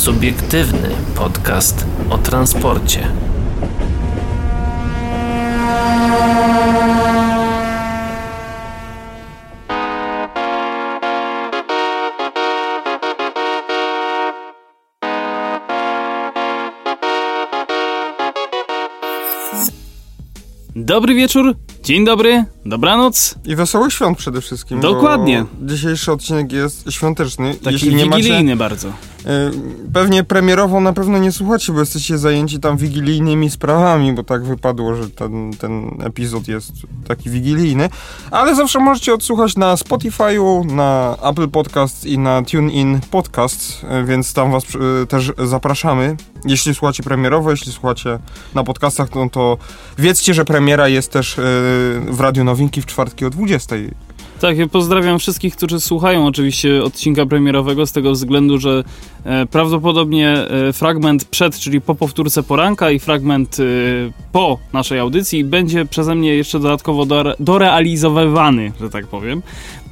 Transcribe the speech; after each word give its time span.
Subiektywny 0.00 0.88
podcast 1.14 1.86
o 2.10 2.18
transporcie. 2.18 3.12
Dobry 20.76 21.14
wieczór, 21.14 21.54
dzień 21.82 22.04
dobry, 22.04 22.44
dobranoc. 22.66 23.34
I 23.44 23.56
wesołych 23.56 23.92
świąt 23.92 24.18
przede 24.18 24.40
wszystkim. 24.40 24.80
Dokładnie. 24.80 25.44
Dzisiejszy 25.62 26.12
odcinek 26.12 26.52
jest 26.52 26.92
świąteczny. 26.92 27.54
Taki 27.54 27.72
Jeśli 27.72 27.94
nie 27.94 28.04
wigilijny 28.04 28.42
macie, 28.42 28.56
bardzo. 28.56 28.92
Y, 29.26 29.90
pewnie 29.92 30.24
premierowo 30.24 30.80
na 30.80 30.92
pewno 30.92 31.18
nie 31.18 31.32
słuchacie, 31.32 31.72
bo 31.72 31.80
jesteście 31.80 32.18
zajęci 32.18 32.60
tam 32.60 32.76
wigilijnymi 32.76 33.50
sprawami, 33.50 34.12
bo 34.12 34.22
tak 34.22 34.44
wypadło, 34.44 34.94
że 34.94 35.10
ten, 35.10 35.52
ten 35.52 35.90
epizod 36.02 36.48
jest 36.48 36.72
taki 37.08 37.30
wigilijny. 37.30 37.88
Ale 38.30 38.54
zawsze 38.54 38.78
możecie 38.78 39.14
odsłuchać 39.14 39.56
na 39.56 39.74
Spotify'u, 39.74 40.72
na 40.72 41.16
Apple 41.22 41.48
Podcasts 41.48 42.04
i 42.04 42.18
na 42.18 42.42
TuneIn 42.42 43.00
Podcasts, 43.10 43.82
y, 43.82 44.04
więc 44.04 44.32
tam 44.32 44.52
was 44.52 44.64
y, 45.02 45.06
też 45.06 45.32
zapraszamy. 45.44 46.16
Jeśli 46.44 46.74
słuchacie 46.74 47.02
premierowo, 47.02 47.50
jeśli 47.50 47.72
słuchacie 47.72 48.18
na 48.54 48.64
podcastach, 48.64 49.14
no 49.14 49.30
to 49.30 49.58
wiedzcie, 49.98 50.34
że 50.34 50.44
premiera 50.44 50.88
jest 50.88 51.12
też 51.12 51.36
w 52.10 52.16
Radiu 52.20 52.44
Nowinki 52.44 52.82
w 52.82 52.86
czwartki 52.86 53.24
o 53.24 53.30
20. 53.30 53.76
Tak, 54.40 54.58
ja 54.58 54.68
pozdrawiam 54.68 55.18
wszystkich, 55.18 55.56
którzy 55.56 55.80
słuchają 55.80 56.26
oczywiście 56.26 56.84
odcinka 56.84 57.26
premierowego 57.26 57.86
z 57.86 57.92
tego 57.92 58.12
względu, 58.12 58.58
że 58.58 58.84
e, 59.24 59.46
prawdopodobnie 59.46 60.28
e, 60.28 60.72
fragment 60.72 61.24
przed, 61.24 61.58
czyli 61.58 61.80
po 61.80 61.94
powtórce 61.94 62.42
poranka 62.42 62.90
i 62.90 62.98
fragment 62.98 63.56
e, 63.60 63.62
po 64.32 64.58
naszej 64.72 64.98
audycji 64.98 65.44
będzie 65.44 65.86
przeze 65.86 66.14
mnie 66.14 66.34
jeszcze 66.34 66.58
dodatkowo 66.60 67.06
dore, 67.06 67.34
dorealizowywany, 67.40 68.72
że 68.80 68.90
tak 68.90 69.06
powiem, 69.06 69.42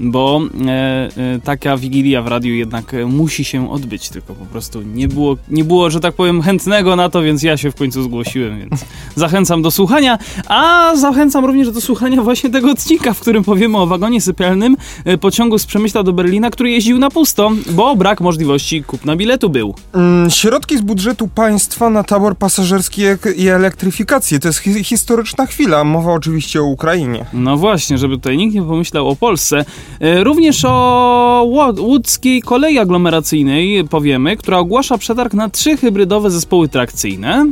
bo 0.00 0.40
e, 0.66 0.70
e, 0.70 1.40
taka 1.44 1.76
wigilia 1.76 2.22
w 2.22 2.26
radiu 2.26 2.54
jednak 2.54 2.94
e, 2.94 3.06
musi 3.06 3.44
się 3.44 3.70
odbyć, 3.70 4.08
tylko 4.08 4.34
po 4.34 4.46
prostu 4.46 4.82
nie 4.82 5.08
było, 5.08 5.36
nie 5.48 5.64
było, 5.64 5.90
że 5.90 6.00
tak 6.00 6.14
powiem, 6.14 6.42
chętnego 6.42 6.96
na 6.96 7.08
to, 7.08 7.22
więc 7.22 7.42
ja 7.42 7.56
się 7.56 7.70
w 7.70 7.74
końcu 7.74 8.02
zgłosiłem, 8.02 8.58
więc 8.58 8.84
zachęcam 9.14 9.62
do 9.62 9.70
słuchania, 9.70 10.18
a 10.48 10.92
zachęcam 10.96 11.44
również 11.44 11.70
do 11.70 11.80
słuchania 11.80 12.22
właśnie 12.22 12.50
tego 12.50 12.70
odcinka, 12.70 13.14
w 13.14 13.20
którym 13.20 13.44
powiemy 13.44 13.78
o 13.78 13.86
wagonie 13.86 14.20
sypialnym 14.20 14.76
pociągu 15.20 15.58
z 15.58 15.66
Przemyśla 15.66 16.02
do 16.02 16.12
Berlina, 16.12 16.50
który 16.50 16.70
jeździł 16.70 16.98
na 16.98 17.10
pusto, 17.10 17.52
bo 17.70 17.96
brak 17.96 18.20
możliwości 18.20 18.82
kupna 18.82 19.16
biletu 19.16 19.50
był. 19.50 19.74
Mm, 19.94 20.30
Środki 20.30 20.78
z 20.78 20.80
budżetu 20.80 21.28
państwa 21.28 21.90
na 21.90 22.04
tabor 22.04 22.36
pasażerski 22.36 23.02
i 23.36 23.48
elektryfikację. 23.48 24.38
To 24.38 24.48
jest 24.48 24.58
hi 24.58 24.84
historyczna 24.84 25.46
chwila. 25.46 25.84
Mowa 25.84 26.12
oczywiście 26.12 26.60
o 26.60 26.64
Ukrainie. 26.64 27.26
No 27.32 27.56
właśnie, 27.56 27.98
żeby 27.98 28.14
tutaj 28.14 28.36
nikt 28.36 28.54
nie 28.54 28.62
pomyślał 28.62 29.08
o 29.08 29.16
Polsce. 29.16 29.64
E, 30.00 30.24
Również 30.24 30.64
o 30.64 31.46
łódzkiej 31.78 32.42
kolei 32.42 32.78
aglomeracyjnej 32.78 33.84
powiemy, 33.84 34.36
która 34.36 34.58
ogłasza 34.58 34.98
przetarg 34.98 35.34
na 35.34 35.48
trzy 35.48 35.76
hybrydowe 35.76 36.30
zespoły 36.30 36.68
trakcyjne. 36.68 37.46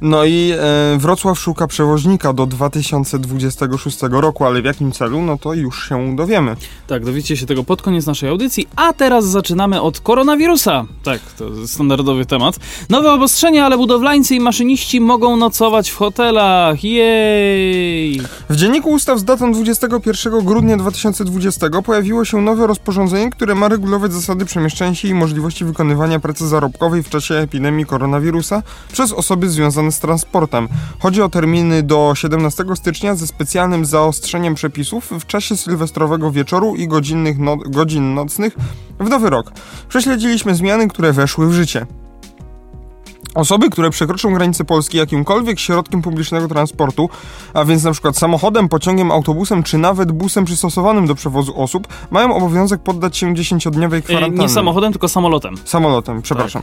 No 0.00 0.24
i 0.24 0.52
e, 0.52 0.98
Wrocław 0.98 1.38
szuka 1.38 1.66
przewoźnika 1.66 2.32
do 2.32 2.46
2026 2.46 3.98
roku, 4.10 4.44
ale 4.44 4.62
w 4.62 4.64
jakim 4.64 4.92
celu? 4.92 5.22
No 5.22 5.38
to 5.38 5.54
już 5.54 5.88
się 5.88 6.16
dowiemy. 6.16 6.56
Tak, 6.86 7.04
dowiecie 7.04 7.36
się 7.36 7.46
tego 7.46 7.64
pod 7.64 7.82
koniec 7.82 8.06
naszej 8.06 8.28
audycji, 8.28 8.68
a 8.76 8.92
teraz 8.92 9.24
zaczynamy 9.24 9.80
od 9.80 10.00
koronawirusa. 10.00 10.84
Tak, 11.02 11.20
to 11.38 11.66
standardowy 11.66 12.26
temat. 12.26 12.56
Nowe 12.90 13.12
obostrzenia, 13.12 13.66
ale 13.66 13.76
budowlańcy 13.76 14.34
i 14.34 14.40
maszyniści 14.40 15.00
mogą 15.00 15.36
nocować 15.36 15.90
w 15.90 15.96
hotelach. 15.96 16.84
Jej! 16.84 18.20
W 18.50 18.56
Dzienniku 18.56 18.90
Ustaw 18.90 19.18
z 19.18 19.24
datą 19.24 19.52
21 19.52 20.44
grudnia 20.44 20.76
2020 20.76 21.68
pojawiło 21.82 22.24
się 22.24 22.40
nowe 22.40 22.66
rozporządzenie, 22.66 23.30
które 23.30 23.54
ma 23.54 23.68
regulować 23.68 24.12
zasady 24.12 24.44
przemieszczania 24.44 24.94
się 24.94 25.08
i 25.08 25.14
możliwości 25.14 25.64
wykonywania 25.64 26.20
pracy 26.20 26.48
zarobkowej 26.48 27.02
w 27.02 27.08
czasie 27.08 27.34
epidemii 27.34 27.86
koronawirusa 27.86 28.62
przez 28.92 29.12
osoby 29.12 29.48
związane 29.48 29.92
z 29.92 30.00
transportem. 30.00 30.68
Chodzi 30.98 31.22
o 31.22 31.28
terminy 31.28 31.82
do 31.82 32.12
17 32.14 32.64
stycznia 32.74 33.14
ze 33.14 33.26
specjalnym 33.26 33.84
zaostrzeniem 33.84 34.54
przepisów 34.54 35.10
w 35.10 35.26
czasie 35.26 35.56
sylwestrowego 35.56 36.30
wieczoru 36.30 36.76
i 36.76 36.88
godzinnych 36.88 37.38
no 37.38 37.56
godzin 37.56 38.14
nocnych 38.14 38.56
w 39.00 39.08
nowy 39.08 39.30
rok. 39.30 39.52
Prześledziliśmy 39.88 40.54
zmiany, 40.54 40.88
które 40.88 41.12
weszły 41.12 41.48
w 41.48 41.52
życie. 41.52 41.86
Osoby, 43.34 43.70
które 43.70 43.90
przekroczą 43.90 44.34
granicę 44.34 44.64
Polski 44.64 44.98
jakimkolwiek 44.98 45.60
środkiem 45.60 46.02
publicznego 46.02 46.48
transportu, 46.48 47.08
a 47.54 47.64
więc 47.64 47.84
na 47.84 47.92
przykład 47.92 48.16
samochodem, 48.16 48.68
pociągiem, 48.68 49.10
autobusem 49.10 49.62
czy 49.62 49.78
nawet 49.78 50.12
busem 50.12 50.44
przystosowanym 50.44 51.06
do 51.06 51.14
przewozu 51.14 51.62
osób, 51.62 51.88
mają 52.10 52.36
obowiązek 52.36 52.82
poddać 52.82 53.16
się 53.16 53.34
10-dniowej 53.34 53.98
E, 53.98 54.02
kwarantannie. 54.02 54.38
Nie 54.38 54.48
samochodem, 54.48 54.92
tylko 54.92 55.08
samolotem. 55.08 55.54
Samolotem, 55.64 56.22
przepraszam. 56.22 56.62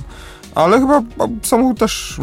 Ale 0.55 0.79
chyba 0.79 1.01
samochód 1.41 1.79
też... 1.79 2.17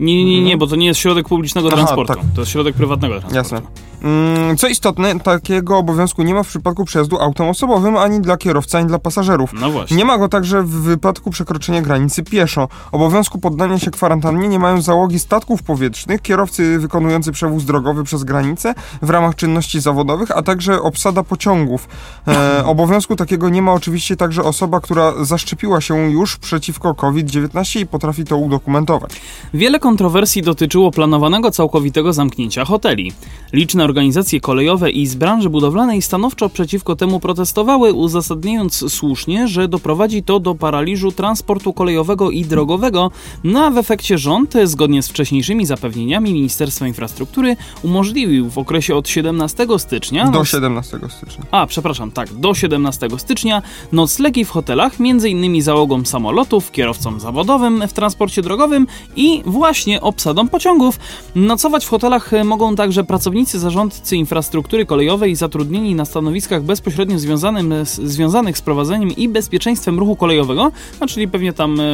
Nie, 0.00 0.16
nie, 0.16 0.24
nie, 0.24 0.42
nie, 0.42 0.56
bo 0.56 0.66
to 0.66 0.76
nie 0.76 0.86
jest 0.86 1.00
środek 1.00 1.28
publicznego. 1.28 1.68
Aha, 1.68 1.76
transportu. 1.76 2.14
tak. 2.14 2.22
To 2.34 2.40
jest 2.40 2.52
środek 2.52 2.74
prywatnego 2.76 3.20
transportu. 3.20 3.36
Jasne. 3.36 3.60
Mm, 4.04 4.56
Co 4.56 4.68
istotne, 4.68 5.20
takiego 5.20 5.78
obowiązku 5.78 6.22
nie 6.22 6.34
ma 6.34 6.42
w 6.42 6.48
przypadku 6.48 6.84
przejazdu 6.84 7.20
autem 7.20 7.48
osobowym, 7.48 7.96
ani 7.96 8.20
dla 8.20 8.36
kierowcy, 8.36 8.78
ani 8.78 8.86
dla 8.86 8.98
pasażerów. 8.98 9.50
No 9.52 9.70
właśnie. 9.70 9.96
Nie 9.96 10.04
ma 10.04 10.18
go 10.18 10.28
także 10.28 10.62
w 10.62 10.68
wypadku 10.70 11.30
przekroczenia 11.30 11.82
granicy 11.82 12.22
pieszo. 12.22 12.68
Obowiązku 12.92 13.38
poddania 13.38 13.78
się 13.78 13.90
kwarantannie 13.90 14.48
nie 14.48 14.58
mają 14.58 14.82
załogi 14.82 15.18
statków 15.18 15.62
powietrznych, 15.62 16.22
kierowcy 16.22 16.78
wykonujący 16.78 17.32
przewóz 17.32 17.64
drogowy 17.64 18.04
przez 18.04 18.24
granicę 18.24 18.74
w 19.02 19.10
ramach 19.10 19.34
czynności 19.34 19.80
zawodowych, 19.80 20.30
a 20.30 20.42
także 20.42 20.82
obsada 20.82 21.22
pociągów. 21.22 21.88
E, 22.28 22.64
obowiązku 22.66 23.16
takiego 23.16 23.48
nie 23.48 23.62
ma 23.62 23.72
oczywiście 23.72 24.16
także 24.16 24.42
osoba, 24.42 24.80
która 24.80 25.24
zaszczepiła 25.24 25.80
się 25.80 26.10
już 26.10 26.36
przeciwko 26.36 26.94
COVID-19 26.94 27.73
i 27.80 27.86
potrafi 27.86 28.24
to 28.24 28.36
udokumentować. 28.36 29.10
Wiele 29.54 29.78
kontrowersji 29.78 30.42
dotyczyło 30.42 30.90
planowanego 30.90 31.50
całkowitego 31.50 32.12
zamknięcia 32.12 32.64
hoteli. 32.64 33.12
Liczne 33.52 33.84
organizacje 33.84 34.40
kolejowe 34.40 34.90
i 34.90 35.06
z 35.06 35.14
branży 35.14 35.50
budowlanej 35.50 36.02
stanowczo 36.02 36.48
przeciwko 36.48 36.96
temu 36.96 37.20
protestowały, 37.20 37.92
uzasadniając 37.92 38.92
słusznie, 38.92 39.48
że 39.48 39.68
doprowadzi 39.68 40.22
to 40.22 40.40
do 40.40 40.54
paraliżu 40.54 41.12
transportu 41.12 41.72
kolejowego 41.72 42.30
i 42.30 42.44
drogowego, 42.44 43.10
no 43.44 43.64
a 43.64 43.70
w 43.70 43.78
efekcie 43.78 44.18
rząd, 44.18 44.54
zgodnie 44.64 45.02
z 45.02 45.08
wcześniejszymi 45.08 45.66
zapewnieniami 45.66 46.32
Ministerstwa 46.32 46.86
Infrastruktury, 46.86 47.56
umożliwił 47.82 48.50
w 48.50 48.58
okresie 48.58 48.94
od 48.96 49.08
17 49.08 49.66
stycznia 49.78 50.24
Do 50.30 50.38
noc- 50.40 50.44
17 50.44 50.98
stycznia. 51.08 51.44
a, 51.50 51.66
przepraszam, 51.66 52.10
tak, 52.10 52.32
do 52.34 52.54
17 52.54 53.08
stycznia 53.18 53.62
noclegi 53.92 54.44
w 54.44 54.50
hotelach, 54.50 54.92
m.in. 55.00 55.62
załogom 55.62 56.06
samolotów, 56.06 56.70
kierowcom 56.72 57.20
zawodowym 57.20 57.63
w 57.88 57.92
transporcie 57.92 58.42
drogowym 58.42 58.86
i 59.16 59.42
właśnie 59.46 60.00
obsadą 60.00 60.48
pociągów. 60.48 60.98
Nocować 61.34 61.84
w 61.86 61.88
hotelach 61.88 62.32
e, 62.32 62.44
mogą 62.44 62.76
także 62.76 63.04
pracownicy 63.04 63.58
zarządcy 63.58 64.16
infrastruktury 64.16 64.86
kolejowej 64.86 65.36
zatrudnieni 65.36 65.94
na 65.94 66.04
stanowiskach 66.04 66.62
bezpośrednio 66.62 67.18
związanym, 67.18 67.74
z, 67.86 68.00
związanych 68.00 68.58
z 68.58 68.62
prowadzeniem 68.62 69.10
i 69.10 69.28
bezpieczeństwem 69.28 69.98
ruchu 69.98 70.16
kolejowego, 70.16 70.72
a 71.00 71.06
czyli 71.06 71.28
pewnie 71.28 71.52
tam 71.52 71.80
e, 71.80 71.84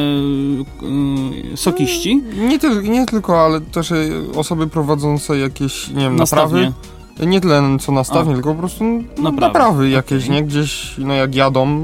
e, 1.53 1.57
sokiści. 1.57 2.21
Nie, 2.49 2.59
tyl- 2.59 2.83
nie 2.89 3.05
tylko, 3.05 3.45
ale 3.45 3.61
też 3.61 3.91
e, 3.91 3.95
osoby 4.35 4.67
prowadzące 4.67 5.37
jakieś, 5.37 5.87
nie 5.89 5.95
wiem, 6.03 6.15
Nastawnie. 6.15 6.61
naprawy. 6.61 6.91
Nie 7.25 7.41
tyle 7.41 7.61
co 7.81 7.91
nastawnie, 7.91 8.31
A. 8.31 8.35
tylko 8.35 8.53
po 8.53 8.59
prostu 8.59 8.83
no, 8.83 9.01
Naprawy. 9.07 9.39
naprawy, 9.41 9.89
jakieś, 9.89 10.23
Okej. 10.23 10.35
nie? 10.35 10.43
Gdzieś, 10.43 10.95
no 10.97 11.13
jak 11.13 11.35
jadą, 11.35 11.81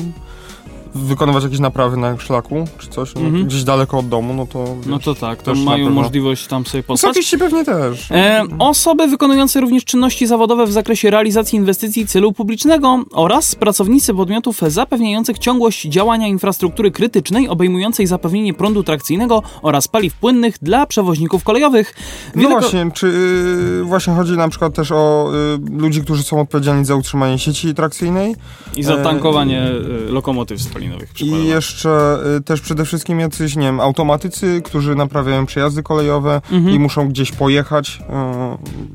wykonywać 0.96 1.44
jakieś 1.44 1.60
naprawy 1.60 1.98
na 1.98 2.18
szlaku, 2.20 2.68
czy 2.78 2.88
coś, 2.88 3.16
no, 3.16 3.22
Mhm. 3.22 3.46
gdzieś 3.46 3.64
daleko 3.64 3.98
od 3.98 4.08
domu, 4.08 4.34
no 4.34 4.46
to... 4.48 4.76
No 4.86 4.96
wiesz, 4.96 5.06
to 5.06 5.16
tak, 5.16 5.44
to 5.44 5.56
mają 5.56 5.86
pewno. 5.86 6.02
możliwość 6.02 6.48
tam 6.48 6.66
sobie 6.66 6.84
pospać. 6.84 7.14
Sokiści 7.14 7.38
pewnie 7.38 7.66
też. 7.66 8.12
E, 8.12 8.44
osoby 8.60 9.08
wykonujące 9.08 9.62
również 9.62 9.86
czynności 9.86 10.28
zawodowe 10.28 10.66
w 10.66 10.72
zakresie 10.72 11.10
realizacji 11.10 11.58
inwestycji 11.58 12.08
celu 12.08 12.32
publicznego 12.34 13.04
oraz 13.12 13.56
pracownicy 13.56 14.14
podmiotów 14.14 14.62
zapewniających 14.68 15.40
ciągłość 15.40 15.86
działania 15.86 16.28
infrastruktury 16.28 16.92
krytycznej 16.92 17.50
obejmującej 17.50 18.08
zapewnienie 18.08 18.54
prądu 18.54 18.84
trakcyjnego 18.84 19.44
oraz 19.62 19.88
paliw 19.88 20.14
płynnych 20.16 20.56
dla 20.62 20.86
przewoźników 20.86 21.44
kolejowych. 21.44 21.94
No 22.36 22.42
Wiele 22.42 22.56
ko- 22.56 22.62
właśnie, 22.62 22.92
czy 22.94 23.08
y, 23.08 23.84
właśnie 23.84 24.14
chodzi 24.14 24.32
na 24.32 24.50
przykład 24.50 24.74
też 24.74 24.92
o 24.92 25.32
y, 25.76 25.80
ludzi, 25.82 26.02
którzy 26.02 26.24
są 26.24 26.42
odpowiedzialni 26.42 26.86
za 26.86 26.96
utrzymanie 26.96 27.40
sieci 27.40 27.74
trakcyjnej? 27.74 28.36
I 28.76 28.84
zatankowanie 28.84 29.62
e, 29.62 30.12
lokomotyw 30.12 30.60
z 30.60 30.68
I 31.22 31.48
jeszcze 31.48 32.20
y, 32.38 32.42
też 32.42 32.62
przede 32.62 32.86
wszystkim 32.86 33.20
jacyś, 33.20 33.56
nie 33.56 33.62
wiem, 33.66 33.80
automatycy, 33.80 34.62
którzy 34.66 34.96
naprawiają 34.96 35.46
przejazdy 35.46 35.84
kolejowe 35.84 36.42
Mhm. 36.52 36.76
i 36.76 36.80
muszą 36.80 37.10
gdzieś 37.10 37.32
pojechać, 37.32 38.00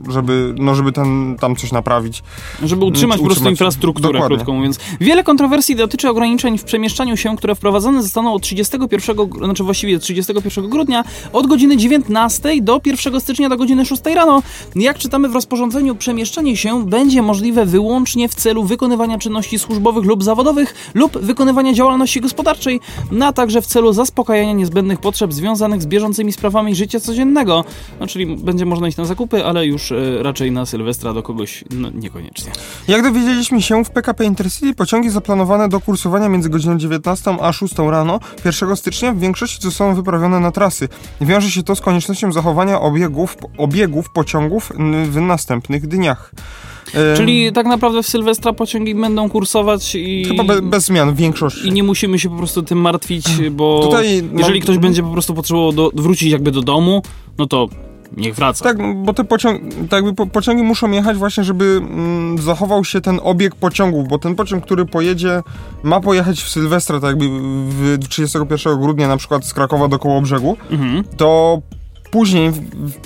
y, 0.09 0.13
żeby, 0.13 0.55
no, 0.59 0.75
żeby 0.75 0.93
ten, 0.93 1.37
tam 1.41 1.57
coś 1.57 1.73
naprawić. 1.73 2.23
Żeby 2.63 2.85
utrzymać 2.85 3.19
po 3.21 3.25
utrzymać- 3.27 3.51
infrastrukturę, 3.51 4.13
dokładnie. 4.13 4.37
krótko 4.37 4.53
mówiąc. 4.53 4.79
Wiele 5.01 5.25
kontrowersji 5.25 5.77
dotyczy 5.77 6.09
ograniczeń 6.09 6.59
w 6.59 6.65
przemieszczaniu 6.65 7.17
się, 7.17 7.37
które 7.37 7.55
wprowadzone 7.55 8.03
zostaną 8.03 8.35
od 8.35 8.43
31, 8.43 9.17
gr- 9.17 9.45
znaczy 9.45 9.65
właściwie 9.65 9.97
od 9.97 10.03
31 10.03 10.69
grudnia 10.71 11.05
od 11.33 11.47
godziny 11.47 11.77
19 11.77 12.63
do 12.63 12.81
1 12.87 13.21
stycznia 13.21 13.49
do 13.49 13.57
godziny 13.57 13.87
6 13.87 14.03
rano. 14.15 14.43
Jak 14.77 14.99
czytamy 14.99 15.29
w 15.29 15.35
rozporządzeniu, 15.35 15.95
przemieszczanie 15.95 16.57
się 16.57 16.87
będzie 16.87 17.23
możliwe 17.23 17.67
wyłącznie 17.67 18.29
w 18.29 18.35
celu 18.35 18.65
wykonywania 18.65 19.19
czynności 19.19 19.59
służbowych 19.59 20.05
lub 20.05 20.25
zawodowych 20.25 20.75
lub 20.95 21.19
wykonywania 21.19 21.72
działalności 21.75 22.21
gospodarczej, 22.21 22.81
a 23.23 23.33
także 23.33 23.63
w 23.63 23.67
celu 23.67 23.93
zaspokajania 23.93 24.53
niezbędnych 24.53 25.01
potrzeb 25.01 25.33
związanych 25.33 25.83
z 25.83 25.87
bieżącymi 25.87 26.33
sprawami 26.33 26.75
życia 26.75 27.01
codziennego. 27.01 27.65
No, 28.01 28.07
czyli 28.07 28.37
będzie 28.37 28.67
można 28.67 28.89
iść 28.89 28.97
na 28.97 29.05
zakupy, 29.05 29.45
ale 29.45 29.67
już 29.67 29.93
e, 29.93 30.23
raczej 30.23 30.53
na 30.53 30.67
Sylwestra 30.67 31.13
do 31.13 31.23
kogoś 31.23 31.65
no, 31.71 31.91
niekoniecznie. 31.91 32.53
Jak 32.89 33.03
dowiedzieliśmy 33.03 33.63
się, 33.63 33.85
w 33.85 33.91
PKP 33.91 34.25
Intercity 34.25 34.75
pociągi 34.75 35.11
zaplanowane 35.11 35.69
do 35.69 35.81
kursowania 35.81 36.29
między 36.29 36.49
godziną 36.49 36.79
19 36.79 37.37
a 37.41 37.53
6 37.53 37.79
rano 37.79 38.21
1 38.45 38.77
stycznia 38.77 39.13
w 39.13 39.19
większości 39.19 39.63
zostaną 39.63 39.95
wyprawione 39.95 40.41
na 40.41 40.51
trasy. 40.51 40.89
Wiąże 41.21 41.51
się 41.51 41.63
to 41.63 41.77
z 41.77 41.81
koniecznością 41.81 42.33
zachowania 42.33 42.81
obiegów, 42.81 43.37
obiegów 43.59 44.11
pociągów 44.11 44.73
w 45.05 45.21
następnych 45.21 45.87
dniach. 45.87 46.33
Czyli 47.17 47.53
tak 47.53 47.67
naprawdę 47.67 48.03
w 48.03 48.07
Sylwestra 48.09 48.53
pociągi 48.53 48.95
będą 48.95 49.31
kursować 49.31 49.95
i... 49.95 50.25
Chyba 50.25 50.45
be, 50.45 50.63
bez 50.63 50.85
zmian 50.85 51.13
w 51.15 51.17
większości. 51.17 51.69
I 51.69 51.73
nie 51.73 51.83
musimy 51.83 52.19
się 52.19 52.29
po 52.31 52.37
prostu 52.37 52.63
tym 52.63 52.79
martwić, 52.81 53.25
bo 53.51 53.81
Tutaj 53.83 54.23
mam- 54.23 54.39
jeżeli 54.39 54.61
ktoś 54.61 54.79
będzie 54.79 55.03
po 55.03 55.09
prostu 55.11 55.35
potrzebował 55.35 55.73
do, 55.73 55.91
wrócić 55.95 56.31
jakby 56.33 56.51
do 56.51 56.61
domu, 56.63 57.03
no 57.39 57.47
to 57.47 57.69
niech 58.17 58.35
wraca. 58.35 58.65
Tak, 58.65 59.05
bo 59.05 59.15
te 59.15 59.25
pociąg, 59.25 59.63
tak 59.75 59.93
jakby 59.93 60.15
po, 60.15 60.27
pociągi 60.27 60.63
muszą 60.63 60.91
jechać 60.91 61.17
właśnie, 61.17 61.45
żeby 61.45 61.65
mm, 61.83 62.39
zachował 62.39 62.85
się 62.85 63.01
ten 63.01 63.21
obieg 63.23 63.55
pociągów, 63.55 64.09
bo 64.09 64.19
ten 64.19 64.35
pociąg, 64.35 64.65
który 64.65 64.85
pojedzie, 64.87 65.43
ma 65.83 66.01
pojechać 66.01 66.43
w 66.43 66.49
Sylwestra, 66.49 67.01
tak 67.01 67.11
jakby 67.11 67.29
w 67.99 68.09
31 68.09 68.81
grudnia 68.81 69.09
na 69.09 69.17
przykład 69.17 69.47
z 69.47 69.55
Krakowa 69.55 69.89
do 69.89 69.99
Kołobrzegu, 69.99 70.57
Mhm. 70.71 71.05
to 71.17 71.61
później, 72.11 72.51
w- 72.51 72.61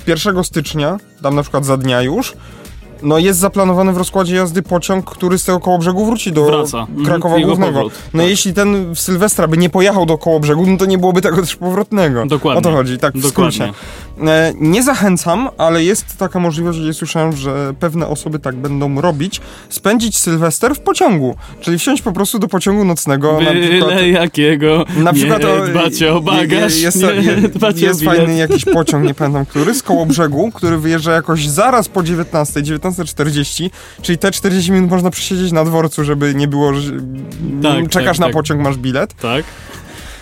w 0.05 0.09
1 0.09 0.45
stycznia, 0.45 0.97
tam 1.23 1.35
na 1.35 1.43
przykład 1.43 1.65
za 1.65 1.77
dnia 1.77 2.03
już, 2.03 2.33
no 3.03 3.19
jest 3.19 3.39
zaplanowany 3.39 3.93
w 3.93 3.97
rozkładzie 3.97 4.37
jazdy 4.37 4.63
pociąg, 4.63 5.11
który 5.11 5.39
z 5.39 5.45
tego 5.45 5.61
Kołobrzegu 5.61 6.07
wróci 6.07 6.33
do 6.33 6.45
Wraca. 6.45 6.79
Mhm, 6.81 7.07
Krakowa 7.07 7.37
jego 7.37 7.47
Głównego. 7.49 7.73
powrót. 7.73 7.93
No 8.15 8.23
Tak. 8.23 8.31
jeśli 8.31 8.55
ten 8.55 8.95
w 8.95 9.01
Sylwestra 9.01 9.49
by 9.49 9.57
nie 9.57 9.71
pojechał 9.71 10.07
do 10.07 10.19
Kołobrzegu, 10.19 10.67
no 10.67 10.77
to 10.77 10.87
nie 10.87 10.99
byłoby 10.99 11.23
tego 11.23 11.37
też 11.37 11.57
powrotnego. 11.57 12.27
Dokładnie. 12.27 12.59
O 12.59 12.63
to 12.63 12.73
chodzi, 12.73 12.99
tak 12.99 13.15
w 13.17 13.23
Dokładnie. 13.23 13.53
skrócie. 13.53 13.73
E, 14.27 14.53
nie 14.61 14.83
zachęcam, 14.83 15.49
ale 15.59 15.85
jest 15.85 16.17
taka 16.19 16.41
możliwość, 16.41 16.81
gdzie 16.81 16.95
słyszałem, 16.95 17.33
że 17.37 17.75
pewne 17.81 18.07
osoby 18.09 18.39
tak 18.39 18.57
będą 18.57 19.01
robić, 19.01 19.41
spędzić 19.69 20.19
Sylwester 20.19 20.75
w 20.75 20.81
pociągu, 20.81 21.37
czyli 21.61 21.79
wsiąść 21.79 22.03
po 22.03 22.13
prostu 22.13 22.39
do 22.39 22.49
pociągu 22.49 22.85
nocnego. 22.85 23.33
na 23.41 23.51
przykład, 23.53 23.91
Byle 23.91 24.09
jakiego, 24.09 24.85
na 24.97 25.13
przykład 25.13 25.43
nie 25.43 25.49
o- 25.49 25.67
dbać 25.67 26.03
o 26.03 26.21
bagaż, 26.21 26.77
jest, 26.81 27.03
nie 27.03 27.83
jest, 27.83 28.05
fajny 28.05 28.37
jakiś 28.37 28.65
pociąg, 28.65 29.05
nie 29.07 29.15
pamiętam 29.15 29.47
który, 29.47 29.75
z 29.75 29.83
koło 29.83 30.07
brzegu, 30.07 30.51
który 30.55 30.79
wyjeżdża 30.79 31.13
jakoś 31.13 31.49
zaraz 31.49 31.89
po 31.89 32.03
19, 32.03 32.61
19.40, 32.61 33.71
czyli 34.03 34.19
te 34.19 34.31
40 34.31 34.73
minut 34.73 34.91
można 34.91 35.11
przesiedzieć 35.11 35.53
na 35.53 35.65
dworcu, 35.65 36.05
żeby 36.05 36.35
nie 36.35 36.49
było, 36.49 36.75
że 36.75 36.93
Tak, 37.63 37.89
czekasz 37.89 38.17
tak, 38.17 38.19
na 38.19 38.27
tak. 38.27 38.35
pociąg, 38.35 38.61
masz 38.63 38.77
bilet. 38.77 39.15
Tak? 39.15 39.45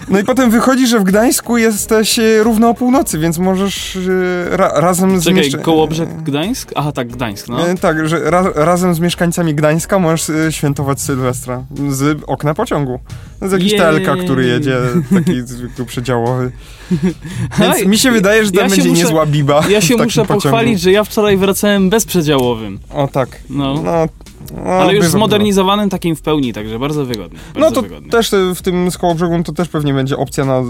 No 0.09 0.19
i 0.19 0.25
potem 0.25 0.51
wychodzi, 0.51 0.87
że 0.87 0.99
w 1.01 1.05
Gdańsku 1.05 1.59
jesteś 1.59 2.19
e, 2.19 2.43
równo 2.43 2.69
o 2.71 2.75
północy, 2.75 3.19
więc 3.19 3.39
możesz 3.39 3.97
e, 3.97 4.57
ra, 4.57 4.73
razem 4.81 5.21
z 5.21 5.25
Czekaj, 5.25 5.43
mieszka- 5.43 5.63
Kołobrzeg 5.63 6.23
Gdańsk? 6.23 6.73
Aha, 6.75 6.93
tak, 6.93 7.09
Gdańsk, 7.09 7.49
no. 7.49 7.69
E, 7.69 7.75
Tak, 7.75 8.09
że 8.09 8.31
ra, 8.31 8.45
razem 8.55 8.95
z 8.95 9.01
mieszkańcami 9.01 9.55
Gdańska 9.55 9.99
możesz 9.99 10.31
świętować 10.51 11.01
Sylwestra 11.01 11.63
z 11.89 12.19
okna 12.27 12.55
pociągu. 12.55 13.01
To 13.41 13.45
jest 13.47 13.53
jakiś. 13.59 13.75
TLK, 13.77 14.25
który 14.25 14.47
jedzie, 14.47 14.77
taki 15.15 15.43
zwykły 15.43 15.85
przedziałowy. 15.95 16.51
Więc 17.61 17.87
mi 17.87 17.99
się 17.99 18.11
wydaje, 18.11 18.45
że 18.45 18.51
tam 18.53 18.63
ja 18.65 18.71
będzie 18.71 18.89
muszę- 18.89 19.03
niezła 19.03 19.27
biba. 19.27 19.63
Ja 19.69 19.81
się 19.81 19.95
muszę 19.97 20.05
pociągu. 20.23 20.33
pochwalić, 20.43 20.81
że 20.81 20.93
ja 20.93 21.05
wczoraj 21.05 21.37
wracałem 21.37 21.91
bezprzedziałowym. 21.91 22.79
O 22.91 23.09
tak. 23.09 23.29
No. 23.51 23.83
No, 23.83 24.07
no, 24.53 24.71
Ale 24.71 24.95
już 24.95 25.07
zmodernizowanym 25.07 25.91
takim 25.91 26.17
w 26.17 26.23
pełni, 26.23 26.53
także 26.53 26.79
bardzo 26.79 27.05
wygodnie. 27.05 27.39
No 27.55 27.61
Bardzo 27.61 27.75
to 27.75 27.83
wygodnie. 27.83 28.11
też 28.11 28.33
e, 28.33 28.55
w 28.55 28.63
tym 28.63 28.91
z 28.91 28.99
to 29.45 29.53
też 29.53 29.69
pewnie 29.69 29.95
będzie 29.95 30.17
opcja 30.17 30.45
na 30.45 30.57
e, 30.59 30.65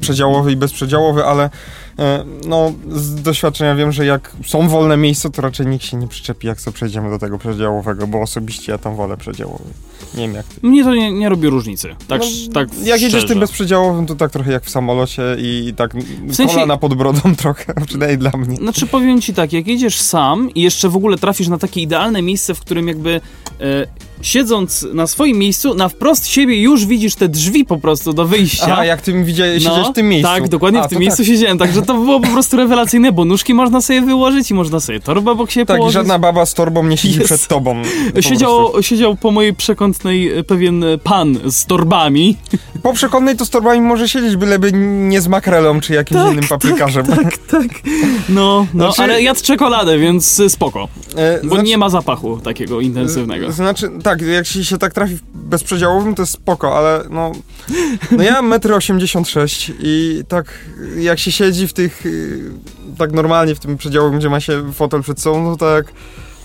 przedziałowy 0.00 0.52
i 0.52 0.56
bezprzedziałowy, 0.56 1.24
ale 1.24 1.50
no 2.46 2.72
z 2.88 3.22
doświadczenia 3.22 3.74
wiem, 3.74 3.92
że 3.92 4.06
jak 4.06 4.36
są 4.46 4.68
wolne 4.68 4.96
miejsca, 4.96 5.30
to 5.30 5.42
raczej 5.42 5.66
nikt 5.66 5.84
się 5.84 5.96
nie 5.96 6.08
przyczepi, 6.08 6.46
jak 6.46 6.60
sobie 6.60 6.74
przejdziemy 6.74 7.10
do 7.10 7.18
tego 7.18 7.38
przedziałowego, 7.38 8.06
bo 8.06 8.20
osobiście 8.22 8.72
ja 8.72 8.78
tam 8.78 8.96
wolę 8.96 9.16
przedziałowy. 9.16 9.64
Nie 10.14 10.20
wiem 10.22 10.34
jak 10.34 10.46
ty. 10.46 10.66
Mnie 10.66 10.84
to 10.84 10.94
nie, 10.94 11.12
nie 11.12 11.28
robi 11.28 11.48
różnicy. 11.48 11.88
Tak, 12.08 12.20
No, 12.20 12.52
tak 12.54 12.68
Jak 12.84 13.00
jedziesz 13.00 13.26
tym 13.26 13.40
bezprzedziałowym, 13.40 14.06
to 14.06 14.14
tak 14.14 14.30
trochę 14.30 14.52
jak 14.52 14.64
w 14.64 14.70
samolocie 14.70 15.22
i 15.38 15.74
tak 15.76 15.94
W 16.26 16.34
sensie- 16.34 16.54
kolana 16.54 16.76
pod 16.76 16.94
brodą 16.94 17.20
trochę, 17.42 17.74
przynajmniej 17.86 18.18
dla 18.18 18.30
mnie. 18.30 18.56
Znaczy 18.56 18.86
powiem 18.86 19.20
ci 19.20 19.34
tak, 19.34 19.52
jak 19.52 19.66
jedziesz 19.66 20.00
sam 20.00 20.50
i 20.54 20.62
jeszcze 20.62 20.88
w 20.88 20.96
ogóle 20.96 21.18
trafisz 21.18 21.48
na 21.48 21.58
takie 21.58 21.80
idealne 21.80 22.22
miejsce, 22.22 22.54
w 22.54 22.60
którym 22.60 22.88
jakby 22.88 23.20
e, 23.60 23.86
siedząc 24.22 24.86
na 24.94 25.06
swoim 25.06 25.38
miejscu, 25.38 25.74
na 25.74 25.88
wprost 25.88 26.26
siebie 26.26 26.62
już 26.62 26.86
widzisz 26.86 27.14
te 27.14 27.28
drzwi 27.28 27.64
po 27.64 27.78
prostu 27.78 28.12
do 28.12 28.24
wyjścia. 28.24 28.78
A 28.78 28.84
jak 28.84 29.02
ty 29.02 29.24
widziałeś, 29.24 29.62
siedziałeś 29.62 29.88
w 29.88 29.92
tym 29.92 30.08
miejscu. 30.08 30.32
Tak, 30.32 30.48
dokładnie 30.48 30.80
A, 30.80 30.86
w 30.86 30.88
tym 30.90 30.98
miejscu 30.98 31.16
tak. 31.22 31.26
siedziałem, 31.26 31.58
także 31.58 31.82
to 31.82 31.94
było 31.94 32.20
po 32.20 32.28
prostu 32.28 32.56
rewelacyjne, 32.56 33.12
bo 33.12 33.24
nóżki 33.24 33.54
można 33.54 33.80
sobie 33.80 34.02
wyłożyć 34.02 34.50
i 34.50 34.54
można 34.54 34.80
sobie 34.80 35.00
torbę 35.00 35.30
obok 35.30 35.50
siebie 35.50 35.66
Tak, 35.66 35.76
i 35.76 35.78
położyć. 35.78 35.94
żadna 35.94 36.18
baba 36.18 36.46
z 36.46 36.54
torbą 36.54 36.84
nie 36.84 36.96
siedzi 36.96 37.14
Jest. 37.14 37.26
przed 37.26 37.46
tobą. 37.46 37.82
Po 38.14 38.22
Siedział, 38.28 38.82
siedział 38.82 39.16
po 39.16 39.30
mojej 39.30 39.54
przekątnej 39.54 40.38
e, 40.38 40.44
pewien 40.44 40.84
pan 41.04 41.38
z 41.50 41.66
torbami. 41.66 42.36
Po 42.82 42.92
przekonnej 42.92 43.36
to 43.36 43.44
z 43.46 43.50
torbami 43.50 43.80
może 43.80 44.08
siedzieć, 44.08 44.36
byleby 44.36 44.72
nie 45.08 45.20
z 45.20 45.28
makrelą 45.28 45.80
czy 45.80 45.94
jakimś 45.94 46.20
Tak, 46.22 46.32
innym 46.32 46.48
paprykarzem. 46.48 47.06
Tak, 47.06 47.38
tak. 47.38 47.66
No, 48.28 48.66
no 48.74 48.84
Znaczy- 48.92 49.02
ale 49.02 49.22
jadł 49.22 49.40
czekoladę, 49.42 49.98
więc 49.98 50.42
spoko. 50.48 50.88
E, 51.16 51.40
Bo 51.46 51.62
nie 51.62 51.78
ma 51.78 51.88
zapachu 51.88 52.40
takiego 52.40 52.80
intensywnego. 52.80 53.52
Znaczy, 53.52 53.90
tak, 54.08 54.22
jak 54.22 54.46
się, 54.46 54.64
się 54.64 54.78
tak 54.78 54.94
trafi 54.94 55.18
bezprzedziałowym, 55.34 56.14
to 56.14 56.22
jest 56.22 56.32
spoko, 56.32 56.78
ale 56.78 57.04
no... 57.10 57.32
No 58.10 58.22
ja 58.22 58.42
mam 58.42 58.60
1,86 58.60 59.70
m 59.70 59.76
i 59.80 60.22
tak 60.28 60.58
jak 60.98 61.18
się 61.18 61.32
siedzi 61.32 61.68
w 61.68 61.72
tych... 61.72 62.06
y, 62.06 62.50
Tak 62.98 63.12
normalnie 63.12 63.54
w 63.54 63.60
tym 63.60 63.76
przedziałowym, 63.76 64.18
gdzie 64.18 64.28
ma 64.28 64.40
się 64.40 64.72
fotel 64.72 65.02
przed 65.02 65.20
sobą, 65.20 65.44
no 65.44 65.56
to 65.56 65.76
jak 65.76 65.86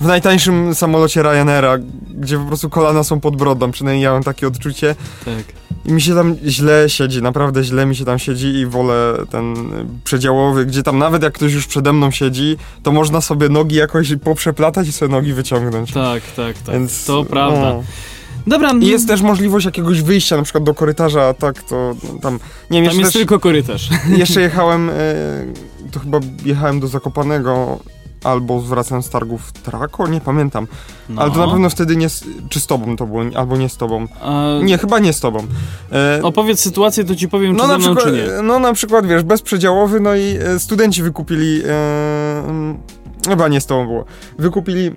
w 0.04 0.06
najtańszym 0.06 0.76
samolocie 0.76 1.24
Ryanaira, 1.24 1.78
gdzie 2.14 2.38
po 2.38 2.46
prostu 2.46 2.70
kolana 2.70 3.04
są 3.04 3.20
pod 3.20 3.36
brodą, 3.36 3.72
przynajmniej 3.72 4.04
ja 4.04 4.12
mam 4.12 4.24
takie 4.24 4.48
odczucie. 4.48 4.96
Tak. 5.26 5.44
I 5.86 5.94
mi 5.94 6.02
się 6.02 6.16
tam 6.16 6.36
źle 6.46 6.90
siedzi, 6.90 7.22
naprawdę 7.22 7.64
źle 7.64 7.86
mi 7.86 7.96
się 7.96 8.06
tam 8.06 8.20
siedzi 8.20 8.48
i 8.48 8.66
wolę 8.66 9.14
ten 9.30 9.56
przedziałowy, 10.04 10.66
gdzie 10.66 10.84
tam 10.84 10.98
nawet 10.98 11.24
jak 11.24 11.34
ktoś 11.34 11.54
już 11.54 11.68
przede 11.68 11.94
mną 11.94 12.12
siedzi, 12.12 12.58
to 12.84 12.92
można 12.92 13.22
sobie 13.22 13.50
nogi 13.50 13.76
jakoś 13.76 14.16
poprzeplatać 14.24 14.88
i 14.88 14.92
sobie 14.92 15.12
nogi 15.12 15.34
wyciągnąć. 15.34 15.92
Tak, 15.92 16.24
tak, 16.36 16.58
tak. 16.58 16.76
Więc, 16.76 17.06
to 17.06 17.26
prawda. 17.26 17.60
no. 17.60 17.84
Dobra, 18.48 18.72
I 18.82 18.88
jest 18.88 19.08
też 19.08 19.22
możliwość 19.22 19.66
jakiegoś 19.66 20.02
wyjścia, 20.02 20.38
na 20.38 20.44
przykład 20.44 20.64
do 20.64 20.74
korytarza, 20.74 21.24
a 21.28 21.34
tak 21.34 21.64
to 21.64 21.96
no, 22.04 22.20
tam, 22.20 22.40
nie 22.72 22.82
wiem, 22.82 22.92
tam 22.92 23.00
jest 23.00 23.14
też, 23.14 23.20
tylko 23.20 23.40
korytarz. 23.40 23.90
jeszcze 24.18 24.42
jechałem, 24.42 24.90
y, 24.90 24.94
to 25.92 26.00
chyba 26.00 26.20
jechałem 26.46 26.80
do 26.80 26.88
Zakopanego, 26.88 27.80
albo 28.24 28.60
zwracałem 28.62 29.04
z 29.04 29.10
targów 29.10 29.52
Trako, 29.52 30.08
nie 30.08 30.22
pamiętam, 30.22 30.68
No. 31.10 31.22
ale 31.22 31.32
to 31.32 31.38
na 31.38 31.48
pewno 31.52 31.70
wtedy 31.70 31.96
nie, 31.96 32.08
czy 32.50 32.60
z 32.60 32.68
tobą 32.68 32.96
to 32.96 33.06
było, 33.06 33.22
albo 33.36 33.58
nie 33.58 33.70
z 33.70 33.78
tobą. 33.78 34.08
A, 34.22 34.44
Nie, 34.64 34.78
chyba 34.78 35.00
nie 35.00 35.14
z 35.14 35.20
tobą. 35.20 35.40
E, 35.92 36.20
Opowiedz 36.24 36.60
sytuację, 36.60 37.04
to 37.04 37.16
ci 37.16 37.30
powiem, 37.30 37.52
czy 37.56 37.58
No 37.58 37.68
ze 37.68 37.74
na, 37.74 37.78
mną, 37.78 37.96
przykład, 37.96 38.16
czy 38.16 38.22
nie. 38.38 38.42
no 38.44 38.60
na 38.60 38.74
przykład, 38.74 39.06
wiesz, 39.08 39.24
bezprzedziałowy, 39.24 40.00
no 40.00 40.16
i 40.16 40.38
e, 40.42 40.60
studenci 40.60 41.04
wykupili, 41.04 41.62
e, 41.66 42.44
mm, 42.50 42.78
chyba 43.30 43.48
nie 43.48 43.62
z 43.62 43.66
tobą 43.66 43.86
było, 43.88 44.06
wykupili 44.40 44.92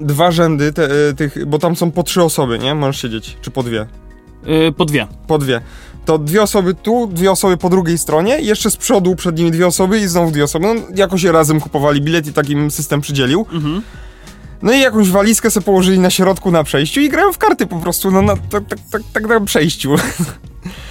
dwa 0.00 0.30
rzędy 0.30 0.72
te, 0.72 0.84
e, 1.08 1.14
tych, 1.14 1.46
bo 1.46 1.58
tam 1.58 1.76
są 1.76 1.90
po 1.90 2.02
trzy 2.02 2.22
osoby, 2.22 2.58
nie? 2.58 2.74
Możesz 2.74 3.02
siedzieć, 3.02 3.36
czy 3.40 3.50
po 3.50 3.62
dwie? 3.62 3.86
Po 4.76 4.84
dwie. 4.84 5.06
Po 5.26 5.38
dwie. 5.38 5.60
To 6.08 6.18
dwie 6.18 6.42
osoby 6.42 6.74
tu, 6.74 7.06
dwie 7.06 7.30
osoby 7.30 7.56
po 7.56 7.68
drugiej 7.70 7.98
stronie 7.98 8.40
jeszcze 8.40 8.70
z 8.70 8.76
przodu 8.76 9.16
przed 9.16 9.38
nimi 9.38 9.50
dwie 9.50 9.66
osoby 9.66 9.98
i 9.98 10.08
znowu 10.08 10.30
dwie 10.30 10.44
osoby. 10.44 10.66
No, 10.66 10.74
jakoś 10.94 11.24
razem 11.24 11.60
kupowali 11.60 12.00
bilet 12.00 12.26
i 12.26 12.32
takim 12.32 12.70
system 12.70 13.00
przydzielił. 13.00 13.46
Mhm. 13.52 13.82
No 14.62 14.72
i 14.72 14.80
jakąś 14.80 15.10
walizkę 15.10 15.50
sobie 15.50 15.64
położyli 15.64 15.98
na 15.98 16.10
środku 16.10 16.50
na 16.50 16.64
przejściu 16.64 17.00
i 17.00 17.08
grają 17.08 17.32
w 17.32 17.38
karty 17.38 17.66
po 17.66 17.76
prostu, 17.76 18.10
no 18.10 18.22
na, 18.22 18.36
tak, 18.36 18.64
tak, 18.68 18.78
tak, 18.92 19.02
tak 19.12 19.28
na 19.28 19.40
przejściu. 19.40 19.94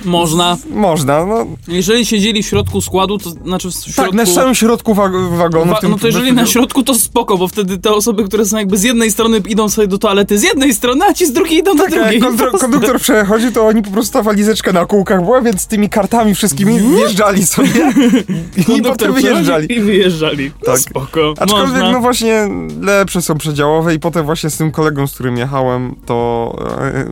Można. 0.06 0.58
Można, 0.70 1.26
no. 1.26 1.46
Jeżeli 1.68 2.06
siedzieli 2.06 2.44
w 2.44 2.46
środku 2.46 2.82
składu, 2.82 3.18
to 3.18 3.30
znaczy 3.30 3.70
w 3.72 3.74
środku... 3.74 4.02
Tak, 4.02 4.14
na 4.14 4.26
samym 4.26 4.56
środku 4.56 4.94
wa 4.94 5.10
wagonu. 5.38 5.72
Wa- 5.74 5.80
no 5.90 5.98
to 5.98 6.08
jeżeli 6.08 6.34
na 6.34 6.46
środku, 6.46 6.84
to 6.84 6.96
spoko, 6.96 7.38
bo 7.38 7.48
wtedy 7.48 7.78
te 7.78 7.92
osoby, 7.94 8.24
które 8.24 8.46
są 8.46 8.58
jakby 8.58 8.78
z 8.78 8.84
jednej 8.84 9.12
strony 9.12 9.38
idą 9.50 9.70
sobie 9.70 9.88
do 9.88 9.98
toalety 9.98 10.38
z 10.38 10.44
jednej 10.44 10.74
strony, 10.74 11.06
a 11.06 11.14
ci 11.14 11.26
z 11.26 11.32
drugiej 11.32 11.60
idą 11.60 11.76
do 11.76 11.84
Tak, 11.84 11.92
drugiej. 11.92 12.14
jak 12.14 12.24
konduktor, 12.24 12.60
konduktor 12.60 13.00
przechodzi, 13.02 13.52
to 13.52 13.68
oni 13.68 13.82
po 13.84 13.92
prostu 13.92 14.14
ta 14.14 14.24
walizeczka 14.24 14.72
na 14.72 14.86
kółkach 14.86 15.24
była, 15.24 15.42
więc 15.42 15.68
tymi 15.68 15.90
kartami 15.90 16.36
wszystkimi 16.36 16.80
wjeżdżali 16.80 17.46
sobie 17.46 17.94
i 18.78 18.82
potem 18.82 19.14
wyjeżdżali. 19.14 19.74
I 19.74 19.80
wyjeżdżali. 19.80 20.52
No 20.68 20.72
Tak. 20.72 20.80
spoko, 20.80 21.34
Aczkolwiek, 21.40 21.72
można. 21.74 21.92
no 21.92 22.00
właśnie, 22.00 22.50
lepsze 22.82 23.22
są 23.22 23.38
przedziałowe 23.58 23.96
i 23.96 24.00
potem 24.00 24.26
właśnie 24.26 24.50
z 24.50 24.58
tym 24.58 24.72
kolegą, 24.72 25.08
z 25.08 25.14
którym 25.14 25.38
jechałem, 25.38 25.96
to 26.06 26.56
e, 26.82 27.06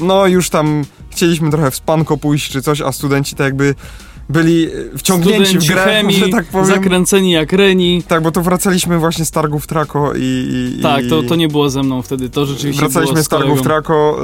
no 0.00 0.26
już 0.26 0.50
tam 0.50 0.84
chcieliśmy 1.10 1.50
trochę 1.50 1.70
w 1.70 1.74
spanko 1.74 2.16
pójść 2.16 2.52
czy 2.52 2.62
coś, 2.62 2.80
a 2.80 2.92
studenci 2.92 3.36
tak 3.36 3.44
jakby 3.44 3.74
byli 4.28 4.68
wciągnięci 4.98 5.46
Studenci 5.46 5.68
w 5.68 5.72
grę, 5.72 5.84
chemii, 5.84 6.16
że 6.16 6.28
tak 6.28 6.44
powiem. 6.46 6.66
zakręceni 6.66 7.30
jak 7.30 7.52
reni. 7.52 8.02
Tak, 8.08 8.22
bo 8.22 8.30
to 8.30 8.42
wracaliśmy 8.42 8.98
właśnie 8.98 9.24
z 9.24 9.30
targów 9.30 9.66
Trako 9.66 10.12
i... 10.16 10.18
i 10.78 10.82
Tak, 10.82 11.04
to, 11.08 11.22
i 11.22 11.26
to 11.26 11.36
nie 11.36 11.48
było 11.48 11.70
ze 11.70 11.82
mną 11.82 12.02
wtedy, 12.02 12.30
to 12.30 12.46
rzeczywiście 12.46 12.80
Wracaliśmy 12.80 13.22
z 13.22 13.26
z 13.26 13.28
targów. 13.28 13.62
Trako 13.62 14.18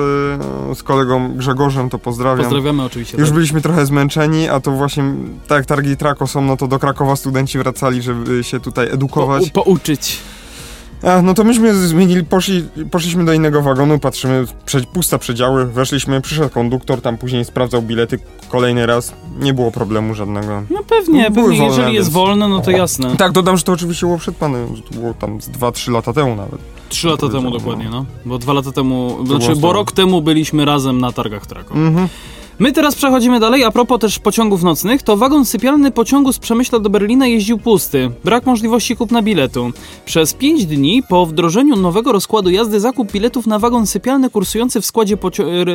y, 0.71 0.75
z 0.75 0.83
kolegą 0.83 1.35
Grzegorzem, 1.37 1.91
to 1.91 1.99
pozdrawiam. 1.99 2.45
Pozdrawiamy 2.45 2.83
oczywiście. 2.83 3.19
Już 3.19 3.29
tak. 3.29 3.35
byliśmy 3.35 3.61
trochę 3.61 3.87
zmęczeni, 3.87 4.49
a 4.49 4.61
to 4.61 4.71
właśnie, 4.71 5.05
tak 5.47 5.59
jak 5.59 5.67
targi 5.67 5.97
Trako 5.97 6.27
są, 6.27 6.43
no 6.43 6.57
to 6.57 6.69
do 6.69 6.79
Krakowa 6.79 7.17
studenci 7.17 7.59
wracali, 7.59 8.03
żeby 8.03 8.45
się 8.45 8.61
tutaj 8.61 8.89
edukować. 8.91 9.51
Po, 9.51 9.65
pouczyć. 9.65 10.19
A, 11.03 11.23
no 11.23 11.35
to 11.35 11.45
myśmy 11.45 11.75
zmienili, 11.75 12.25
poszli, 12.25 12.65
poszliśmy 12.91 13.25
do 13.25 13.33
innego 13.33 13.63
wagonu, 13.63 13.99
patrzymy, 13.99 14.45
prze, 14.67 14.81
puste 14.81 15.19
przedziały, 15.19 15.67
weszliśmy, 15.67 16.21
przyszedł 16.21 16.49
konduktor, 16.51 17.01
tam 17.03 17.19
później 17.19 17.45
sprawdzał 17.45 17.83
bilety 17.83 18.19
kolejny 18.49 18.87
raz, 18.87 19.13
nie 19.41 19.55
było 19.55 19.71
problemu 19.71 20.15
żadnego. 20.15 20.63
No 20.71 20.81
pewnie, 20.89 21.23
No, 21.25 21.31
były 21.31 21.47
pewnie, 21.47 21.59
wolne, 21.61 21.77
jeżeli 21.77 21.95
jest 21.95 22.09
więc- 22.09 22.15
wolne, 22.15 22.49
no 22.49 22.61
to 22.61 22.71
jasne. 22.71 23.17
Tak, 23.17 23.33
dodam, 23.33 23.57
że 23.57 23.63
to 23.63 23.73
oczywiście 23.73 24.07
było 24.07 24.19
przed 24.19 24.37
panem, 24.37 24.77
że 24.77 24.83
to 24.83 24.95
było 24.95 25.15
tam 25.15 25.41
z 25.41 25.49
2-3 25.51 25.91
lata 25.93 26.13
temu 26.13 26.37
nawet. 26.37 26.59
Trzy 26.89 27.09
lata 27.09 27.29
temu 27.29 27.51
dokładnie, 27.51 27.89
no. 27.91 28.05
Bo 28.25 28.39
dwa 28.39 28.53
lata 28.53 28.73
temu, 28.73 29.27
znaczy, 29.27 29.47
było 29.47 29.61
bo 29.61 29.69
to- 29.69 29.73
rok 29.75 29.93
temu 29.93 30.23
byliśmy 30.23 30.65
razem 30.65 31.01
na 31.01 31.13
targach 31.13 31.47
Trako. 31.47 31.75
Mhm. 31.75 32.09
My 32.61 32.73
teraz 32.73 32.95
przechodzimy 32.95 33.41
dalej, 33.41 33.65
a 33.65 33.71
propos 33.71 34.01
też 34.01 34.19
pociągów 34.19 34.63
nocnych, 34.63 35.03
to 35.03 35.17
wagon 35.17 35.45
sypialny 35.45 35.91
pociągu 35.91 36.33
z 36.33 36.39
Przemyśla 36.39 36.79
do 36.79 36.91
Berlina 36.91 37.27
jeździł 37.27 37.59
pusty. 37.59 38.11
Brak 38.25 38.47
możliwości 38.47 38.97
kupna 38.97 39.23
biletu. 39.23 39.71
Przez 40.05 40.35
5 40.35 40.67
dni 40.67 41.03
po 41.09 41.27
wdrożeniu 41.27 41.77
nowego 41.77 42.13
rozkładu 42.13 42.51
jazdy 42.51 42.81
zakup 42.81 43.13
biletów 43.13 43.47
na 43.47 43.59
wagon 43.59 43.87
sypialny 43.87 44.31
kursujący 44.31 44.81
w 44.81 44.87
składzie 44.87 45.17
pocio- 45.17 45.61
r- 45.61 45.75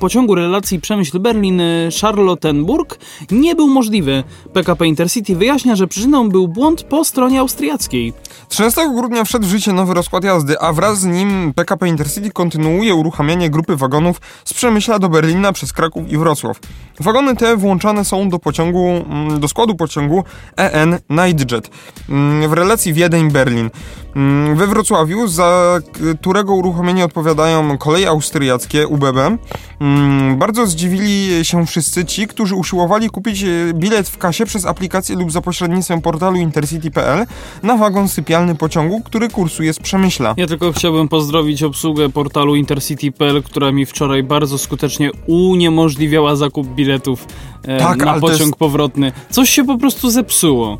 pociągu 0.00 0.34
relacji 0.34 0.80
Przemyśl-Berlin-Charlottenburg 0.80 2.98
nie 3.30 3.54
był 3.54 3.68
możliwy. 3.68 4.24
PKP 4.52 4.86
Intercity 4.86 5.36
wyjaśnia, 5.36 5.76
że 5.76 5.86
przyczyną 5.86 6.28
był 6.28 6.48
błąd 6.48 6.82
po 6.82 7.04
stronie 7.04 7.40
austriackiej. 7.40 8.12
13 8.48 8.90
grudnia 8.94 9.24
wszedł 9.24 9.46
w 9.46 9.50
życie 9.50 9.72
nowy 9.72 9.94
rozkład 9.94 10.24
jazdy, 10.24 10.60
a 10.60 10.72
wraz 10.72 11.00
z 11.00 11.04
nim 11.04 11.52
PKP 11.54 11.88
Intercity 11.88 12.30
kontynuuje 12.30 12.94
uruchamianie 12.94 13.50
grupy 13.50 13.76
wagonów 13.76 14.20
z 14.44 14.54
Przemyśla 14.54 14.98
do 14.98 15.08
Berlina 15.08 15.52
przez 15.52 15.72
Kraków 15.72 16.03
i 16.08 16.18
Wrocław. 16.18 16.60
Wagony 17.00 17.36
te 17.36 17.56
włączane 17.56 18.04
są 18.04 18.28
do 18.28 18.38
pociągu, 18.38 18.88
mm, 18.88 19.40
do 19.40 19.48
składu 19.48 19.74
pociągu 19.74 20.24
EN 20.56 20.98
Nightjet 21.10 21.70
mm, 22.08 22.50
w 22.50 22.52
relacji 22.52 22.92
Wiedeń-Berlin. 22.92 23.70
Mm, 24.16 24.56
We 24.56 24.66
Wrocławiu, 24.66 25.28
za 25.28 25.80
którego 26.20 26.54
uruchomienie 26.54 27.04
odpowiadają 27.04 27.78
koleje 27.78 28.08
austriackie 28.08 28.86
UBB, 28.86 29.16
bardzo 30.36 30.66
zdziwili 30.66 31.44
się 31.44 31.66
wszyscy 31.66 32.04
ci, 32.04 32.26
którzy 32.26 32.54
usiłowali 32.54 33.10
kupić 33.10 33.42
e, 33.42 33.46
bilet 33.74 34.08
w 34.08 34.18
kasie 34.18 34.46
przez 34.46 34.66
aplikację 34.66 35.16
lub 35.16 35.32
za 35.32 35.40
pośrednictwem 35.40 36.02
portalu 36.02 36.36
intercity.pl 36.36 37.26
na 37.62 37.76
wagon 37.76 38.08
sypialny 38.08 38.54
pociągu, 38.54 39.00
który 39.00 39.28
kursuje 39.28 39.72
z 39.72 39.78
Przemyśla. 39.78 40.34
Ja 40.36 40.46
tylko 40.46 40.72
chciałbym 40.72 41.08
pozdrowić 41.08 41.62
obsługę 41.62 42.08
portalu 42.08 42.56
intercity.pl, 42.56 43.42
która 43.42 43.72
mi 43.72 43.86
wczoraj 43.86 44.22
bardzo 44.22 44.58
skutecznie 44.58 45.10
uniemożliwiała 45.98 46.36
zakup 46.36 46.66
biletów 46.68 47.26
e, 47.62 47.78
Tak, 47.78 47.98
na 48.04 48.20
pociąg 48.20 48.40
jest- 48.40 48.56
powrotny. 48.56 49.12
Coś 49.30 49.50
się 49.50 49.64
po 49.64 49.78
prostu 49.78 50.10
zepsuło. 50.10 50.78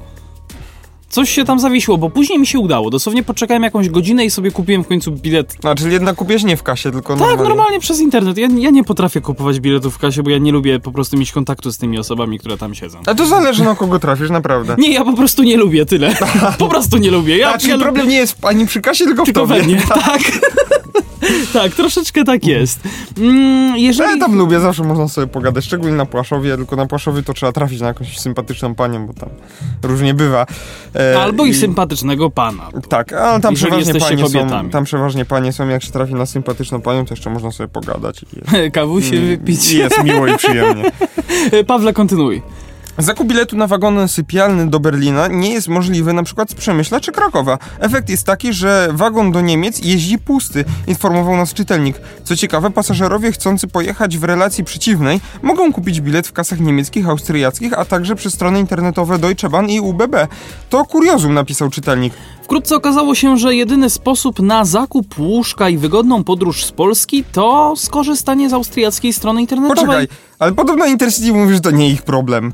Coś 1.15 1.31
się 1.31 1.45
tam 1.45 1.61
zawiesiło, 1.61 1.99
bo 1.99 2.11
później 2.11 2.39
mi 2.39 2.47
się 2.47 2.59
udało. 2.59 2.91
Dosłownie 2.91 3.23
poczekałem 3.23 3.63
jakąś 3.63 3.89
godzinę 3.89 4.25
i 4.25 4.31
sobie 4.31 4.51
kupiłem 4.51 4.85
w 4.85 4.89
końcu 4.89 5.13
bilet. 5.13 5.57
A, 5.65 5.75
czyli 5.75 5.93
jednak 5.93 6.17
kupiłeś 6.17 6.45
nie 6.45 6.57
w 6.57 6.63
kasie, 6.63 6.91
tylko 6.91 7.17
Tak, 7.17 7.39
normalnie 7.39 7.81
przez 7.81 8.01
internet. 8.01 8.39
Ja, 8.39 8.49
ja 8.59 8.71
nie 8.71 8.85
potrafię 8.85 9.21
kupować 9.21 9.61
biletów 9.61 9.95
w 9.95 9.99
kasie, 9.99 10.23
bo 10.23 10.31
ja 10.31 10.39
nie 10.39 10.53
lubię 10.53 10.81
po 10.81 10.93
prostu 10.93 11.17
mieć 11.17 11.33
kontaktu 11.33 11.73
z 11.73 11.79
tymi 11.79 11.99
osobami, 11.99 12.39
które 12.39 12.57
tam 12.59 12.75
siedzą. 12.75 12.99
A 13.07 13.15
to 13.15 13.27
zależy 13.27 13.65
na 13.65 13.75
kogo 13.75 13.99
trafisz, 13.99 14.31
naprawdę. 14.31 14.75
Nie, 14.79 14.93
ja 14.93 15.05
po 15.05 15.13
prostu 15.13 15.43
nie 15.43 15.57
lubię 15.57 15.87
tyle. 15.87 16.17
Po 16.59 16.69
prostu 16.69 16.97
nie 16.97 17.11
lubię. 17.11 17.37
Ja, 17.39 17.55
A, 17.55 17.59
czyli 17.59 17.73
ja 17.73 17.79
problem 17.79 18.09
nie 18.09 18.17
jest 18.17 18.45
ani 18.45 18.67
przy 18.67 18.81
kasie, 18.81 19.05
tylko 19.05 19.23
w 19.23 19.27
tylko 19.27 19.41
tobie. 19.41 19.61
we 19.61 19.67
mnie. 19.67 19.83
Tak. 19.89 20.23
tak, 21.53 21.75
troszeczkę 21.75 22.25
tak 22.25 22.47
jest. 22.47 22.81
Mm, 23.19 23.77
jeżeli... 23.77 24.11
Ja 24.11 24.19
tam 24.19 24.37
lubię, 24.37 24.61
zawsze 24.61 24.83
można 24.83 25.09
sobie 25.09 25.27
pogadać, 25.27 25.65
szczególnie 25.65 25.97
na 25.97 26.07
Płaszowie, 26.07 26.57
tylko 26.57 26.77
na 26.77 26.87
Płaszowie 26.87 27.23
to 27.23 27.35
trzeba 27.35 27.53
trafić 27.53 27.81
na 27.81 27.87
jakąś 27.87 28.19
sympatyczną 28.19 28.75
panią, 28.75 29.07
bo 29.07 29.13
tam 29.13 29.29
różnie 29.83 30.15
bywa. 30.15 30.47
E, 30.95 31.04
Albo 31.21 31.45
i 31.45 31.55
sympatycznego 31.55 32.31
pana. 32.31 32.69
Tak, 32.89 33.13
ale 33.13 33.41
tam 33.41 33.55
przeważnie 33.55 33.95
panie 33.95 34.29
są, 34.29 34.71
tam 34.71 34.85
przeważnie 34.85 35.25
panie 35.25 35.53
są, 35.53 35.69
jak 35.69 35.83
się 35.83 35.93
trafi 35.93 36.15
na 36.15 36.27
sympatyczną 36.27 36.81
panią, 36.81 37.05
to 37.05 37.15
jeszcze 37.15 37.31
można 37.31 37.51
sobie 37.53 37.69
pogadać 37.69 38.23
i 38.23 38.27
jest, 38.37 38.75
Kawusie 38.75 39.21
wypić. 39.21 39.73
i 39.73 39.79
jest 39.79 40.05
miło 40.05 40.27
i 40.27 40.37
przyjemnie. 40.37 40.91
Pawle, 41.67 41.93
kontynuuj. 41.93 42.43
Zakup 42.99 43.29
biletu 43.29 43.57
na 43.57 43.67
wagon 43.67 44.09
sypialny 44.09 44.67
do 44.67 44.81
Berlina 44.81 45.27
nie 45.29 45.53
jest 45.53 45.69
możliwy 45.69 46.13
na 46.13 46.23
przykład 46.23 46.51
z 46.51 46.55
Przemyśla 46.55 47.01
czy 47.01 47.13
Krakowa. 47.13 47.59
Efekt 47.79 48.09
jest 48.09 48.27
taki, 48.27 48.53
że 48.53 48.89
wagon 48.93 49.33
do 49.33 49.41
Niemiec 49.41 49.85
jeździ 49.85 50.19
pusty, 50.19 50.65
informował 50.87 51.37
nas 51.37 51.55
czytelnik. 51.55 51.97
Co 52.25 52.37
ciekawe, 52.37 52.71
pasażerowie 52.71 53.33
chcący 53.33 53.69
pojechać 53.69 54.19
w 54.19 54.25
relacji 54.25 54.65
przeciwnej 54.65 55.21
mogą 55.43 55.73
kupić 55.73 56.01
bilet 56.01 56.27
w 56.27 56.33
kasach 56.33 56.61
niemieckich, 56.61 57.09
austriackich, 57.09 57.79
a 57.79 57.85
także 57.85 58.15
przez 58.15 58.35
strony 58.35 58.61
internetowe 58.61 59.19
Deutsche 59.19 59.49
Bahn 59.49 59.69
i 59.69 59.81
UBB. 59.81 60.17
To 60.71 60.85
kuriozum, 60.85 61.35
napisał 61.35 61.71
czytelnik. 61.71 62.15
Wkrótce 62.43 62.77
okazało 62.77 63.15
się, 63.15 63.39
że 63.39 63.55
jedyny 63.55 63.91
sposób 63.91 64.41
na 64.41 64.65
zakup 64.65 65.19
łóżka 65.19 65.69
i 65.69 65.79
wygodną 65.79 66.25
podróż 66.25 66.65
z 66.65 66.73
Polski 66.73 67.25
to 67.33 67.75
skorzystanie 67.77 68.51
z 68.51 68.53
austriackiej 68.53 69.13
strony 69.13 69.41
internetowej. 69.41 69.87
Poczekaj, 69.87 70.09
ale 70.39 70.53
podobno 70.53 70.87
Intercity 70.87 71.33
mówi, 71.33 71.55
że 71.55 71.61
to 71.61 71.71
nie 71.71 71.91
ich 71.91 72.03
problem. 72.03 72.53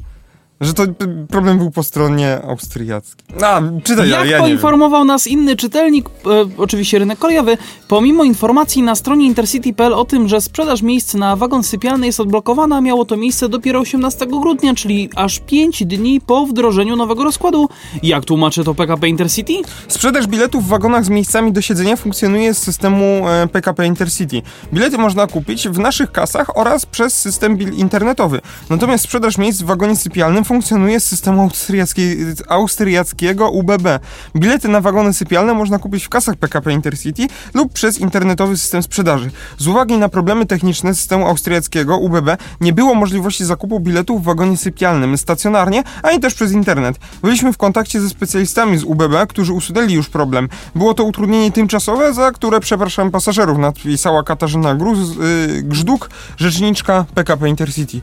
Że 0.60 0.74
to 0.74 0.84
y, 0.84 1.26
problem 1.28 1.58
był 1.58 1.70
po 1.70 1.82
stronie 1.82 2.42
austriackiej. 2.48 3.24
A, 3.42 3.62
czytaj, 3.84 4.10
Jak 4.10 4.26
ja, 4.26 4.38
poinformował 4.38 5.04
nas 5.04 5.26
inny 5.26 5.56
czytelnik, 5.56 6.08
e, 6.08 6.10
oczywiście 6.58 6.98
rynek 6.98 7.18
kolejowy, 7.18 7.58
pomimo 7.88 8.24
informacji 8.24 8.82
na 8.82 8.94
stronie 8.94 9.26
intercity.pl 9.26 9.94
o 9.94 10.04
tym, 10.04 10.28
że 10.28 10.40
sprzedaż 10.40 10.82
miejsc 10.82 11.14
na 11.14 11.36
wagon 11.36 11.62
sypialny 11.62 12.06
jest 12.06 12.20
odblokowana, 12.20 12.80
miało 12.80 13.04
to 13.04 13.16
miejsce 13.16 13.48
dopiero 13.48 13.80
18 13.80 14.26
grudnia, 14.26 14.74
czyli 14.74 15.10
aż 15.16 15.40
5 15.40 15.84
dni 15.86 16.20
po 16.20 16.46
wdrożeniu 16.46 16.96
nowego 16.96 17.24
rozkładu. 17.24 17.68
Jak 18.02 18.24
tłumaczy 18.24 18.64
to 18.64 18.74
PKP 18.74 19.08
Intercity? 19.08 19.52
Sprzedaż 19.88 20.26
biletów 20.26 20.64
w 20.64 20.68
wagonach 20.68 21.04
z 21.04 21.08
miejscami 21.08 21.52
do 21.52 21.60
siedzenia 21.60 21.96
funkcjonuje 21.96 22.54
z 22.54 22.58
systemu 22.58 23.28
e, 23.28 23.48
PKP 23.48 23.86
Intercity. 23.86 24.42
Bilety 24.72 24.98
można 24.98 25.26
kupić 25.26 25.68
w 25.68 25.78
naszych 25.78 26.12
kasach 26.12 26.56
oraz 26.56 26.86
przez 26.86 27.20
system 27.20 27.56
bil 27.56 27.72
internetowy. 27.72 28.40
Natomiast 28.70 29.04
sprzedaż 29.04 29.38
miejsc 29.38 29.62
w 29.62 29.64
wagonie 29.64 29.96
sypialnym 29.96 30.44
funkcjonuje 30.50 31.00
z 31.00 31.04
systemu 31.04 31.42
austriackiej, 31.42 32.18
austriackiego 32.48 33.50
UBB. 33.50 33.88
Bilety 34.36 34.68
na 34.68 34.80
wagony 34.80 35.12
sypialne 35.12 35.54
można 35.54 35.78
kupić 35.78 36.04
w 36.04 36.08
kasach 36.08 36.36
PKP 36.36 36.72
Intercity 36.72 37.26
lub 37.54 37.72
przez 37.72 37.98
internetowy 37.98 38.56
system 38.56 38.82
sprzedaży. 38.82 39.30
Z 39.58 39.66
uwagi 39.66 39.98
na 39.98 40.08
problemy 40.08 40.46
techniczne 40.46 40.94
systemu 40.94 41.26
austriackiego 41.26 41.98
UBB 41.98 42.28
nie 42.60 42.72
było 42.72 42.94
możliwości 42.94 43.44
zakupu 43.44 43.80
biletów 43.80 44.22
w 44.22 44.24
wagonie 44.24 44.56
sypialnym 44.56 45.18
stacjonarnie, 45.18 45.82
ani 46.02 46.20
też 46.20 46.34
przez 46.34 46.52
internet. 46.52 46.98
Byliśmy 47.22 47.52
w 47.52 47.56
kontakcie 47.56 48.00
ze 48.00 48.08
specjalistami 48.08 48.78
z 48.78 48.84
UBB, 48.84 49.26
którzy 49.28 49.52
usunęli 49.52 49.94
już 49.94 50.08
problem. 50.08 50.48
Było 50.74 50.94
to 50.94 51.04
utrudnienie 51.04 51.52
tymczasowe, 51.52 52.14
za 52.14 52.32
które 52.32 52.60
przepraszam 52.60 53.10
pasażerów, 53.10 53.58
napisała 53.58 54.22
Katarzyna 54.22 54.74
Gruz, 54.74 54.98
yy, 54.98 55.62
Grzduk, 55.62 56.10
rzeczniczka 56.36 57.04
PKP 57.14 57.48
Intercity. 57.48 58.00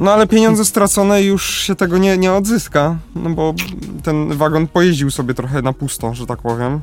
No 0.00 0.12
ale 0.12 0.26
pieniądze 0.26 0.64
stracone 0.64 1.22
już 1.22 1.54
się 1.54 1.74
tego 1.74 1.98
nie, 1.98 2.18
nie 2.18 2.32
odzyska, 2.32 2.96
no 3.16 3.30
bo 3.30 3.54
ten 4.02 4.36
wagon 4.36 4.66
pojeździł 4.66 5.10
sobie 5.10 5.34
trochę 5.34 5.62
na 5.62 5.72
pusto, 5.72 6.14
że 6.14 6.26
tak 6.26 6.38
powiem. 6.42 6.80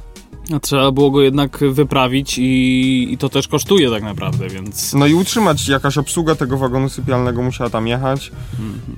A 0.56 0.60
Trzeba 0.60 0.92
było 0.92 1.12
go 1.12 1.22
jednak 1.22 1.58
wyprawić 1.72 2.38
i, 2.38 3.08
i 3.14 3.18
to 3.18 3.30
też 3.30 3.48
kosztuje 3.48 3.90
tak 3.90 4.04
naprawdę, 4.04 4.48
więc... 4.50 4.94
No 4.94 5.08
i 5.08 5.14
utrzymać 5.14 5.68
jakaś 5.68 5.98
obsługa 5.98 6.36
tego 6.36 6.58
wagonu 6.58 6.90
sypialnego 6.90 7.42
musiała 7.42 7.70
tam 7.70 7.88
jechać. 7.88 8.32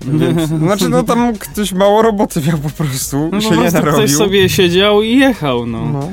Więc, 0.05 0.49
znaczy 0.65 0.89
no 0.89 1.03
tam 1.03 1.33
ktoś 1.37 1.73
mało 1.73 2.01
roboty 2.01 2.41
miał 2.47 2.57
po 2.57 2.69
prostu, 2.69 3.29
No 3.31 3.41
się 3.41 3.49
po 3.49 3.55
nie 3.55 3.61
prostu 3.61 3.79
ktoś 3.81 3.93
narobił. 3.95 4.17
sobie 4.17 4.49
siedział 4.49 5.01
i 5.01 5.17
jechał, 5.17 5.65
no. 5.65 5.85
No. 5.89 6.09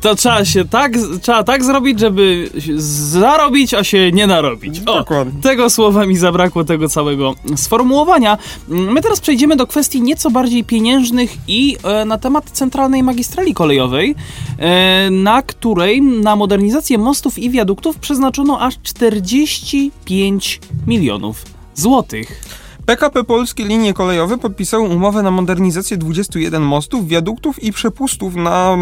To 0.00 0.14
trzeba 0.14 0.44
się 0.44 0.64
tak, 0.64 0.92
trzeba 1.22 1.44
tak 1.44 1.64
zrobić, 1.64 2.00
żeby 2.00 2.50
zarobić, 2.76 3.74
a 3.74 3.84
się 3.84 4.12
nie 4.12 4.26
narobić. 4.26 4.80
O, 4.80 4.98
Dokładnie. 4.98 5.42
tego 5.42 5.70
słowa 5.70 6.06
mi 6.06 6.16
zabrakło, 6.16 6.64
tego 6.64 6.88
całego 6.88 7.34
sformułowania. 7.56 8.38
My 8.68 9.02
teraz 9.02 9.20
przejdziemy 9.20 9.56
do 9.56 9.66
kwestii 9.66 10.02
nieco 10.02 10.30
bardziej 10.30 10.64
pieniężnych 10.64 11.36
i 11.48 11.76
e, 11.84 12.04
na 12.04 12.18
temat 12.18 12.50
centralnej 12.50 13.02
magistrali 13.02 13.54
kolejowej, 13.54 14.14
e, 14.58 15.10
na 15.10 15.42
której 15.42 16.02
na 16.02 16.36
modernizację 16.36 16.98
mostów 16.98 17.38
i 17.38 17.50
wiaduktów 17.50 17.98
przeznaczono 17.98 18.60
aż 18.60 18.74
45 18.82 20.60
milionów 20.86 21.44
złotych. 21.74 22.42
PKP 22.86 23.24
Polskie 23.24 23.64
Linie 23.64 23.94
Kolejowe 23.94 24.38
podpisały 24.38 24.88
umowę 24.88 25.22
na 25.22 25.30
modernizację 25.30 25.96
21 25.96 26.62
mostów, 26.62 27.08
wiaduktów 27.08 27.62
i 27.62 27.72
przepustów 27.72 28.34
na 28.34 28.76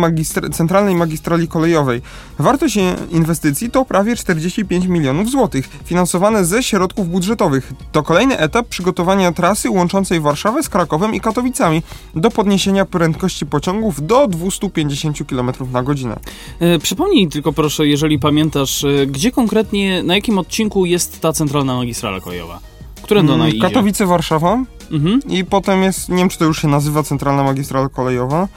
centralnej 0.53 0.95
magistrali 0.95 1.49
kolejowej. 1.49 2.03
Wartość 2.39 2.79
inwestycji 3.11 3.71
to 3.71 3.85
prawie 3.85 4.17
45 4.17 4.87
milionów 4.87 5.31
złotych, 5.31 5.69
finansowane 5.85 6.45
ze 6.45 6.63
środków 6.63 7.09
budżetowych. 7.09 7.73
To 7.93 8.03
kolejny 8.03 8.39
etap 8.39 8.69
przygotowania 8.69 9.33
trasy 9.33 9.71
łączącej 9.71 10.21
Warszawę 10.21 10.63
z 10.63 10.69
Krakowem 10.69 11.15
i 11.15 11.21
Katowicami 11.21 11.83
do 12.15 12.31
podniesienia 12.31 12.85
prędkości 12.85 13.47
pociągów 13.47 14.07
do 14.07 14.29
250 14.29 15.19
km 15.29 15.53
na 15.73 15.83
godzinę. 15.83 16.19
E, 16.61 16.79
przypomnij 16.79 17.29
tylko 17.29 17.53
proszę, 17.53 17.87
jeżeli 17.87 18.19
pamiętasz, 18.19 18.85
e, 18.85 19.07
gdzie 19.07 19.33
konkretnie, 19.33 20.03
na 20.03 20.15
jakim 20.15 20.39
odcinku 20.39 20.87
jest 20.87 21.21
ta 21.21 21.33
centralna 21.33 21.77
magistrala 21.77 22.21
kolejowa? 22.21 22.78
Którędy 23.09 23.33
ona 23.33 23.45
Mm, 23.45 23.57
idzie? 23.57 23.69
Katowice, 23.69 24.07
Warszawa 24.07 24.59
Mhm. 24.93 25.21
i 25.29 25.45
potem 25.45 25.83
jest, 25.83 26.09
nie 26.09 26.17
wiem 26.17 26.29
czy 26.29 26.39
to 26.39 26.45
już 26.45 26.63
się 26.63 26.69
nazywa 26.69 27.03
centralna 27.03 27.43
magistrala 27.43 27.89
kolejowa, 27.89 28.49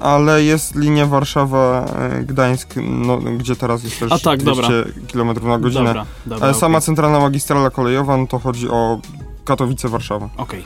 ale 0.00 0.42
jest 0.44 0.74
linia 0.74 1.06
Warszawa-Gdańsk, 1.06 2.66
no, 3.06 3.18
gdzie 3.18 3.56
teraz 3.56 3.84
jest 3.84 3.98
też 4.00 4.12
A 4.12 4.18
tak, 4.18 4.40
200 4.42 4.62
dobra. 4.62 4.84
km 5.12 5.48
na 5.48 5.58
godzinę. 5.58 5.84
Dobra, 5.84 6.06
dobra. 6.26 6.44
ale 6.46 6.54
sama 6.54 6.78
okej. 6.78 6.86
centralna 6.86 7.20
magistrala 7.20 7.70
kolejowa, 7.70 8.16
no 8.16 8.26
to 8.26 8.38
chodzi 8.38 8.68
o 8.68 9.00
Katowice-Warszawa. 9.44 10.28
Okej. 10.36 10.64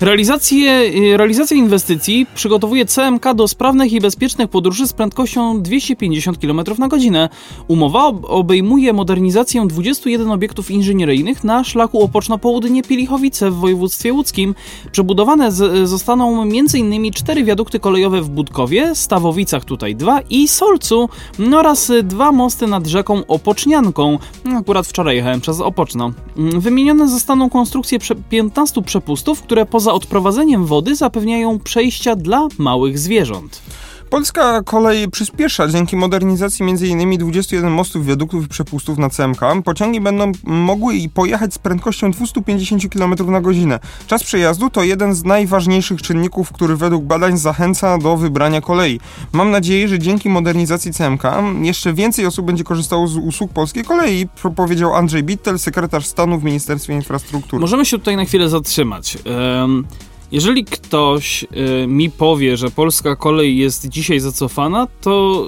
Realizację, 0.00 0.80
y, 1.12 1.16
realizację 1.16 1.56
inwestycji 1.56 2.26
przygotowuje 2.34 2.86
CMK 2.86 3.34
do 3.34 3.48
sprawnych 3.48 3.92
i 3.92 4.00
bezpiecznych 4.00 4.48
podróży 4.48 4.86
z 4.86 4.92
prędkością 4.92 5.62
250 5.62 6.38
km 6.38 6.60
na 6.78 6.88
godzinę. 6.88 7.28
Umowa 7.68 8.06
ob- 8.06 8.24
obejmuje 8.28 8.92
modernizację 8.92 9.66
21 9.66 10.30
obiektów 10.30 10.70
inżynieryjnych 10.70 11.44
na 11.44 11.64
szlaku 11.64 12.02
Opoczno-Południe 12.02 12.82
Pielichowice 12.82 13.50
w 13.50 13.54
województwie 13.54 14.12
łódzkim. 14.12 14.54
Przebudowane 14.92 15.52
z, 15.52 15.88
zostaną 15.88 16.42
m.in. 16.42 17.12
cztery 17.12 17.44
wiadukty 17.44 17.80
kolejowe 17.80 18.22
w 18.22 18.28
Budkowie, 18.28 18.94
Stawowicach 18.94 19.64
tutaj 19.64 19.96
dwa 19.96 20.20
i 20.30 20.48
Solcu 20.48 21.08
oraz 21.56 21.92
dwa 22.02 22.32
mosty 22.32 22.66
nad 22.66 22.86
rzeką 22.86 23.22
Opocznianką. 23.26 24.18
Akurat 24.56 24.86
wczoraj 24.86 25.16
jechałem 25.16 25.40
przez 25.40 25.60
Opoczno. 25.60 26.12
Mm, 26.36 26.60
Wymienione 26.60 27.08
zostaną 27.08 27.50
konstrukcje 27.50 27.98
prze 27.98 28.14
15 28.14 28.82
przepustów, 28.82 29.42
które 29.42 29.66
poza 29.66 29.87
odprowadzeniem 29.92 30.66
wody 30.66 30.96
zapewniają 30.96 31.58
przejścia 31.58 32.16
dla 32.16 32.48
małych 32.58 32.98
zwierząt. 32.98 33.62
Polska 34.10 34.62
kolej 34.62 35.10
przyspiesza 35.10 35.68
dzięki 35.68 35.96
modernizacji 35.96 36.64
m.in. 36.64 37.18
21 37.18 37.70
mostów, 37.72 38.06
wiaduktów 38.06 38.44
i 38.44 38.48
przepustów 38.48 38.98
na 38.98 39.10
CMK. 39.10 39.40
Pociągi 39.64 40.00
będą 40.00 40.32
mogły 40.44 40.94
pojechać 41.14 41.54
z 41.54 41.58
prędkością 41.58 42.10
250 42.10 42.88
km 42.92 43.14
na 43.26 43.40
godzinę. 43.40 43.78
Czas 44.06 44.24
przejazdu 44.24 44.70
to 44.70 44.82
jeden 44.82 45.14
z 45.14 45.24
najważniejszych 45.24 46.02
czynników, 46.02 46.52
który 46.52 46.76
według 46.76 47.04
badań 47.04 47.38
zachęca 47.38 47.98
do 47.98 48.16
wybrania 48.16 48.60
kolei. 48.60 49.00
Mam 49.32 49.50
nadzieję, 49.50 49.88
że 49.88 49.98
dzięki 49.98 50.28
modernizacji 50.28 50.92
CMK 50.92 51.22
jeszcze 51.62 51.92
więcej 51.92 52.26
osób 52.26 52.46
będzie 52.46 52.64
korzystało 52.64 53.08
z 53.08 53.16
usług 53.16 53.52
polskiej 53.52 53.84
kolei, 53.84 54.28
powiedział 54.56 54.94
Andrzej 54.94 55.22
Bittel, 55.22 55.58
sekretarz 55.58 56.06
stanu 56.06 56.38
w 56.38 56.44
Ministerstwie 56.44 56.94
Infrastruktury. 56.94 57.60
Możemy 57.60 57.86
się 57.86 57.98
tutaj 57.98 58.16
na 58.16 58.24
chwilę 58.24 58.48
zatrzymać. 58.48 59.18
Em, 59.24 59.84
Jeżeli 60.32 60.64
ktoś 60.64 61.44
y, 61.44 61.86
mi 61.86 62.10
powie, 62.10 62.56
że 62.56 62.70
polska 62.70 63.16
kolej 63.16 63.58
jest 63.58 63.88
dzisiaj 63.88 64.20
zacofana, 64.20 64.86
to, 65.00 65.46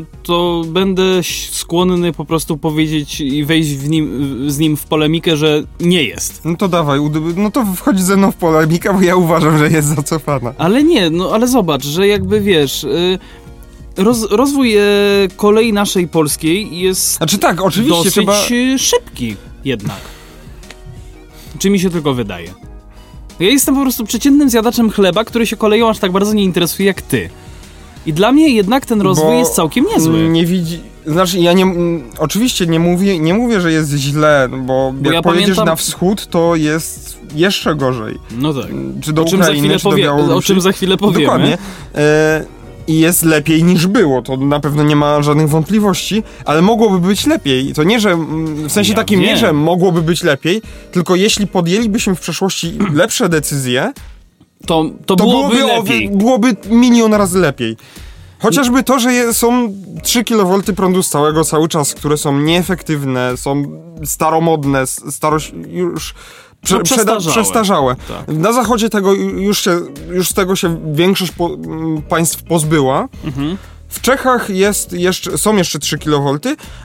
y, 0.00 0.22
to 0.22 0.62
będę 0.66 1.02
skłonny 1.50 2.12
po 2.12 2.24
prostu 2.24 2.56
powiedzieć 2.56 3.20
i 3.20 3.44
wejść 3.44 3.70
w 3.70 3.88
nim, 3.88 4.36
z 4.50 4.58
nim 4.58 4.76
w 4.76 4.84
polemikę, 4.84 5.36
że 5.36 5.62
nie 5.80 6.02
jest. 6.02 6.44
No 6.44 6.56
to 6.56 6.68
dawaj, 6.68 7.00
no 7.36 7.50
to 7.50 7.64
wchodź 7.76 8.00
ze 8.00 8.16
mną 8.16 8.32
w 8.32 8.36
polemikę, 8.36 8.94
bo 8.94 9.00
ja 9.00 9.16
uważam, 9.16 9.58
że 9.58 9.70
jest 9.70 9.88
zacofana. 9.88 10.54
Ale 10.58 10.84
nie, 10.84 11.10
no 11.10 11.30
ale 11.32 11.48
zobacz, 11.48 11.84
że 11.84 12.06
jakby 12.06 12.40
wiesz, 12.40 12.84
y, 12.84 13.18
roz, 13.96 14.30
rozwój 14.30 14.76
e, 14.76 14.82
kolei 15.36 15.72
naszej 15.72 16.08
polskiej 16.08 16.78
jest 16.78 17.16
Znaczy 17.16 17.38
tak, 17.38 17.60
oczywiście 17.60 17.96
dosyć 17.96 18.12
trzeba... 18.12 18.34
e, 18.74 18.78
szybki 18.78 19.36
jednak. 19.64 20.00
Czy 21.58 21.70
mi 21.70 21.80
się 21.80 21.90
tylko 21.90 22.14
wydaje? 22.14 22.64
Ja 23.40 23.48
jestem 23.48 23.74
po 23.74 23.80
prostu 23.80 24.04
przeciętnym 24.04 24.50
zjadaczem 24.50 24.90
chleba, 24.90 25.24
który 25.24 25.46
się 25.46 25.56
koleją 25.56 25.88
aż 25.88 25.98
tak 25.98 26.12
bardzo 26.12 26.32
nie 26.32 26.44
interesuje 26.44 26.86
jak 26.86 27.02
ty. 27.02 27.30
I 28.06 28.12
dla 28.12 28.32
mnie 28.32 28.48
jednak 28.54 28.86
ten 28.86 29.00
rozwój 29.00 29.26
Bo 29.26 29.32
jest 29.38 29.54
całkiem 29.54 29.84
niezły. 29.94 30.28
Nie 30.28 30.46
widzi. 30.46 30.80
Znaczy, 31.06 31.38
ja 31.38 31.52
nie. 31.52 31.62
mm, 31.62 32.02
Oczywiście 32.18 32.66
nie 32.66 32.80
mówię, 32.80 33.18
nie 33.18 33.34
mówię, 33.34 33.60
że 33.60 33.72
jest 33.72 33.90
źle, 33.94 34.48
bo, 34.50 34.92
Bo 34.96 35.06
jak 35.06 35.14
ja 35.14 35.22
pojedziesz 35.22 35.46
pamiętam- 35.46 35.66
na 35.66 35.76
wschód, 35.76 36.26
to 36.26 36.56
jest 36.56 37.18
jeszcze 37.34 37.74
gorzej. 37.74 38.18
No 38.30 38.54
tak. 38.54 38.70
Czy 39.00 39.12
do 39.12 39.22
O 39.22 39.24
czym, 39.24 39.38
za 39.38 39.44
Ukrainy, 39.44 39.60
chwilę 39.60 39.78
czy 39.78 39.84
do 39.84 39.90
powie, 39.90 40.12
o 40.34 40.42
czym 40.42 40.60
za 40.60 40.72
chwilę 40.72 40.96
powiemy. 40.96 41.24
Dokładnie. 41.24 41.58
E, 41.94 42.44
I 42.86 42.98
jest 42.98 43.22
lepiej 43.22 43.64
niż 43.64 43.86
było, 43.86 44.22
to 44.22 44.36
na 44.36 44.60
pewno 44.60 44.82
nie 44.82 44.96
ma 44.96 45.22
żadnych 45.22 45.48
wątpliwości, 45.48 46.22
ale 46.44 46.62
mogłoby 46.62 46.98
być 47.08 47.26
lepiej. 47.26 47.72
To 47.72 47.84
nie, 47.84 48.00
że 48.00 48.10
mm, 48.10 48.68
w 48.68 48.72
sensie 48.72 48.90
Ja 48.90 48.96
takim 48.96 49.20
nie, 49.20 49.36
że 49.36 49.52
mogłoby 49.52 50.02
być 50.02 50.22
lepiej, 50.22 50.62
tylko 50.92 51.14
jeśli 51.16 51.46
podjęlibyśmy 51.46 52.14
w 52.14 52.20
przeszłości 52.20 52.78
lepsze 52.94 53.28
decyzje, 53.28 53.92
To, 54.66 54.84
to, 55.06 55.16
to 55.16 55.24
byłoby, 55.24 55.56
byłoby, 55.56 55.90
lepiej. 55.92 56.10
byłoby 56.10 56.56
milion 56.70 57.14
razy 57.14 57.38
lepiej. 57.38 57.76
Chociażby 58.38 58.82
to, 58.82 58.98
że 58.98 59.12
je, 59.12 59.34
są 59.34 59.72
3 60.02 60.24
kV 60.24 60.62
prądu 60.76 61.02
stałego 61.02 61.44
cały 61.44 61.68
czas, 61.68 61.94
które 61.94 62.16
są 62.16 62.40
nieefektywne, 62.40 63.36
są 63.36 63.64
staromodne, 64.04 64.80
s- 64.80 65.02
starość 65.10 65.52
już 65.68 66.14
prze, 66.64 66.76
No, 66.78 66.82
przestarzałe. 66.82 67.32
przestarzałe. 67.32 67.96
Tak. 68.08 68.36
Na 68.36 68.52
zachodzie 68.52 68.90
tego 68.90 69.12
już, 69.12 69.64
się, 69.64 69.80
już 70.10 70.28
z 70.28 70.34
tego 70.34 70.56
się 70.56 70.94
większość 70.94 71.32
po, 71.32 71.50
państw 72.08 72.42
pozbyła. 72.42 73.08
Mhm. 73.24 73.56
W 73.94 74.00
Czechach 74.00 74.50
jest 74.50 74.92
jeszcze, 74.92 75.38
są 75.38 75.56
jeszcze 75.56 75.78
3 75.78 75.98
kV, 75.98 76.38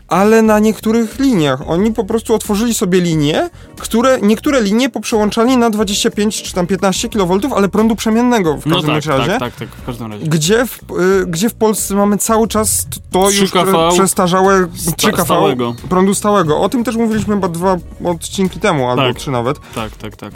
ale 0.08 0.42
na 0.42 0.60
niektórych 0.60 1.20
liniach. 1.20 1.70
Oni 1.70 1.94
po 1.94 2.06
prostu 2.06 2.36
otworzyli 2.36 2.74
sobie 2.74 3.02
linie, 3.02 3.50
które 3.80 4.20
niektóre 4.22 4.62
linie 4.62 4.90
poprzełączali 4.90 5.58
na 5.58 5.70
25 5.70 6.42
czy 6.44 6.54
tam 6.54 6.68
15 6.68 7.10
kV, 7.10 7.40
ale 7.56 7.70
prądu 7.70 7.96
przemiennego 7.96 8.58
w 8.58 8.66
No 8.66 8.76
każdym 8.76 8.96
tak, 8.96 9.06
razie. 9.06 9.30
tak, 9.32 9.40
tak, 9.40 9.56
tak, 9.56 9.70
w 9.70 9.86
każdym 9.86 10.12
razie. 10.12 10.26
Gdzie 10.26 10.66
w, 10.66 10.78
y, 11.22 11.26
gdzie 11.28 11.50
w 11.50 11.54
Polsce 11.54 11.96
mamy 11.96 12.18
cały 12.18 12.48
czas 12.48 12.88
to 13.12 13.30
już 13.30 13.36
3 13.36 13.50
kV 13.50 13.90
przestarzałe 13.94 14.68
3 14.98 15.12
kV 15.12 15.24
stałego. 15.26 15.76
prądu 15.90 16.14
stałego. 16.16 16.60
O 16.62 16.70
tym 16.70 16.84
też 16.84 16.96
mówiliśmy 16.96 17.36
chyba 17.36 17.48
dwa 17.48 17.78
odcinki 18.06 18.60
temu, 18.60 18.90
albo 18.90 19.02
Tak. 19.02 19.18
trzy 19.18 19.32
nawet. 19.32 19.58
Tak, 19.76 19.96
tak, 19.98 20.16
tak. 20.16 20.34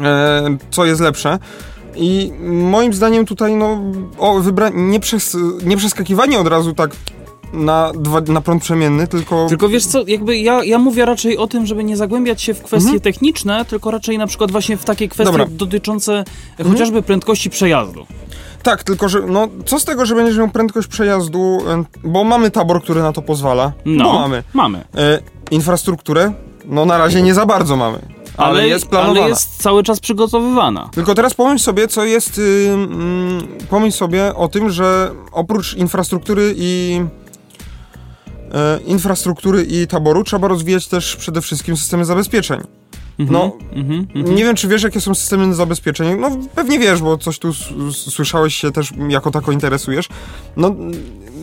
E, 0.00 0.56
co 0.70 0.84
jest 0.84 1.00
lepsze. 1.00 1.38
I 1.96 2.32
moim 2.48 2.94
zdaniem 2.94 3.26
tutaj 3.26 3.56
no, 3.56 3.78
o, 4.18 4.40
wybra- 4.40 4.74
nie, 4.74 5.00
przes- 5.00 5.66
nie 5.66 5.76
przeskakiwanie 5.76 6.38
od 6.38 6.46
razu 6.48 6.72
tak 6.74 6.90
na, 7.52 7.92
dwa, 7.92 8.20
na 8.20 8.40
prąd 8.40 8.62
przemienny, 8.62 9.06
tylko... 9.06 9.46
Tylko 9.48 9.68
wiesz 9.68 9.86
co, 9.86 10.04
jakby 10.06 10.38
ja, 10.38 10.64
ja 10.64 10.78
mówię 10.78 11.04
raczej 11.04 11.38
o 11.38 11.46
tym, 11.46 11.66
żeby 11.66 11.84
nie 11.84 11.96
zagłębiać 11.96 12.42
się 12.42 12.54
w 12.54 12.62
kwestie 12.62 12.84
Mhm. 12.84 13.00
techniczne, 13.00 13.64
tylko 13.64 13.90
raczej 13.90 14.18
na 14.18 14.26
przykład 14.26 14.50
właśnie 14.50 14.76
w 14.76 14.84
takie 14.84 15.08
kwestie 15.08 15.32
Dobra. 15.32 15.46
dotyczące 15.50 16.24
e, 16.60 16.64
chociażby 16.64 17.02
prędkości 17.02 17.50
przejazdu. 17.50 18.06
Tak, 18.62 18.84
tylko 18.84 19.08
że 19.08 19.20
no, 19.20 19.48
co 19.66 19.80
z 19.80 19.84
tego, 19.84 20.06
że 20.06 20.14
będziesz 20.14 20.36
miał 20.38 20.48
prędkość 20.48 20.88
przejazdu, 20.88 21.58
bo 22.04 22.24
mamy 22.24 22.50
tabor, 22.50 22.82
który 22.82 23.02
na 23.02 23.12
to 23.12 23.22
pozwala. 23.22 23.72
No, 23.84 24.04
Bo 24.04 24.12
mamy. 24.12 24.42
Mamy. 24.54 24.78
E, 24.96 25.20
infrastrukturę, 25.50 26.32
no 26.64 26.84
na 26.86 26.98
razie 26.98 27.22
nie 27.22 27.34
za 27.34 27.46
bardzo 27.46 27.76
mamy. 27.76 27.98
Ale, 28.36 28.68
jest 28.68 28.86
planowana. 28.86 29.20
ale 29.20 29.28
jest 29.28 29.62
cały 29.62 29.82
czas 29.82 30.00
przygotowywana. 30.00 30.90
Tylko 30.94 31.14
teraz 31.14 31.34
pomyśl 31.34 31.64
sobie, 31.64 31.88
co 31.88 32.04
jest. 32.04 32.38
Yy, 32.38 32.44
mm, 32.72 33.42
pomyśl 33.70 33.96
sobie 33.96 34.34
o 34.34 34.48
tym, 34.48 34.70
że 34.70 35.10
oprócz 35.32 35.74
infrastruktury 35.74 36.54
i. 36.56 37.00
e, 38.54 38.78
infrastruktury 38.86 39.62
i 39.64 39.86
taboru 39.86 40.24
trzeba 40.24 40.48
rozwijać 40.48 40.86
też 40.88 41.16
przede 41.16 41.40
wszystkim 41.40 41.76
systemy 41.76 42.04
zabezpieczeń. 42.04 42.60
Mhm, 43.18 43.32
No, 43.32 43.52
mhm, 43.72 44.06
mhm. 44.14 44.36
Nie 44.36 44.44
wiem, 44.44 44.56
czy 44.56 44.68
wiesz, 44.68 44.82
jakie 44.82 45.00
są 45.00 45.14
systemy 45.14 45.54
zabezpieczeń. 45.54 46.18
No, 46.20 46.30
pewnie 46.54 46.78
wiesz, 46.78 47.02
bo 47.02 47.18
coś 47.18 47.38
tu 47.38 47.52
słyszałeś 47.92 48.54
się 48.54 48.72
też 48.72 48.92
jako 49.08 49.30
tako 49.30 49.52
interesujesz. 49.52 50.08
No, 50.56 50.74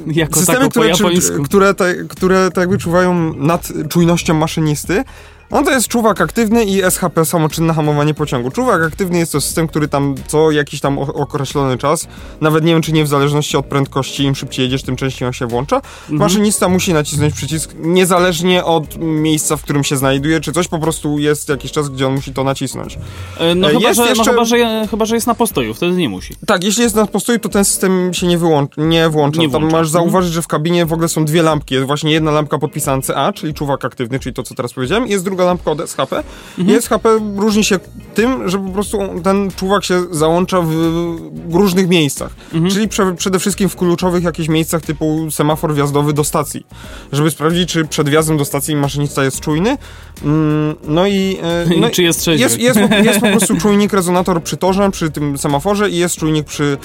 jako 0.08 0.40
systemy, 0.40 0.66
po 0.66 0.70
które, 0.70 0.88
japońsku. 0.90 1.44
które, 1.44 1.74
te, 1.74 1.96
które 1.96 2.46
tak 2.52 2.58
jakby 2.58 2.78
czuwają 2.78 3.34
nad 3.34 3.68
czujnością 3.90 4.34
maszynisty, 4.34 5.04
No 5.52 5.64
to 5.64 5.72
jest 5.72 5.88
czuwak 5.88 6.22
aktywny 6.22 6.66
i 6.66 6.82
SHP, 6.82 7.26
samoczynne 7.26 7.74
hamowanie 7.74 8.14
pociągu. 8.14 8.52
Czuwak 8.52 8.82
aktywny 8.84 9.18
jest 9.20 9.32
to 9.32 9.42
system, 9.42 9.68
który 9.68 9.88
tam 9.88 10.16
co 10.28 10.52
jakiś 10.52 10.80
tam 10.82 11.00
określony 11.00 11.78
czas, 11.78 12.08
nawet 12.42 12.64
nie 12.64 12.74
wiem 12.74 12.82
czy 12.82 12.92
nie 12.94 13.04
w 13.04 13.08
zależności 13.08 13.58
od 13.58 13.66
prędkości, 13.66 14.24
im 14.24 14.36
szybciej 14.36 14.64
jedziesz, 14.64 14.84
tym 14.84 14.96
częściej 14.96 15.28
on 15.28 15.34
się 15.34 15.48
włącza. 15.48 15.76
Mhm. 15.76 16.20
Maszynista 16.20 16.70
musi 16.70 16.94
nacisnąć 16.94 17.34
przycisk, 17.34 17.72
niezależnie 17.80 18.66
od 18.66 18.98
miejsca, 18.98 19.58
w 19.58 19.62
którym 19.64 19.84
się 19.84 19.98
znajduje, 19.98 20.40
czy 20.42 20.52
coś, 20.52 20.68
po 20.68 20.80
prostu 20.80 21.20
jest 21.20 21.50
jakiś 21.50 21.72
czas, 21.72 21.90
gdzie 21.90 22.08
on 22.08 22.14
musi 22.14 22.34
to 22.34 22.44
nacisnąć. 22.44 22.98
E, 23.40 23.56
No, 23.56 23.68
E, 23.70 23.72
chyba, 23.74 23.88
jest 23.88 23.98
że, 23.98 24.04
no 24.04 24.10
jeszcze- 24.10 24.32
chyba, 24.32 24.46
że, 24.46 24.88
chyba, 24.92 25.06
że 25.06 25.16
jest 25.16 25.28
na 25.28 25.36
postoju, 25.36 25.74
wtedy 25.74 25.96
nie 25.96 26.10
musi. 26.10 26.36
Tak, 26.48 26.64
jeśli 26.64 26.84
jest 26.84 26.96
na 26.96 27.06
postoju, 27.08 27.40
to 27.40 27.50
ten 27.50 27.66
system 27.66 28.14
się 28.14 28.28
nie, 28.28 28.38
wyłącz, 28.38 28.72
nie 28.78 29.10
włącza. 29.10 29.42
Nie 29.42 29.50
Tam 29.50 29.62
włącza. 29.62 29.78
masz 29.78 29.88
Mhm. 29.88 30.04
zauważyć, 30.04 30.34
że 30.34 30.42
w 30.42 30.48
kabinie 30.48 30.86
w 30.86 30.94
ogóle 30.94 31.08
są 31.10 31.26
dwie 31.26 31.42
lampki. 31.44 31.76
Jest 31.76 31.88
właśnie 31.88 32.12
jedna 32.12 32.32
lampka 32.32 32.58
podpisana 32.58 33.02
CA, 33.02 33.34
czyli 33.34 33.54
czuwak 33.54 33.86
aktywny, 33.86 34.20
czyli 34.20 34.34
to, 34.36 34.44
co 34.44 34.56
teraz 34.56 34.74
powiedziałem. 34.74 35.08
Jest 35.08 35.24
druga 35.26 35.41
lampka 35.46 35.72
od 35.72 35.82
SHP. 35.90 36.24
Mhm. 36.58 36.78
I 36.78 36.82
SHP 36.82 37.10
różni 37.38 37.64
się 37.64 37.80
tym, 38.14 38.50
że 38.50 38.60
po 38.60 38.70
prostu 38.70 39.00
ten 39.24 39.52
czuwak 39.56 39.84
się 39.84 40.02
załącza 40.12 40.62
w 40.62 41.54
różnych 41.54 41.88
miejscach. 41.88 42.32
Mhm. 42.54 42.72
Czyli 42.72 42.88
prze, 42.88 43.14
przede 43.16 43.40
wszystkim 43.40 43.70
w 43.70 43.76
kluczowych 43.76 44.24
jakichś 44.24 44.50
miejscach 44.50 44.82
typu 44.82 45.32
semafor 45.32 45.74
wjazdowy 45.74 46.14
do 46.14 46.24
stacji. 46.24 46.66
Żeby 47.12 47.32
sprawdzić, 47.32 47.70
czy 47.70 47.86
przed 47.86 48.10
wjazdem 48.10 48.38
do 48.38 48.46
stacji 48.46 48.76
maszynista 48.76 49.24
jest 49.24 49.40
czujny. 49.40 49.78
Mm, 50.24 50.76
No 50.88 51.08
i... 51.08 51.38
e, 51.44 51.66
no, 51.80 51.88
I 51.88 51.92
czy 51.92 52.04
jest 52.04 52.20
trzeźwy. 52.20 52.44
jest, 52.44 52.60
jest, 52.60 52.80
po- 52.80 52.96
jest 52.96 53.20
po 53.20 53.28
prostu 53.38 53.58
czujnik, 53.58 53.94
rezonator 53.94 54.44
przy 54.44 54.58
torze, 54.58 54.92
przy 54.92 55.12
tym 55.12 55.38
semaforze 55.38 55.90
i 55.90 55.98
jest 55.98 56.16
czujnik 56.16 56.46
przy 56.46 56.78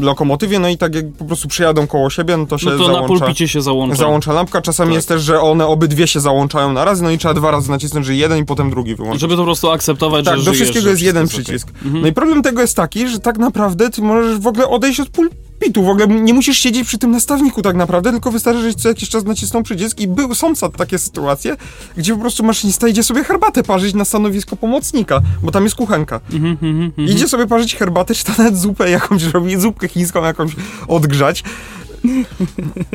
lokomotywie, 0.00 0.58
no 0.58 0.68
i 0.68 0.78
tak 0.78 0.94
jak 0.94 1.12
po 1.18 1.24
prostu 1.24 1.48
przyjadą 1.48 1.86
koło 1.86 2.10
siebie, 2.10 2.36
no 2.36 2.46
to 2.46 2.58
się 2.58 2.66
No 2.66 2.72
to 2.72 2.78
na 2.78 2.84
załącza, 2.94 3.06
pulpicie 3.24 3.48
się 3.48 3.62
załącza. 3.62 3.96
załącza 3.96 4.32
lampka. 4.32 4.62
Czasami 4.62 4.88
Tak. 4.90 4.94
jest 4.96 5.08
też, 5.08 5.22
że 5.22 5.40
one 5.40 5.66
obydwie 5.66 6.06
się 6.06 6.20
załączają 6.20 6.72
na 6.72 6.84
raz, 6.84 7.00
no 7.00 7.10
i 7.10 7.18
trzeba 7.18 7.34
dwa 7.34 7.50
razy 7.50 7.70
nacisnąć, 7.70 8.06
że 8.06 8.14
jeden 8.14 8.38
i 8.38 8.44
potem 8.44 8.70
drugi 8.70 8.94
wyłączyć. 8.94 9.20
Żeby 9.20 9.34
to 9.34 9.38
po 9.38 9.44
prostu 9.44 9.70
akceptować, 9.70 10.24
Tak, 10.24 10.38
że 10.38 10.44
do 10.44 10.52
żyjesz, 10.54 10.68
wszystkiego 10.68 10.90
jest 10.90 11.02
jeden 11.02 11.28
przycisk. 11.28 11.68
okej. 11.68 11.82
Mhm. 11.84 12.02
No 12.02 12.08
i 12.08 12.12
problem 12.12 12.42
tego 12.42 12.60
jest 12.60 12.76
taki, 12.76 13.08
że 13.08 13.18
tak 13.20 13.38
naprawdę 13.38 13.90
ty 13.90 14.02
możesz 14.02 14.38
w 14.38 14.46
ogóle 14.46 14.68
odejść 14.68 15.00
od 15.00 15.08
pulpitu, 15.08 15.42
w 15.74 15.88
ogóle 15.88 16.06
nie 16.06 16.34
musisz 16.34 16.58
siedzieć 16.58 16.86
przy 16.86 16.98
tym 16.98 17.10
nastawniku 17.10 17.62
tak 17.62 17.76
naprawdę, 17.76 18.10
tylko 18.10 18.30
wystarczy, 18.30 18.62
że 18.62 18.74
co 18.74 18.88
jakiś 18.88 19.08
czas 19.08 19.24
nacisnął 19.24 19.62
przycisk 19.62 20.00
i 20.00 20.08
był, 20.08 20.34
są 20.34 20.52
takie 20.76 20.98
sytuacje, 20.98 21.56
gdzie 21.96 22.14
po 22.14 22.20
prostu 22.20 22.44
maszynista 22.44 22.88
idzie 22.88 23.02
sobie 23.02 23.24
herbatę 23.24 23.62
parzyć 23.62 23.94
na 23.94 24.04
stanowisko 24.04 24.56
pomocnika, 24.56 25.20
bo 25.42 25.50
tam 25.50 25.64
jest 25.64 25.76
kuchenka. 25.76 26.20
Mhm, 26.32 26.52
mhm, 26.52 26.82
mhm. 26.82 27.08
Idzie 27.08 27.28
sobie 27.28 27.46
parzyć 27.46 27.76
herbatę, 27.76 28.14
czy 28.14 28.24
to 28.24 28.32
nawet 28.38 28.58
zupę 28.58 28.90
jakąś 28.90 29.22
robi, 29.22 29.60
zupkę 29.60 29.88
chińską 29.88 30.24
jakąś 30.24 30.52
odgrzać. 30.88 31.44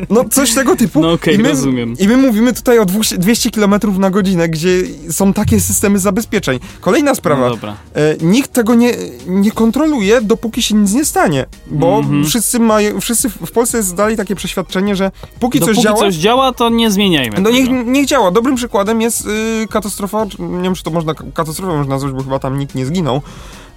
No 0.10 0.26
coś 0.30 0.54
tego 0.54 0.76
typu. 0.76 1.02
No 1.02 1.12
okej, 1.12 1.36
I 1.36 1.38
my, 1.38 1.50
rozumiem. 1.50 1.96
I 2.00 2.08
my 2.08 2.17
mówimy 2.17 2.54
tutaj 2.54 2.80
o 2.80 2.86
200 3.17 3.52
km 3.52 3.76
na 4.00 4.10
godzinę, 4.10 4.50
gdzie 4.50 4.82
są 5.12 5.34
takie 5.34 5.60
systemy 5.60 6.00
zabezpieczeń. 6.00 6.60
Kolejna 6.82 7.15
sprawa. 7.15 7.50
No. 7.50 7.56
E, 7.67 7.76
nikt 8.22 8.54
tego 8.54 8.76
nie, 8.76 8.93
nie 9.28 9.52
kontroluje, 9.52 10.22
dopóki 10.22 10.62
się 10.62 10.76
nic 10.76 10.93
nie 10.93 11.06
stanie. 11.06 11.46
Bo 11.67 11.98
Mhm. 11.98 12.26
wszyscy 12.26 12.60
mają, 12.60 13.02
wszyscy 13.02 13.30
w 13.30 13.52
Polsce 13.52 13.84
dalej 13.96 14.17
takie 14.17 14.36
przeświadczenie, 14.36 14.96
że 14.96 15.12
póki 15.39 15.60
coś 15.60 15.67
Dopóki 15.67 15.84
działa, 15.84 15.98
coś 15.98 16.15
działa, 16.15 16.52
to 16.54 16.70
nie 16.70 16.91
zmieniajmy 16.91 17.38
no 17.41 17.50
niech, 17.50 17.70
niech 17.86 18.06
działa. 18.06 18.32
Dobrym 18.32 18.56
przykładem 18.56 19.02
jest 19.02 19.26
y, 19.26 19.67
katastrofa, 19.70 20.26
nie 20.39 20.63
wiem 20.63 20.76
czy 20.76 20.84
to 20.84 20.91
można 20.91 21.13
katastrofą 21.13 21.78
można 21.78 21.93
nazwać, 21.93 22.13
bo 22.13 22.24
chyba 22.24 22.39
tam 22.39 22.60
nikt 22.60 22.76
nie 22.76 22.86
zginął, 22.86 23.22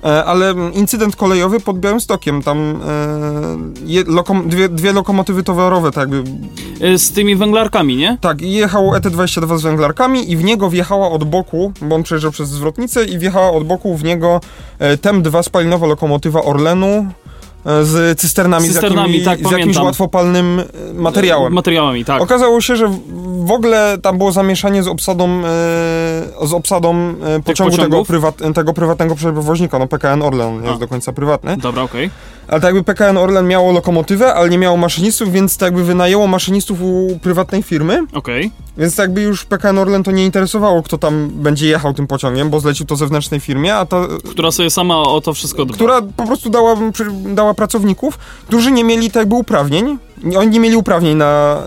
ale 0.03 0.55
incydent 0.73 1.17
kolejowy 1.17 1.61
pod 1.61 1.79
Białymstokiem, 1.79 2.43
tam 2.43 2.59
e, 2.59 2.73
je, 3.87 4.05
lokom, 4.07 4.49
dwie, 4.49 4.69
dwie 4.69 4.93
lokomotywy 4.93 5.43
towarowe, 5.43 5.91
tak 5.91 6.11
jakby, 6.13 6.31
Y, 6.81 6.99
Z 6.99 7.13
tymi 7.13 7.37
węglarkami, 7.37 7.97
nie? 7.97 8.19
tak, 8.21 8.41
jechał 8.43 8.95
ET-22 8.95 9.59
z 9.59 9.63
węglarkami 9.63 10.33
i 10.33 10.37
w 10.37 10.45
niego 10.45 10.71
wjechała 10.71 11.11
od 11.11 11.25
boku, 11.25 11.73
bo 11.83 11.97
on 11.97 12.03
przejeżdżał 12.03 12.31
przez 12.31 12.49
zwrotnicę 12.49 13.05
i 13.05 13.19
wjechała 13.19 13.51
od 13.53 13.65
boku 13.65 13.97
w 13.97 14.05
niego 14.05 14.41
e, 14.79 14.97
TEM-2 14.97 15.43
spalinowa 15.43 15.87
lokomotywa 15.87 16.43
Orlenu, 16.43 16.87
e, 16.87 17.30
z 17.64 18.20
cysternami, 18.20 18.68
Cysternami, 18.68 19.12
z, 19.12 19.14
jakimi, 19.16 19.25
tak, 19.25 19.38
z 19.38 19.42
jakimś 19.42 19.61
pamiętam. 19.61 19.85
łatwopalnym 19.85 20.61
e, 20.61 20.64
materiałem. 20.94 21.53
Materiałami, 21.53 22.05
tak. 22.05 22.23
Okazało 22.23 22.61
się, 22.61 22.77
że 22.77 22.88
w- 22.88 23.51
ogóle 23.53 23.99
tam 24.03 24.18
było 24.18 24.33
zamieszanie 24.33 24.83
z 24.83 24.88
obsadą, 24.88 25.29
e, 25.29 25.42
z 26.46 26.53
obsadą 26.53 26.94
e, 26.96 27.40
pociągu 27.44 27.77
tego, 27.77 28.05
prywat, 28.05 28.35
tego 28.55 28.73
prywatnego 28.73 29.14
przewoźnika, 29.14 29.79
no 29.79 29.87
PKN 29.87 30.23
Orlen 30.23 30.61
A. 30.64 30.68
jest 30.68 30.81
do 30.81 30.88
końca 30.88 31.12
prywatny, 31.12 31.57
Dobra, 31.57 31.83
okej. 31.83 32.11
Ale 32.51 32.61
tak 32.61 32.75
jakby 32.75 32.85
PKN 32.85 33.17
Orlen 33.17 33.47
miało 33.49 33.73
lokomotywę, 33.73 34.35
ale 34.35 34.51
nie 34.51 34.59
miało 34.59 34.77
maszynistów, 34.77 35.33
więc 35.33 35.57
tak 35.57 35.67
jakby 35.67 35.85
wynajęło 35.85 36.27
maszynistów 36.27 36.83
u 36.83 37.19
prywatnej 37.23 37.63
firmy, 37.63 37.99
Okej. 38.13 38.51
więc 38.79 38.97
tak 38.97 39.05
jakby 39.05 39.23
już 39.23 39.45
PKN 39.45 39.79
Orlen 39.79 40.03
to 40.03 40.11
nie 40.11 40.25
interesowało, 40.25 40.83
kto 40.83 40.99
tam 40.99 41.29
będzie 41.35 41.69
jechał 41.69 41.95
tym 41.95 42.07
pociągiem, 42.07 42.51
bo 42.51 42.61
zlecił 42.61 42.87
to 42.87 42.97
zewnętrznej 42.97 43.41
firmie, 43.41 43.75
a 43.75 43.87
ta, 43.87 44.07
Która 44.31 44.51
sobie 44.51 44.71
sama 44.71 44.97
o 45.03 45.21
to 45.21 45.35
wszystko 45.35 45.65
dba. 45.65 45.75
która 45.75 46.03
po 46.17 46.27
prostu 46.27 46.51
dała, 46.51 46.77
dała 47.27 47.55
pracowników, 47.55 48.19
którzy 48.47 48.71
nie 48.73 48.85
mieli 48.85 49.07
tak 49.11 49.17
jakby 49.17 49.35
uprawnień. 49.35 49.99
Nie- 50.25 50.39
Oni 50.39 50.51
nie 50.51 50.61
mieli 50.61 50.77
uprawnień 50.77 51.17
na 51.17 51.59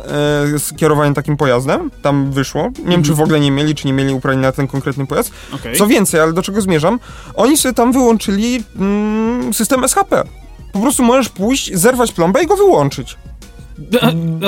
e, 0.56 0.60
skierowanie 0.60 1.14
takim 1.14 1.38
pojazdem. 1.38 1.92
Tam 2.02 2.32
wyszło. 2.32 2.70
Nie 2.86 2.92
wiem, 2.92 3.04
czy 3.04 3.14
w 3.14 3.22
ogóle 3.22 3.40
nie 3.40 3.52
mieli, 3.52 3.76
czy 3.76 3.88
nie 3.88 3.94
mieli 3.94 4.14
uprawnień 4.14 4.42
na 4.42 4.52
ten 4.52 4.68
konkretny 4.68 5.08
pojazd. 5.08 5.32
Okej. 5.54 5.76
Co 5.76 5.88
więcej, 5.88 6.20
ale 6.20 6.34
do 6.34 6.42
czego 6.42 6.62
zmierzam? 6.62 7.00
Oni 7.36 7.58
sobie 7.58 7.74
tam 7.74 7.92
wyłączyli 7.92 8.64
mm, 8.80 9.54
system 9.54 9.88
SHP. 9.88 10.24
Po 10.74 10.80
prostu 10.80 11.04
możesz 11.04 11.30
pójść, 11.30 11.74
zerwać 11.74 12.12
plombę 12.12 12.44
i 12.44 12.48
go 12.48 12.56
wyłączyć. 12.56 13.18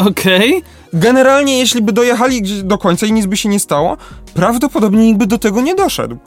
Okej. 0.07 0.63
Generalnie, 0.93 1.59
jeśli 1.59 1.81
by 1.81 1.91
dojechali 1.91 2.41
gdzieś 2.41 2.63
do 2.63 2.77
końca 2.77 3.05
i 3.05 3.11
nic 3.11 3.25
by 3.25 3.37
się 3.37 3.49
nie 3.49 3.59
stało, 3.59 3.97
prawdopodobnie 4.33 5.05
nikt 5.05 5.19
by 5.19 5.27
do 5.27 5.37
tego 5.37 5.61
nie 5.61 5.75
doszedł. 5.75 6.17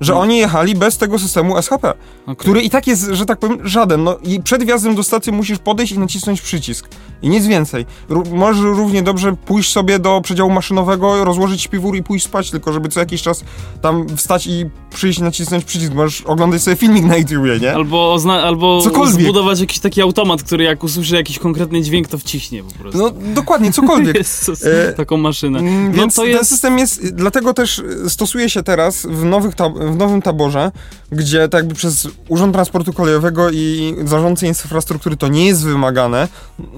Że 0.00 0.12
No. 0.12 0.20
oni 0.20 0.38
jechali 0.38 0.74
bez 0.74 0.98
tego 0.98 1.18
systemu 1.18 1.56
SHP, 1.62 1.88
Okej. 2.22 2.36
który 2.36 2.60
i 2.62 2.70
tak 2.70 2.86
jest, 2.86 3.08
że 3.12 3.26
tak 3.26 3.38
powiem, 3.38 3.58
żaden. 3.68 4.04
No 4.04 4.16
i 4.22 4.42
przed 4.42 4.64
wjazdem 4.64 4.94
do 4.94 5.02
stacji 5.02 5.32
musisz 5.32 5.58
podejść 5.58 5.92
i 5.92 5.98
nacisnąć 5.98 6.40
przycisk. 6.40 6.88
I 7.22 7.28
nic 7.28 7.46
więcej. 7.46 7.86
Ró- 8.10 8.32
możesz 8.34 8.62
równie 8.62 9.02
dobrze 9.02 9.36
pójść 9.46 9.72
sobie 9.72 9.98
do 9.98 10.20
przedziału 10.20 10.50
maszynowego, 10.50 11.24
rozłożyć 11.24 11.62
śpiwór 11.62 11.96
i 11.96 12.02
pójść 12.02 12.24
spać, 12.24 12.50
tylko 12.50 12.72
żeby 12.72 12.88
co 12.88 13.00
jakiś 13.00 13.22
czas 13.22 13.44
tam 13.82 14.16
wstać 14.16 14.46
i 14.46 14.64
przyjść 14.94 15.18
i 15.18 15.22
nacisnąć 15.22 15.64
przycisk. 15.64 15.92
Możesz 15.94 16.22
oglądać 16.22 16.62
sobie 16.62 16.76
filmik 16.76 17.04
na 17.04 17.16
YouTubie, 17.16 17.58
nie? 17.60 17.72
Albo, 17.74 18.16
albo 18.42 18.80
Cokolwiek. 18.82 19.20
zbudować 19.22 19.60
jakiś 19.60 19.78
taki 19.78 20.02
automat, 20.02 20.42
który 20.42 20.64
jak 20.64 20.84
usłyszy 20.84 21.14
jakiś 21.16 21.38
konkretny 21.38 21.82
dźwięk, 21.82 22.08
to 22.08 22.18
wciśnie 22.18 22.62
po 22.64 22.72
prostu. 22.78 22.98
No 22.98 23.10
dokładnie, 23.34 23.72
cokolwiek. 23.72 24.16
Jezus, 24.18 24.64
E, 24.64 24.92
taką 24.92 25.16
maszynę. 25.16 25.58
Mm, 25.58 25.86
No 25.90 25.92
Więc 26.00 26.14
to 26.14 26.22
ten 26.22 26.30
jest... 26.30 26.50
system 26.50 26.78
jest, 26.78 27.14
dlatego 27.14 27.54
też 27.54 27.82
stosuje 28.08 28.50
się 28.50 28.62
teraz 28.62 29.06
w, 29.10 29.24
nowych 29.24 29.54
tab- 29.54 29.85
w 29.92 29.96
nowym 29.96 30.22
taborze, 30.22 30.72
gdzie 31.12 31.48
tak 31.48 31.58
jakby 31.58 31.74
przez 31.74 32.08
Urząd 32.28 32.52
Transportu 32.52 32.92
Kolejowego 32.92 33.50
i 33.50 33.94
zarządcy 34.04 34.46
infrastruktury 34.46 35.16
to 35.16 35.28
nie 35.28 35.46
jest 35.46 35.64
wymagane, 35.64 36.28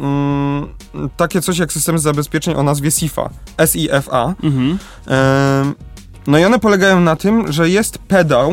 mm, 0.00 0.68
takie 1.16 1.40
coś 1.40 1.58
jak 1.58 1.72
system 1.72 1.98
zabezpieczeń 1.98 2.54
o 2.54 2.62
nazwie 2.62 2.90
SIFA, 2.90 3.30
SIFA. 3.66 4.34
Mhm. 4.42 4.78
Em, 5.06 5.74
no 6.26 6.38
i 6.38 6.44
one 6.44 6.58
polegają 6.58 7.00
na 7.00 7.16
tym, 7.16 7.52
że 7.52 7.68
jest 7.70 7.98
pedał, 7.98 8.52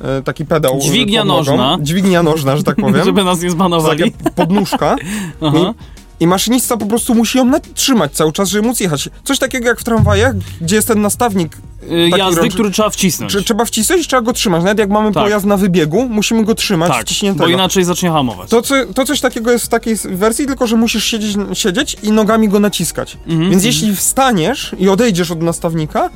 e, 0.00 0.22
taki 0.22 0.44
pedał 0.44 0.78
Dźwignia 0.80 1.24
nożna. 1.24 1.78
dźwignia 1.80 2.22
nożna, 2.22 2.56
że 2.56 2.62
tak 2.62 2.76
powiem, 2.86 3.04
Żeby 3.04 3.24
nas 3.24 3.40
nie 3.42 3.50
zbanowali. 3.50 4.12
taka 4.12 4.30
podnóżka, 4.30 4.96
Aha. 5.42 5.74
i 6.20 6.26
maszynista 6.26 6.76
po 6.76 6.86
prostu 6.86 7.14
musi 7.14 7.38
ją 7.38 7.50
trzymać 7.74 8.12
cały 8.12 8.32
czas, 8.32 8.48
żeby 8.48 8.68
móc 8.68 8.80
jechać. 8.80 9.08
Coś 9.24 9.38
takiego 9.38 9.68
jak 9.68 9.80
w 9.80 9.84
tramwajach, 9.84 10.34
gdzie 10.60 10.76
jest 10.76 10.88
ten 10.88 11.00
nastawnik, 11.00 11.56
taki 11.80 12.18
Jazdy, 12.18 12.40
rączy- 12.40 12.54
który 12.54 12.70
trzeba 12.70 12.90
wcisnąć. 12.90 13.32
czy, 13.32 13.42
trzeba 13.42 13.64
wcisnąć, 13.64 14.06
trzeba 14.08 14.22
go 14.22 14.32
trzymać. 14.32 14.62
Nawet 14.62 14.78
jak 14.78 14.90
mamy 14.90 15.12
Tak. 15.12 15.22
pojazd 15.22 15.46
na 15.46 15.56
wybiegu, 15.56 16.08
musimy 16.08 16.44
go 16.44 16.54
trzymać 16.54 16.92
tak, 16.92 17.02
wciśniętego. 17.06 17.44
bo 17.44 17.50
inaczej 17.50 17.84
zacznie 17.84 18.10
hamować. 18.10 18.50
To, 18.50 18.62
co, 18.62 18.74
to 18.94 19.04
coś 19.04 19.20
takiego 19.20 19.50
jest 19.52 19.64
w 19.64 19.68
takiej 19.68 19.96
wersji, 20.04 20.46
tylko 20.46 20.66
że 20.66 20.76
musisz 20.76 21.04
siedzieć, 21.04 21.36
siedzieć 21.52 21.96
i 22.02 22.12
nogami 22.12 22.48
go 22.48 22.60
naciskać. 22.60 23.14
Mhm, 23.14 23.40
Więc 23.40 23.54
mhm. 23.54 23.66
jeśli 23.66 23.96
wstaniesz 23.96 24.74
i 24.78 24.88
odejdziesz 24.88 25.30
od 25.30 25.42
nastawnika, 25.42 26.10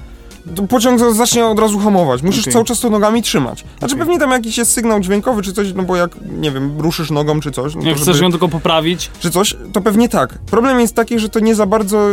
pociąg 0.69 0.99
za- 1.01 1.13
zacznie 1.13 1.47
od 1.47 1.59
razu 1.59 1.79
hamować. 1.79 2.23
Musisz 2.23 2.41
Okej. 2.43 2.53
cały 2.53 2.65
czas 2.65 2.81
to 2.81 2.91
nogami 2.91 3.23
trzymać. 3.23 3.65
Znaczy 3.79 3.95
Okej. 3.95 4.07
pewnie 4.07 4.19
tam 4.21 4.31
jakiś 4.31 4.59
jest 4.59 4.73
sygnał 4.73 5.01
dźwiękowy 5.01 5.43
czy 5.43 5.53
coś, 5.53 5.73
no 5.75 5.83
bo 5.83 5.97
jak, 5.97 6.11
nie 6.39 6.51
wiem, 6.51 6.81
ruszysz 6.81 7.11
nogą 7.11 7.41
czy 7.41 7.51
coś, 7.51 7.75
no 7.75 7.83
Jak 7.83 7.97
chcesz 7.97 8.07
żeby- 8.17 8.25
ją 8.25 8.31
tylko 8.31 8.49
poprawić, 8.49 9.11
czy 9.21 9.31
coś, 9.31 9.57
to 9.73 9.81
pewnie 9.81 10.09
tak. 10.09 10.39
Problem 10.39 10.81
jest 10.81 10.95
taki, 10.95 11.19
że 11.19 11.29
to 11.29 11.41
nie 11.41 11.55
za 11.55 11.67
bardzo 11.67 12.07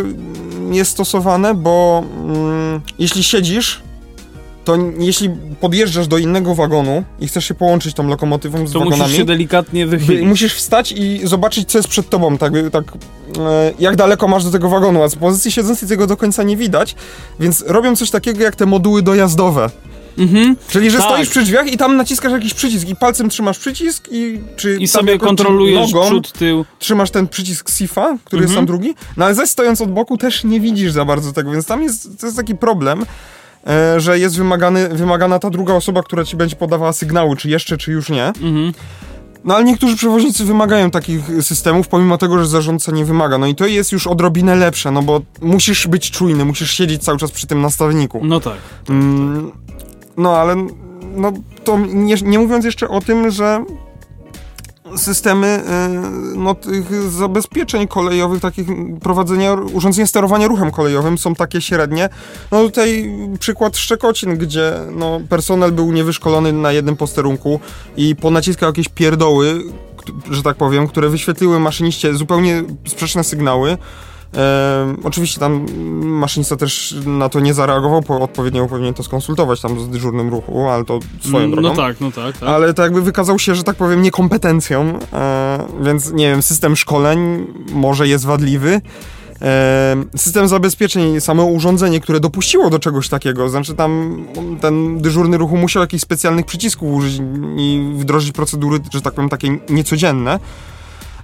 jest 0.72 0.92
stosowane, 0.92 1.54
bo 1.54 2.04
mm, 2.24 2.82
jeśli 3.00 3.24
siedzisz, 3.24 3.82
to 4.70 4.78
jeśli 5.00 5.30
podjeżdżasz 5.62 6.08
do 6.08 6.18
innego 6.18 6.56
wagonu 6.56 7.04
i 7.20 7.28
chcesz 7.28 7.46
się 7.46 7.54
połączyć 7.54 7.94
tą 7.96 8.08
lokomotywą 8.08 8.68
z 8.68 8.72
to 8.72 8.80
wagonami, 8.80 9.02
musisz 9.02 9.18
się 9.18 9.26
delikatnie 9.26 9.88
wy- 9.88 9.98
wychylić. 9.98 10.26
musisz 10.28 10.54
wstać 10.54 10.92
i 10.92 11.22
zobaczyć, 11.24 11.70
co 11.72 11.78
jest 11.80 11.88
przed 11.90 12.10
tobą, 12.10 12.38
tak, 12.38 12.54
tak 12.72 12.84
e, 13.40 13.74
jak 13.80 13.96
daleko 13.96 14.28
masz 14.28 14.44
do 14.44 14.52
tego 14.52 14.70
wagonu, 14.70 15.04
a 15.04 15.10
z 15.10 15.16
pozycji 15.16 15.52
siedzącej 15.52 15.90
tego 15.90 16.08
do 16.08 16.18
końca 16.18 16.44
nie 16.44 16.58
widać, 16.58 16.96
więc 17.40 17.64
robią 17.68 17.96
coś 17.96 18.10
takiego 18.12 18.44
jak 18.44 18.56
te 18.56 18.66
moduły 18.66 19.02
dojazdowe. 19.02 19.70
Mhm. 20.18 20.56
Czyli, 20.70 20.92
że 20.92 20.98
Tak. 20.98 21.08
stoisz 21.08 21.30
przy 21.30 21.42
drzwiach 21.44 21.68
i 21.74 21.78
tam 21.78 21.98
naciskasz 21.98 22.32
jakiś 22.32 22.54
przycisk 22.54 22.88
i 22.88 22.96
palcem 22.96 23.30
trzymasz 23.30 23.60
przycisk 23.60 24.08
i 24.12 24.40
czy 24.56 24.78
I 24.80 24.88
sobie 24.88 25.12
jakoś, 25.12 25.24
czy 25.24 25.28
kontrolujesz 25.28 25.92
nogą, 25.94 26.06
przód, 26.06 26.32
tył. 26.32 26.66
trzymasz 26.80 27.12
ten 27.12 27.28
przycisk 27.28 27.70
SIFA, 27.72 28.18
który 28.26 28.42
jest 28.42 28.52
Mhm. 28.52 28.68
tam 28.68 28.76
drugi, 28.78 28.96
no 29.18 29.26
ale 29.26 29.36
zaś 29.36 29.50
stojąc 29.50 29.82
od 29.82 29.92
boku 29.92 30.18
też 30.18 30.44
nie 30.44 30.60
widzisz 30.60 30.92
za 30.92 31.06
bardzo 31.06 31.34
tego, 31.34 31.52
więc 31.52 31.66
tam 31.66 31.84
jest, 31.84 32.20
to 32.20 32.26
jest 32.26 32.38
taki 32.38 32.56
problem. 32.56 33.06
E, 33.68 34.00
że 34.00 34.20
jest 34.20 34.38
wymagany, 34.38 34.90
wymagana 34.90 35.40
ta 35.40 35.50
druga 35.50 35.74
osoba, 35.74 36.04
która 36.04 36.26
ci 36.26 36.38
będzie 36.38 36.56
podawała 36.56 36.94
sygnały, 36.94 37.38
czy 37.38 37.50
jeszcze, 37.50 37.78
czy 37.78 37.92
już 37.92 38.10
nie. 38.10 38.26
Mhm. 38.26 38.74
No 39.44 39.56
ale 39.56 39.64
niektórzy 39.64 39.96
przewoźnicy 39.96 40.46
wymagają 40.46 40.92
takich 40.92 41.22
systemów, 41.42 41.88
pomimo 41.88 42.18
tego, 42.18 42.40
że 42.40 42.48
zarządca 42.48 42.92
nie 42.92 43.06
wymaga. 43.06 43.38
No 43.38 43.48
i 43.48 43.56
to 43.56 43.68
jest 43.68 43.92
już 43.92 44.08
odrobinę 44.08 44.56
lepsze, 44.56 44.92
no 44.92 45.02
bo 45.02 45.22
musisz 45.42 45.88
być 45.88 46.12
czujny, 46.12 46.46
musisz 46.46 46.72
siedzieć 46.72 47.04
cały 47.04 47.18
czas 47.18 47.32
przy 47.32 47.48
tym 47.48 47.62
nastawniku. 47.62 48.22
No 48.24 48.40
tak. 48.40 48.58
Mm, 48.90 49.52
no 50.18 50.38
ale 50.38 50.56
no 51.16 51.34
to 51.64 51.80
nie, 51.80 52.16
nie 52.16 52.40
mówiąc 52.40 52.66
jeszcze 52.66 52.90
o 52.90 53.02
tym, 53.02 53.32
że 53.32 53.66
systemy 54.98 55.64
y, 56.34 56.38
no, 56.38 56.56
tych 56.56 57.12
zabezpieczeń 57.12 57.88
kolejowych, 57.88 58.42
takich 58.42 58.68
prowadzenia, 59.02 59.54
urządzenia 59.54 60.08
sterowania 60.08 60.48
ruchem 60.48 60.72
kolejowym 60.72 61.18
są 61.18 61.36
takie 61.36 61.62
średnie. 61.62 62.10
No 62.52 62.64
tutaj 62.64 63.12
przykład 63.40 63.78
Szczekocin, 63.78 64.38
gdzie 64.38 64.74
no, 64.92 65.22
personel 65.30 65.72
był 65.72 65.92
niewyszkolony 65.92 66.54
na 66.54 66.72
jednym 66.72 66.96
posterunku 66.96 67.60
i 67.98 68.16
ponaciskał 68.16 68.70
jakieś 68.70 68.90
pierdoły, 68.90 69.64
że 70.32 70.44
tak 70.44 70.58
powiem, 70.58 70.88
które 70.88 71.10
wyświetliły 71.10 71.60
maszyniście 71.60 72.14
zupełnie 72.14 72.64
sprzeczne 72.88 73.24
sygnały. 73.24 73.78
E, 74.38 74.96
oczywiście 75.04 75.40
tam 75.40 75.66
maszynista 76.02 76.56
też 76.56 76.96
na 77.06 77.30
to 77.30 77.40
nie 77.40 77.54
zareagował, 77.54 78.02
po 78.02 78.20
odpowiednio 78.20 78.68
powinien 78.68 78.94
to 78.94 79.04
skonsultować 79.04 79.62
tam 79.62 79.80
z 79.80 79.90
dyżurnym 79.90 80.30
ruchu, 80.30 80.70
ale 80.70 80.86
to 80.86 81.00
swoją 81.22 81.52
drogą. 81.52 81.70
No 81.70 81.76
tak, 81.76 82.02
no 82.02 82.12
tak. 82.12 82.38
tak. 82.38 82.50
Ale 82.50 82.74
to 82.74 82.84
jakby 82.84 83.02
wykazał 83.02 83.40
się, 83.40 83.56
że 83.56 83.64
tak 83.64 83.76
powiem, 83.76 84.02
niekompetencją, 84.02 85.00
e, 85.14 85.68
więc 85.82 86.12
nie 86.12 86.30
wiem, 86.30 86.42
system 86.42 86.76
szkoleń 86.76 87.48
może 87.72 88.08
jest 88.08 88.26
wadliwy. 88.26 88.82
E, 89.42 89.96
system 90.18 90.48
zabezpieczeń, 90.48 91.22
samo 91.22 91.46
urządzenie, 91.46 92.00
które 92.00 92.20
dopuściło 92.20 92.70
do 92.70 92.80
czegoś 92.80 93.10
takiego, 93.10 93.50
znaczy 93.50 93.76
tam 93.76 94.24
ten 94.62 95.02
dyżurny 95.02 95.38
ruchu 95.38 95.58
musiał 95.58 95.82
jakichś 95.82 96.04
specjalnych 96.04 96.46
przycisków 96.46 96.94
użyć 96.94 97.22
i 97.58 97.92
wdrożyć 97.96 98.32
procedury, 98.32 98.80
że 98.94 99.02
tak 99.02 99.14
powiem, 99.14 99.30
takie 99.30 99.58
niecodzienne. 99.70 100.40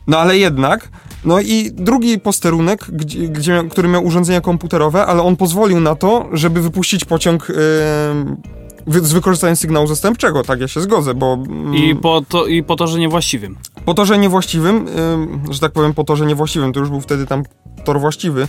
No 0.07 0.19
ale 0.19 0.37
jednak, 0.37 0.89
no 1.25 1.39
i 1.39 1.71
drugi 1.73 2.19
posterunek, 2.19 2.85
gdzie, 2.89 3.27
gdzie, 3.27 3.63
który 3.71 3.87
miał 3.87 4.05
urządzenia 4.05 4.41
komputerowe, 4.41 5.05
ale 5.05 5.23
on 5.23 5.35
pozwolił 5.35 5.79
na 5.79 5.95
to, 5.95 6.29
żeby 6.33 6.61
wypuścić 6.61 7.05
pociąg 7.05 7.47
wy, 8.87 8.99
z 8.99 9.13
wykorzystaniem 9.13 9.55
sygnału 9.55 9.87
zastępczego, 9.87 10.43
tak 10.43 10.61
ja 10.61 10.67
się 10.67 10.81
zgodzę, 10.81 11.13
bo 11.13 11.33
mm, 11.33 11.75
I 11.75 11.95
po, 11.95 12.21
to, 12.29 12.45
I 12.45 12.63
po 12.63 12.75
to, 12.75 12.87
że 12.87 12.99
niewłaściwym. 12.99 13.57
po 13.85 13.93
torze 13.93 14.17
niewłaściwym, 14.17 14.87
ym, 15.13 15.41
że 15.51 15.59
tak 15.59 15.71
powiem 15.71 15.93
po 15.93 16.03
torze 16.03 16.25
niewłaściwym, 16.25 16.73
to 16.73 16.79
już 16.79 16.89
był 16.89 17.01
wtedy 17.01 17.25
tam 17.25 17.43
tor 17.83 17.99
właściwy, 17.99 18.47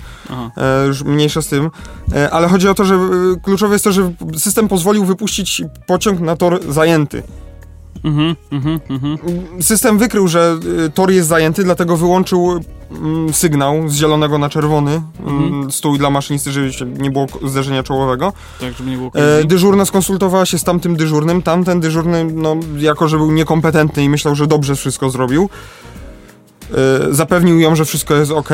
e, 0.56 0.86
już 0.86 1.04
mniejsza 1.04 1.42
z 1.42 1.48
tym, 1.48 1.70
e, 2.14 2.30
ale 2.30 2.48
chodzi 2.48 2.68
o 2.68 2.74
to, 2.74 2.84
że 2.84 2.94
e, 2.94 3.00
kluczowe 3.42 3.74
jest 3.74 3.84
to, 3.84 3.92
że 3.92 4.12
system 4.36 4.68
pozwolił 4.68 5.04
wypuścić 5.04 5.62
pociąg 5.86 6.20
na 6.20 6.36
tor 6.36 6.60
zajęty. 6.68 7.22
Mhm, 8.04 8.37
mhm, 8.52 8.80
mhm. 8.90 9.18
System 9.62 9.98
wykrył, 9.98 10.28
że 10.28 10.59
y, 10.87 10.90
tor 10.90 11.11
jest 11.11 11.28
zajęty, 11.28 11.64
dlatego 11.64 11.96
wyłączył 11.96 12.61
mm, 12.90 13.35
sygnał 13.35 13.88
z 13.88 13.94
zielonego 13.94 14.38
na 14.38 14.48
czerwony, 14.48 15.02
mm, 15.20 15.44
Mhm. 15.44 15.72
stój 15.72 15.98
dla 15.98 16.11
maszynisty, 16.11 16.52
żeby 16.52 17.02
nie 17.02 17.11
było 17.11 17.26
zderzenia 17.44 17.82
czołowego. 17.82 18.32
Tak, 18.61 18.74
żeby 18.74 18.90
nie 18.90 18.96
było 18.96 19.11
E, 19.14 19.44
dyżurna 19.44 19.85
skonsultowała 19.85 20.46
się 20.46 20.59
z 20.59 20.64
tamtym 20.64 20.96
dyżurnym, 20.96 21.42
tamten 21.42 21.80
dyżurny, 21.80 22.24
no, 22.24 22.56
jako 22.76 23.09
że 23.09 23.16
był 23.16 23.32
niekompetentny 23.32 24.04
i 24.04 24.09
myślał, 24.09 24.35
że 24.35 24.46
dobrze 24.46 24.76
wszystko 24.76 25.11
zrobił, 25.11 25.48
e, 26.70 27.14
zapewnił 27.14 27.61
ją, 27.61 27.76
że 27.76 27.85
wszystko 27.85 28.14
jest 28.14 28.30
ok, 28.30 28.50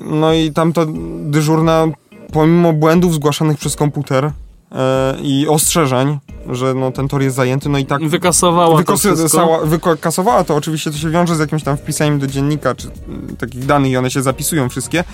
no 0.00 0.32
i 0.32 0.52
tamta 0.52 0.82
dyżurna, 1.20 1.86
pomimo 2.32 2.72
błędów 2.72 3.14
zgłaszanych 3.14 3.58
przez 3.58 3.76
komputer 3.76 4.24
e, 4.72 5.16
i 5.22 5.48
ostrzeżeń, 5.48 6.18
że 6.50 6.74
no, 6.74 6.92
ten 6.92 7.08
tor 7.08 7.22
jest 7.22 7.36
zajęty, 7.36 7.68
no 7.68 7.78
i 7.78 7.86
tak 7.86 8.08
Wykasowała 8.08 8.82
to 8.82 8.96
wszystko. 8.96 9.16
wykosowała, 9.16 9.64
wykasowała 9.66 10.44
to 10.44 10.56
oczywiście, 10.56 10.90
to 10.90 10.96
się 10.96 11.10
wiąże 11.10 11.36
z 11.36 11.38
jakimś 11.38 11.62
tam 11.62 11.76
wpisaniem 11.76 12.18
do 12.18 12.26
dziennika, 12.26 12.74
czy 12.74 12.88
mm, 13.08 13.36
takich 13.36 13.66
danych 13.66 13.92
i 13.92 13.96
one 13.96 14.10
się 14.10 14.22
zapisują 14.22 14.68
wszystkie. 14.68 15.04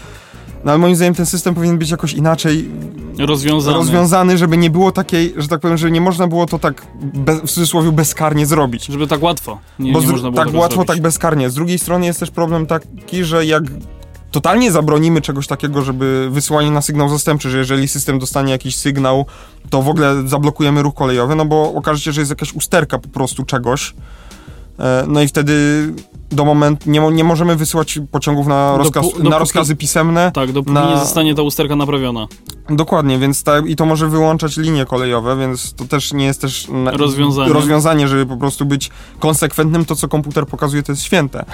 No 0.65 0.71
ale 0.71 0.79
moim 0.79 0.97
zdaniem 0.97 1.15
ten 1.15 1.27
system 1.27 1.55
powinien 1.55 1.79
być 1.79 1.91
jakoś 1.91 2.13
inaczej 2.13 2.69
Rozwiązane. 3.19 3.77
rozwiązany, 3.77 4.39
żeby 4.39 4.57
nie 4.57 4.71
było 4.71 4.93
takiej, 4.93 5.35
że 5.37 5.49
tak 5.49 5.61
powiem, 5.61 5.77
że 5.79 5.91
nie 5.91 6.01
można 6.01 6.27
było 6.27 6.47
to 6.47 6.59
tak 6.59 6.87
bez, 7.03 7.39
w 7.41 7.45
cudzysłowie 7.51 7.93
bezkarnie 7.93 8.47
zrobić. 8.47 8.87
Żeby 8.87 9.07
tak 9.07 9.23
łatwo. 9.23 9.59
Nie, 9.79 9.93
Bo 9.93 10.01
nie 10.01 10.07
z, 10.07 10.11
można 10.11 10.31
było 10.31 10.45
tak 10.45 10.55
łatwo, 10.55 10.75
zrobić. 10.75 10.89
tak 10.89 11.01
bezkarnie. 11.01 11.51
Z 11.51 11.55
drugiej 11.55 11.79
strony 11.79 12.07
jest 12.07 12.21
też 12.21 12.31
problem 12.31 12.67
taki, 12.67 13.25
że 13.25 13.47
jak 13.47 13.63
totalnie 14.33 14.73
zabronimy 14.73 15.21
czegoś 15.21 15.47
takiego, 15.47 15.83
żeby 15.83 16.29
wysyłanie 16.31 16.71
na 16.71 16.83
sygnał 16.83 17.09
zastępczy, 17.09 17.51
że 17.51 17.59
jeżeli 17.59 17.89
system 17.89 18.19
dostanie 18.19 18.53
jakiś 18.53 18.77
sygnał, 18.77 19.27
to 19.71 19.83
w 19.83 19.89
ogóle 19.89 20.23
zablokujemy 20.29 20.83
ruch 20.83 20.95
kolejowy, 20.95 21.35
no 21.35 21.45
bo 21.45 21.75
okaże 21.75 22.01
się, 22.01 22.13
że 22.13 22.21
jest 22.21 22.31
jakaś 22.31 22.53
usterka 22.53 22.99
po 22.99 23.09
prostu 23.09 23.45
czegoś. 23.45 23.95
E, 24.79 25.05
No 25.09 25.23
i 25.23 25.29
wtedy 25.29 25.55
do 26.31 26.45
momentu 26.45 26.91
nie, 26.91 27.01
nie 27.01 27.25
możemy 27.25 27.57
wysyłać 27.57 27.99
pociągów 28.11 28.47
na, 28.47 28.77
rozkaz, 28.77 29.05
Dopu- 29.07 29.19
na 29.19 29.25
dopóki- 29.31 29.39
rozkazy 29.39 29.77
pisemne. 29.77 30.31
Tak, 30.35 30.53
dopóki 30.53 30.73
na- 30.75 30.91
nie 30.91 30.97
zostanie 30.99 31.35
ta 31.35 31.43
usterka 31.43 31.77
naprawiona. 31.77 32.27
Dokładnie, 32.71 33.19
więc 33.19 33.43
ta, 33.43 33.59
i 33.59 33.77
to 33.77 33.85
może 33.87 34.09
wyłączać 34.09 34.57
linie 34.57 34.85
kolejowe, 34.87 35.37
więc 35.37 35.73
to 35.75 35.85
też 35.85 36.13
nie 36.13 36.25
jest 36.25 36.41
też 36.41 36.69
na, 36.69 36.91
Rozwiązanie. 36.91 37.53
rozwiązanie, 37.53 38.09
żeby 38.09 38.27
po 38.27 38.37
prostu 38.37 38.65
być 38.65 38.91
konsekwentnym. 39.21 39.85
To, 39.85 39.97
co 39.97 40.09
komputer 40.09 40.47
pokazuje, 40.47 40.83
to 40.83 40.93
jest 40.93 41.03
święte. 41.03 41.45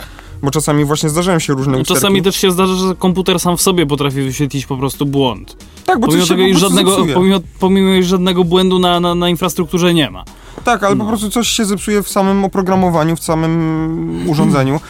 Bo 0.42 0.50
czasami 0.50 0.84
właśnie 0.84 1.08
zdarzają 1.08 1.38
się 1.38 1.52
różne 1.52 1.72
No, 1.72 1.78
usterki. 1.78 2.00
czasami 2.00 2.22
też 2.22 2.36
się 2.36 2.50
zdarza, 2.50 2.74
że 2.74 2.94
komputer 2.94 3.40
sam 3.40 3.56
w 3.56 3.62
sobie 3.62 3.86
potrafi 3.86 4.22
wyświetlić 4.22 4.66
po 4.66 4.76
prostu 4.76 5.06
błąd. 5.06 5.56
Tak, 5.86 6.00
bo 6.00 6.06
Pomimo 6.06 6.26
coś 6.26 6.28
się 6.28 6.34
tego, 6.36 6.48
prostu 6.48 6.60
żadnego, 6.68 6.90
zepsuje. 6.90 7.14
pomimo, 7.14 7.40
pomimo 7.60 7.88
iż 7.94 8.06
żadnego 8.06 8.44
błędu 8.44 8.78
na, 8.78 9.00
na, 9.00 9.14
na 9.14 9.28
infrastrukturze 9.28 9.94
nie 9.94 10.10
ma. 10.10 10.24
Tak, 10.64 10.82
ale 10.84 10.94
No. 10.94 11.04
po 11.04 11.08
prostu 11.08 11.30
coś 11.30 11.48
się 11.48 11.64
zepsuje 11.64 12.02
w 12.02 12.08
samym 12.08 12.44
oprogramowaniu, 12.44 13.16
w 13.16 13.20
samym 13.22 14.24
urządzeniu. 14.30 14.80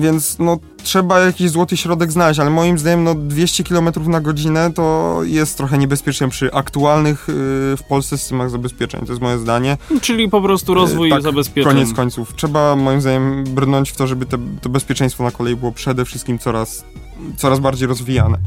Więc 0.00 0.38
no, 0.38 0.58
trzeba 0.82 1.20
jakiś 1.20 1.50
złoty 1.50 1.76
środek 1.76 2.12
znaleźć, 2.12 2.40
ale 2.40 2.50
moim 2.50 2.78
zdaniem 2.78 3.04
no, 3.04 3.14
200 3.14 3.64
km 3.64 3.90
na 4.06 4.20
godzinę 4.20 4.72
to 4.72 5.18
jest 5.24 5.56
trochę 5.56 5.78
niebezpieczne 5.78 6.28
przy 6.28 6.52
aktualnych 6.52 7.24
yy, 7.28 7.34
w 7.76 7.82
Polsce 7.88 8.18
systemach 8.18 8.50
zabezpieczeń. 8.50 9.00
To 9.06 9.12
jest 9.12 9.22
moje 9.22 9.38
zdanie. 9.38 9.76
Czyli 10.00 10.28
po 10.28 10.40
prostu 10.42 10.74
rozwój 10.74 11.10
tak, 11.10 11.22
zabezpieczeń. 11.22 11.72
Koniec 11.72 11.92
końców. 11.92 12.34
Trzeba 12.34 12.76
moim 12.76 13.00
zdaniem 13.00 13.44
brnąć 13.44 13.90
w 13.90 13.96
to, 13.96 14.06
żeby 14.06 14.26
te, 14.26 14.38
to 14.60 14.68
bezpieczeństwo 14.68 15.24
na 15.24 15.30
kolei 15.30 15.56
było 15.56 15.72
przede 15.72 16.04
wszystkim 16.04 16.38
coraz, 16.38 16.84
coraz 17.36 17.60
bardziej 17.60 17.88
rozwijane. 17.88 18.38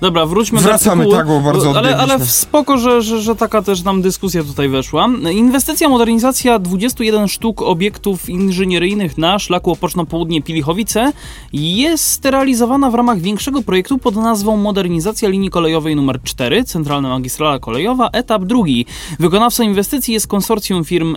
Dobra, 0.00 0.26
wróćmy 0.26 0.60
Wracamy, 0.60 1.04
do 1.04 1.16
artykułu. 1.18 1.40
tak, 1.40 1.44
bo 1.44 1.52
bardzo 1.52 1.78
ale, 1.78 1.96
ale 1.96 2.26
spoko, 2.26 2.78
że, 2.78 3.02
że, 3.02 3.20
że 3.20 3.36
taka 3.36 3.62
też 3.62 3.82
nam 3.82 4.02
dyskusja 4.02 4.44
tutaj 4.44 4.68
weszła. 4.68 5.08
Inwestycja, 5.32 5.88
modernizacja 5.88 6.58
21 6.58 7.28
sztuk 7.28 7.62
obiektów 7.62 8.28
inżynieryjnych 8.28 9.18
na 9.18 9.38
szlaku 9.38 9.72
Opoczno-Południe 9.72 10.42
Pilichowice 10.42 11.12
jest 11.52 12.24
realizowana 12.24 12.90
w 12.90 12.94
ramach 12.94 13.20
większego 13.20 13.62
projektu 13.62 13.98
pod 13.98 14.16
nazwą 14.16 14.56
Modernizacja 14.56 15.28
linii 15.28 15.50
kolejowej 15.50 15.92
nr 15.92 16.20
4, 16.22 16.64
Centralna 16.64 17.08
Magistrala 17.08 17.58
Kolejowa, 17.58 18.08
etap 18.12 18.44
drugi. 18.44 18.86
Wykonawcą 19.18 19.62
inwestycji 19.62 20.14
jest 20.14 20.26
konsorcjum 20.26 20.84
firm, 20.84 21.16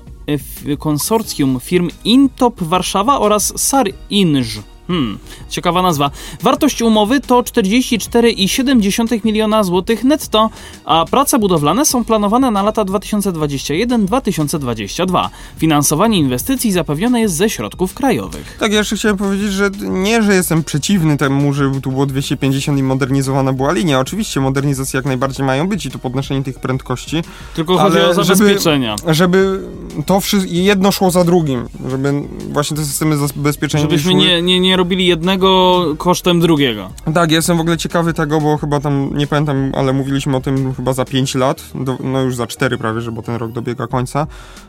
e, 0.67 0.77
konsorcjum 0.77 1.59
firm 1.59 1.89
Intop 2.05 2.63
Warszawa 2.63 3.19
oraz 3.19 3.53
Sar 3.55 3.89
Inż. 4.09 4.59
Hmm, 4.91 5.17
ciekawa 5.49 5.81
nazwa. 5.81 6.11
Wartość 6.41 6.81
umowy 6.81 7.19
to 7.19 7.41
44,7 7.41 9.25
miliona 9.25 9.63
złotych 9.63 10.03
netto, 10.03 10.49
a 10.85 11.05
prace 11.11 11.39
budowlane 11.39 11.85
są 11.85 12.05
planowane 12.05 12.51
na 12.51 12.63
lata 12.63 12.85
2021-2022. 12.85 15.29
Finansowanie 15.57 16.17
inwestycji 16.17 16.71
zapewnione 16.71 17.21
jest 17.21 17.35
ze 17.35 17.49
środków 17.49 17.93
krajowych. 17.93 18.57
Tak, 18.59 18.71
ja 18.71 18.77
jeszcze 18.77 18.95
chciałem 18.95 19.17
powiedzieć, 19.17 19.51
że 19.51 19.69
nie, 19.81 20.23
że 20.23 20.35
jestem 20.35 20.63
przeciwny 20.63 21.17
temu, 21.17 21.53
że 21.53 21.71
tu 21.83 21.91
było 21.91 22.05
250 22.05 22.79
i 22.79 22.83
modernizowana 22.83 23.53
była 23.53 23.71
linia. 23.71 23.99
Oczywiście 23.99 24.39
modernizacje 24.39 24.97
jak 24.97 25.05
najbardziej 25.05 25.45
mają 25.45 25.67
być 25.67 25.85
i 25.85 25.91
to 25.91 25.99
podnoszenie 25.99 26.43
tych 26.43 26.59
prędkości, 26.59 27.21
Tylko 27.55 27.77
chodzi 27.77 27.97
Ale 27.97 28.09
o 28.09 28.13
żeby- 28.23 28.35
zabezpieczenia. 28.35 28.95
żeby 29.07 29.59
to 30.05 30.19
wszystko 30.19 30.51
jedno 30.53 30.91
szło 30.91 31.11
za 31.11 31.23
drugim, 31.23 31.67
żeby 31.89 32.13
właśnie 32.49 32.77
te 32.77 32.85
systemy 32.85 33.17
zabezpieczenia 33.17 33.81
Żebyśmy 33.81 34.13
nie, 34.13 34.41
nie, 34.41 34.59
nie 34.59 34.77
robili 34.81 35.05
jednego 35.05 35.83
kosztem 35.97 36.39
drugiego. 36.39 36.89
Tak, 37.13 37.31
ja 37.31 37.35
jestem 37.35 37.57
w 37.57 37.59
ogóle 37.59 37.77
ciekawy 37.77 38.13
tego, 38.13 38.41
bo 38.41 38.57
chyba 38.57 38.79
tam, 38.79 39.09
nie 39.13 39.27
pamiętam, 39.27 39.71
ale 39.75 39.93
mówiliśmy 39.93 40.37
o 40.37 40.41
tym 40.41 40.73
chyba 40.73 40.93
za 40.93 41.05
5 41.05 41.35
lat, 41.35 41.63
do, 41.75 41.97
no 42.03 42.21
już 42.21 42.35
za 42.35 42.47
4 42.47 42.77
prawie, 42.77 43.01
że 43.01 43.11
bo 43.11 43.21
ten 43.21 43.35
rok 43.35 43.51
dobiega 43.51 43.87
końca. 43.87 44.27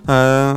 E, 0.08 0.54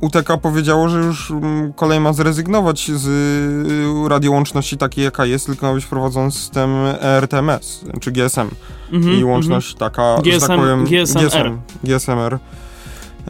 UTK 0.00 0.36
powiedziało, 0.42 0.88
że 0.88 0.98
już 0.98 1.30
mm, 1.30 1.72
kolej 1.72 2.00
ma 2.00 2.12
zrezygnować 2.12 2.90
z 2.90 3.06
y, 3.06 4.08
radiołączności 4.08 4.76
takiej, 4.76 5.04
jaka 5.04 5.26
jest, 5.26 5.46
tylko 5.46 5.66
ma 5.66 5.74
być 5.74 5.84
wprowadzony 5.84 6.30
system 6.30 6.70
ERTMS, 7.00 7.84
czy 8.00 8.12
GSM. 8.12 8.48
Mhm, 8.92 9.20
I 9.20 9.24
łączność 9.24 9.74
taka, 9.74 10.16
że 10.16 10.22
GSM 10.22 10.48
tak 10.48 10.60
powiem... 10.60 10.84
GSMR. 10.84 11.24
GSM, 11.24 11.58
GSMR. 11.84 12.38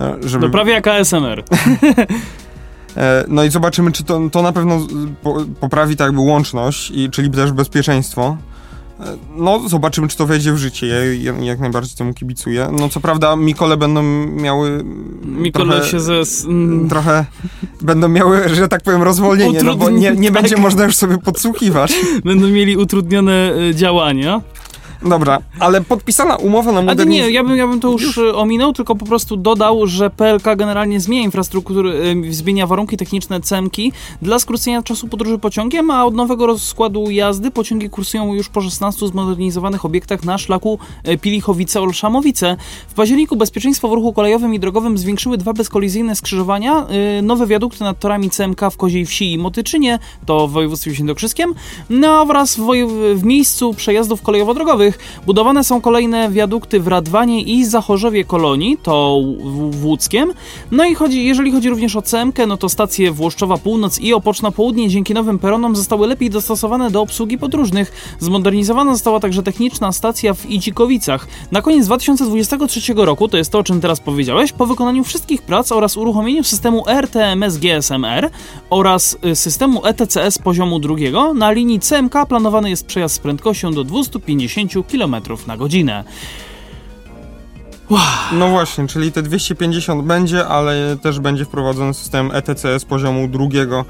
E, 0.01 0.17
Żeby, 0.23 0.47
No 0.47 0.53
prawie 0.53 0.73
jak 0.73 0.87
ASMR. 0.87 1.45
E, 2.97 3.25
No 3.29 3.45
i 3.45 3.51
zobaczymy, 3.51 3.93
czy 3.93 4.05
to, 4.05 4.21
to 4.33 4.43
na 4.43 4.53
pewno 4.53 4.87
po, 5.23 5.45
poprawi 5.61 5.97
tak 5.97 6.07
jakby 6.07 6.21
łączność, 6.21 6.91
i, 6.91 7.11
czyli 7.11 7.31
też 7.31 7.53
bezpieczeństwo. 7.53 8.37
No, 9.37 9.69
zobaczymy, 9.69 10.09
czy 10.09 10.17
to 10.17 10.27
wejdzie 10.27 10.53
w 10.53 10.57
życie. 10.57 10.87
Ja, 10.87 11.05
ja 11.05 11.33
jak 11.45 11.61
najbardziej 11.61 11.97
temu 11.97 12.15
kibicuję. 12.15 12.69
No, 12.79 12.89
co 12.89 13.01
prawda, 13.01 13.37
Mikole 13.37 13.77
będą 13.77 14.03
miały. 14.27 14.85
Mikole 15.25 15.75
trochę, 15.75 15.91
się 15.91 16.01
ze. 16.01 16.23
Trochę 16.89 17.25
będą 17.81 18.09
miały, 18.09 18.49
że 18.49 18.69
tak 18.69 18.83
powiem, 18.83 19.03
rozwolnienie, 19.03 19.63
no 19.63 19.77
bo 19.77 19.91
nie, 19.91 20.13
nie 20.13 20.29
tak. 20.33 20.43
będzie 20.43 20.57
można 20.57 20.85
już 20.85 20.97
sobie 20.97 21.19
podsłuchiwać. 21.19 21.95
Będą 22.25 22.49
mieli 22.49 22.77
utrudnione 22.77 23.53
e, 23.71 23.75
działania. 23.75 24.41
Dobra, 25.03 25.39
ale 25.59 25.81
podpisana 25.81 26.37
umowa 26.37 26.73
na 26.73 26.83
modernizację... 26.83 27.27
nie, 27.27 27.31
ja 27.31 27.45
bym, 27.45 27.57
ja 27.57 27.67
bym 27.67 27.81
to 27.81 27.91
już, 27.91 28.03
już, 28.03 28.19
e, 28.19 28.35
ominął, 28.35 28.73
tylko 28.73 28.95
po 28.95 29.07
prostu 29.07 29.37
dodał, 29.37 29.87
że 29.87 30.11
PLK 30.11 30.57
generalnie 30.57 31.01
zmienia 31.01 31.23
infrastrukturę, 31.23 31.91
e, 31.91 32.33
zmienia 32.33 32.67
warunki 32.67 32.97
techniczne 32.97 33.41
CMK 33.41 33.77
dla 34.23 34.39
skrócenia 34.39 34.83
czasu 34.83 35.09
podróży 35.09 35.39
pociągiem, 35.39 35.91
a 35.91 36.05
od 36.05 36.15
nowego 36.15 36.47
rozkładu 36.47 37.11
jazdy 37.11 37.51
pociągi 37.51 37.91
kursują 37.91 38.35
już 38.35 38.49
po 38.49 38.61
16 38.61 39.07
zmodernizowanych 39.07 39.85
obiektach 39.85 40.25
na 40.25 40.39
szlaku 40.39 40.79
e, 41.05 41.17
Pilichowice-Olszamowice. 41.17 42.57
W 42.89 42.95
październiku 42.95 43.37
bezpieczeństwo 43.37 43.89
w 43.89 43.93
ruchu 43.93 44.13
kolejowym 44.13 44.55
i 44.55 44.61
drogowym 44.61 44.99
zwiększyły 44.99 45.37
dwa 45.39 45.53
bezkolizyjne 45.53 46.17
skrzyżowania, 46.17 46.87
nowe 47.23 47.47
wiadukty 47.47 47.85
nad 47.85 47.99
torami 47.99 48.31
CMK 48.31 48.61
w 48.71 48.77
Koziej 48.77 49.07
Wsi 49.07 49.33
i 49.33 49.39
Motyczynie, 49.39 49.99
to 50.27 50.49
w 50.49 50.53
województwie 50.53 50.95
świętokrzyskim, 50.95 51.55
no 51.91 52.23
oraz 52.23 52.57
w, 52.57 52.67
w 53.15 53.25
miejscu 53.25 53.75
przejazdów 53.75 54.23
kolejowo-drogowych 54.23 54.90
budowane 55.27 55.65
są 55.65 55.81
kolejne 55.81 56.31
wiadukty 56.31 56.81
w 56.81 56.89
Radwanie 56.89 57.43
i 57.43 57.65
Zachorzewie 57.65 58.25
Kolonii, 58.25 58.79
to 58.83 59.21
w 59.71 59.85
Łódzkiem. 59.85 60.33
No 60.71 60.85
i 60.85 60.95
chodzi, 60.95 61.25
jeżeli 61.25 61.53
chodzi 61.53 61.71
również 61.71 61.97
o 61.97 62.03
CMK, 62.03 62.39
no 62.49 62.57
to 62.57 62.69
stacje 62.69 63.13
Włoszczowa 63.13 63.59
Północ 63.59 64.01
i 64.01 64.15
Opoczna 64.15 64.51
Południe 64.51 64.89
dzięki 64.89 65.15
nowym 65.15 65.39
peronom 65.39 65.77
zostały 65.77 66.07
lepiej 66.07 66.31
dostosowane 66.31 66.91
do 66.91 67.03
obsługi 67.03 67.39
podróżnych. 67.39 68.17
Zmodernizowana 68.19 68.93
została 68.93 69.21
także 69.21 69.43
techniczna 69.43 69.93
stacja 69.93 70.35
w 70.35 70.47
Idzikowicach. 70.47 71.29
Na 71.53 71.63
koniec 71.63 71.87
2023 71.87 72.95
roku, 72.97 73.29
to 73.29 73.37
jest 73.37 73.53
to, 73.53 73.59
o 73.59 73.63
czym 73.63 73.81
teraz 73.81 74.01
powiedziałeś, 74.01 74.53
po 74.53 74.67
wykonaniu 74.67 75.05
wszystkich 75.05 75.43
prac 75.43 75.73
oraz 75.73 75.97
uruchomieniu 75.97 76.45
systemu 76.45 76.85
RTMS 76.89 77.59
GSMR 77.59 78.31
oraz 78.71 79.17
y, 79.25 79.37
systemu 79.37 79.87
ETCS 79.87 80.39
poziomu 80.39 80.79
drugiego, 80.79 81.35
na 81.35 81.53
linii 81.53 81.81
CMK 81.81 82.15
planowany 82.29 82.71
jest 82.71 82.87
przejazd 82.87 83.15
z 83.15 83.19
prędkością 83.19 83.73
do 83.73 83.85
250 83.85 84.73
km 84.85 85.17
na 85.47 85.57
godzinę. 85.57 86.05
Wow. 87.91 88.01
No 88.33 88.49
właśnie, 88.49 88.87
czyli 88.87 89.13
te 89.13 89.23
250 89.23 90.05
będzie, 90.05 90.47
ale 90.47 90.97
też 91.03 91.21
będzie 91.21 91.45
wprowadzony 91.45 91.95
system 91.95 92.31
ETCS 92.33 92.85
poziomu 92.85 93.29
drugiego, 93.29 93.85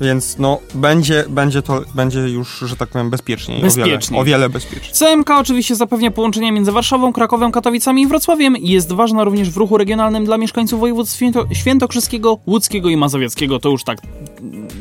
więc 0.00 0.38
no 0.38 0.58
będzie, 0.74 1.24
będzie 1.28 1.62
to 1.62 1.82
będzie 1.94 2.20
już, 2.20 2.58
że 2.58 2.76
tak 2.76 2.88
powiem, 2.88 3.10
bezpieczniej. 3.10 3.62
Bezpiecznie. 3.62 4.18
O 4.18 4.24
wiele, 4.24 4.36
o 4.36 4.38
wiele 4.38 4.48
bezpieczniej. 4.48 4.92
CMK 4.92 5.30
oczywiście 5.30 5.76
zapewnia 5.76 6.10
połączenia 6.10 6.52
między 6.52 6.72
Warszawą, 6.72 7.12
Krakowem, 7.12 7.52
Katowicami 7.52 8.02
i 8.02 8.06
Wrocławiem 8.06 8.56
i 8.56 8.68
jest 8.68 8.92
ważna 8.92 9.24
również 9.24 9.50
w 9.50 9.56
ruchu 9.56 9.78
regionalnym 9.78 10.24
dla 10.24 10.38
mieszkańców 10.38 10.80
województw 10.80 11.16
święto, 11.16 11.44
świętokrzyskiego, 11.52 12.38
łódzkiego 12.46 12.88
i 12.88 12.96
mazowieckiego. 12.96 13.58
To 13.58 13.68
już 13.68 13.84
tak 13.84 13.98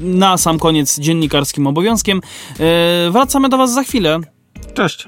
na 0.01 0.37
sam 0.37 0.59
koniec 0.59 0.99
dziennikarskim 0.99 1.67
obowiązkiem. 1.67 2.21
Yy, 2.59 2.65
wracamy 3.11 3.49
do 3.49 3.57
Was 3.57 3.73
za 3.73 3.83
chwilę. 3.83 4.19
Cześć. 4.73 5.07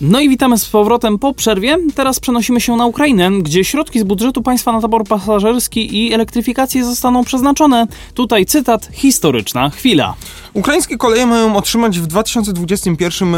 No 0.00 0.20
i 0.20 0.28
witamy 0.28 0.58
z 0.58 0.66
powrotem 0.66 1.18
po 1.18 1.34
przerwie. 1.34 1.76
Teraz 1.94 2.20
przenosimy 2.20 2.60
się 2.60 2.76
na 2.76 2.86
Ukrainę, 2.86 3.30
gdzie 3.42 3.64
środki 3.64 4.00
z 4.00 4.02
budżetu 4.02 4.42
państwa 4.42 4.72
na 4.72 4.80
tabor 4.80 5.04
pasażerski 5.04 6.06
i 6.06 6.12
elektryfikację 6.12 6.84
zostaną 6.84 7.24
przeznaczone. 7.24 7.86
Tutaj 8.14 8.46
cytat, 8.46 8.88
historyczna 8.92 9.70
chwila. 9.70 10.14
Ukraińskie 10.54 10.96
koleje 10.96 11.26
mają 11.26 11.56
otrzymać 11.56 11.98
w 11.98 12.06
2021 12.06 13.34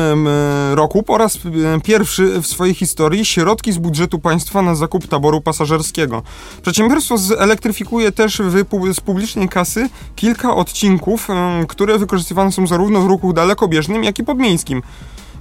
roku 0.73 1.03
po 1.03 1.19
raz 1.19 1.39
pierwszy 1.85 2.41
w 2.41 2.47
swojej 2.47 2.75
historii 2.75 3.25
środki 3.25 3.73
z 3.73 3.79
budżetu 3.79 4.19
państwa 4.19 4.63
na 4.63 4.75
zakup 4.75 5.07
taboru 5.07 5.41
pasażerskiego. 5.41 6.23
Przedsiębiorstwo 6.63 7.19
zelektryfikuje 7.19 8.13
też 8.13 8.43
z 8.93 9.01
publicznej 9.01 9.49
kasy 9.49 9.89
kilka 10.17 10.55
odcinków, 10.55 11.29
które 11.69 11.99
wykorzystywane 11.99 12.53
są 12.53 12.67
zarówno 12.67 13.01
w 13.01 13.07
ruchu 13.07 13.33
dalekobieżnym, 13.33 14.05
jak 14.05 14.19
i 14.19 14.25
podmiejskim. 14.25 14.83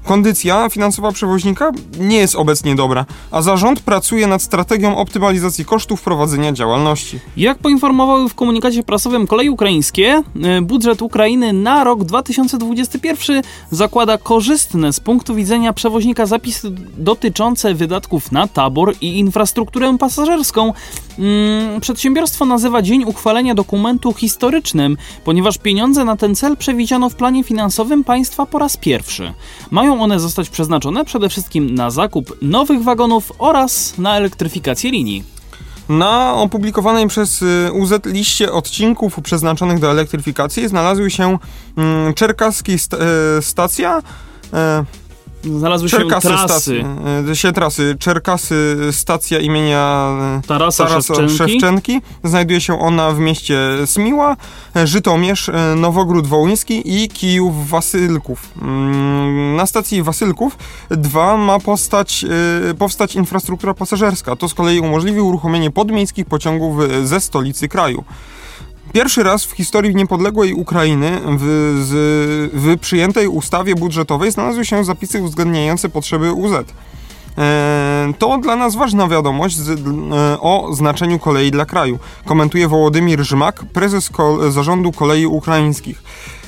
Kondycja 0.05 0.69
finansowa 0.69 1.11
przewoźnika 1.11 1.71
nie 1.99 2.17
jest 2.17 2.35
obecnie 2.35 2.75
dobra, 2.75 3.05
a 3.31 3.41
zarząd 3.41 3.79
pracuje 3.79 4.27
nad 4.27 4.41
strategią 4.41 4.97
optymalizacji 4.97 5.65
kosztów 5.65 6.01
prowadzenia 6.01 6.53
działalności. 6.53 7.19
Jak 7.37 7.57
poinformowały 7.57 8.29
w 8.29 8.35
komunikacie 8.35 8.83
prasowym 8.83 9.27
kolei 9.27 9.49
ukraińskie, 9.49 10.21
e, 10.43 10.61
budżet 10.61 11.01
Ukrainy 11.01 11.53
na 11.53 11.83
rok 11.83 12.03
2021 12.03 13.41
zakłada 13.71 14.17
korzystne 14.17 14.93
z 14.93 14.99
punktu 14.99 15.35
widzenia 15.35 15.73
przewoźnika 15.73 16.25
zapisy 16.25 16.71
dotyczące 16.97 17.73
wydatków 17.73 18.31
na 18.31 18.47
tabor 18.47 18.93
i 19.01 19.19
infrastrukturę 19.19 19.97
pasażerską. 19.97 20.73
Mm, 21.19 21.81
przedsiębiorstwo 21.81 22.45
nazywa 22.45 22.81
dzień 22.81 23.03
uchwalenia 23.05 23.55
dokumentu 23.55 24.13
historycznym, 24.13 24.97
ponieważ 25.23 25.57
pieniądze 25.57 26.05
na 26.05 26.15
ten 26.15 26.35
cel 26.35 26.57
przewidziano 26.57 27.09
w 27.09 27.15
planie 27.15 27.43
finansowym 27.43 28.03
państwa 28.03 28.45
po 28.45 28.59
raz 28.59 28.77
pierwszy. 28.77 29.33
Mają 29.71 30.03
one 30.03 30.19
zostać 30.19 30.49
przeznaczone 30.49 31.05
przede 31.05 31.29
wszystkim 31.29 31.75
na 31.75 31.91
zakup 31.91 32.37
nowych 32.41 32.83
wagonów 32.83 33.33
oraz 33.37 33.97
na 33.97 34.17
elektryfikację 34.17 34.91
linii. 34.91 35.23
Na 35.89 36.33
opublikowanej 36.33 37.07
przez 37.07 37.41
y, 37.41 37.71
UZ 37.73 37.91
liście 38.05 38.51
odcinków 38.51 39.21
przeznaczonych 39.23 39.79
do 39.79 39.91
elektryfikacji 39.91 40.67
znalazły 40.67 41.11
się 41.11 41.37
mm, 41.77 42.13
Czerkaski 42.13 42.79
st 42.79 42.93
e, 42.93 42.97
stacja, 43.41 44.01
e, 44.53 44.85
Znalazły 45.43 45.89
się 45.89 45.97
Czerkasy 45.97 46.27
trasy. 46.27 46.83
Stac- 47.25 47.35
się 47.35 47.51
trasy. 47.51 47.95
Czerkasy, 47.99 48.77
stacja 48.91 49.39
imienia 49.39 50.07
Tarasa, 50.47 50.85
Tarasa 50.85 51.15
Szewczenki. 51.15 51.37
Szewczenki. 51.37 52.01
Znajduje 52.23 52.61
się 52.61 52.79
ona 52.79 53.11
w 53.11 53.19
mieście 53.19 53.59
Smiła, 53.85 54.37
Żytomierz, 54.85 55.49
Nowogród 55.75 56.27
Wołyński 56.27 57.03
i 57.03 57.09
Kijów 57.09 57.69
Wasylków. 57.69 58.49
Mm, 58.61 59.55
na 59.55 59.65
stacji 59.65 60.03
Wasylków 60.03 60.57
2 60.89 61.37
ma 61.37 61.59
postać, 61.59 62.25
e, 62.69 62.73
powstać 62.73 63.15
infrastruktura 63.15 63.73
pasażerska. 63.73 64.35
To 64.35 64.49
z 64.49 64.53
kolei 64.53 64.79
umożliwi 64.79 65.19
uruchomienie 65.19 65.71
podmiejskich 65.71 66.25
pociągów 66.25 66.77
ze 67.03 67.19
stolicy 67.19 67.67
kraju. 67.67 68.03
Pierwszy 68.93 69.23
raz 69.23 69.45
w 69.45 69.51
historii 69.51 69.95
niepodległej 69.95 70.53
Ukrainy 70.53 71.21
w, 71.37 71.43
z, 71.83 71.91
w 72.53 72.79
przyjętej 72.79 73.27
ustawie 73.27 73.75
budżetowej 73.75 74.31
znalazły 74.31 74.65
się 74.65 74.83
zapisy 74.83 75.21
uwzględniające 75.21 75.89
potrzeby 75.89 76.33
UZ. 76.33 76.53
E, 77.37 78.13
to 78.19 78.37
dla 78.37 78.55
nas 78.55 78.75
ważna 78.75 79.07
wiadomość 79.07 79.57
e, 79.57 80.39
o 80.39 80.69
znaczeniu 80.73 81.19
kolei 81.19 81.51
dla 81.51 81.65
kraju, 81.65 81.99
komentuje 82.25 82.67
Wołodymir 82.67 83.23
Rzmak, 83.23 83.65
prezes 83.73 84.09
zarządu 84.49 84.91
kolei 84.91 85.25
ukraińskich. 85.25 86.03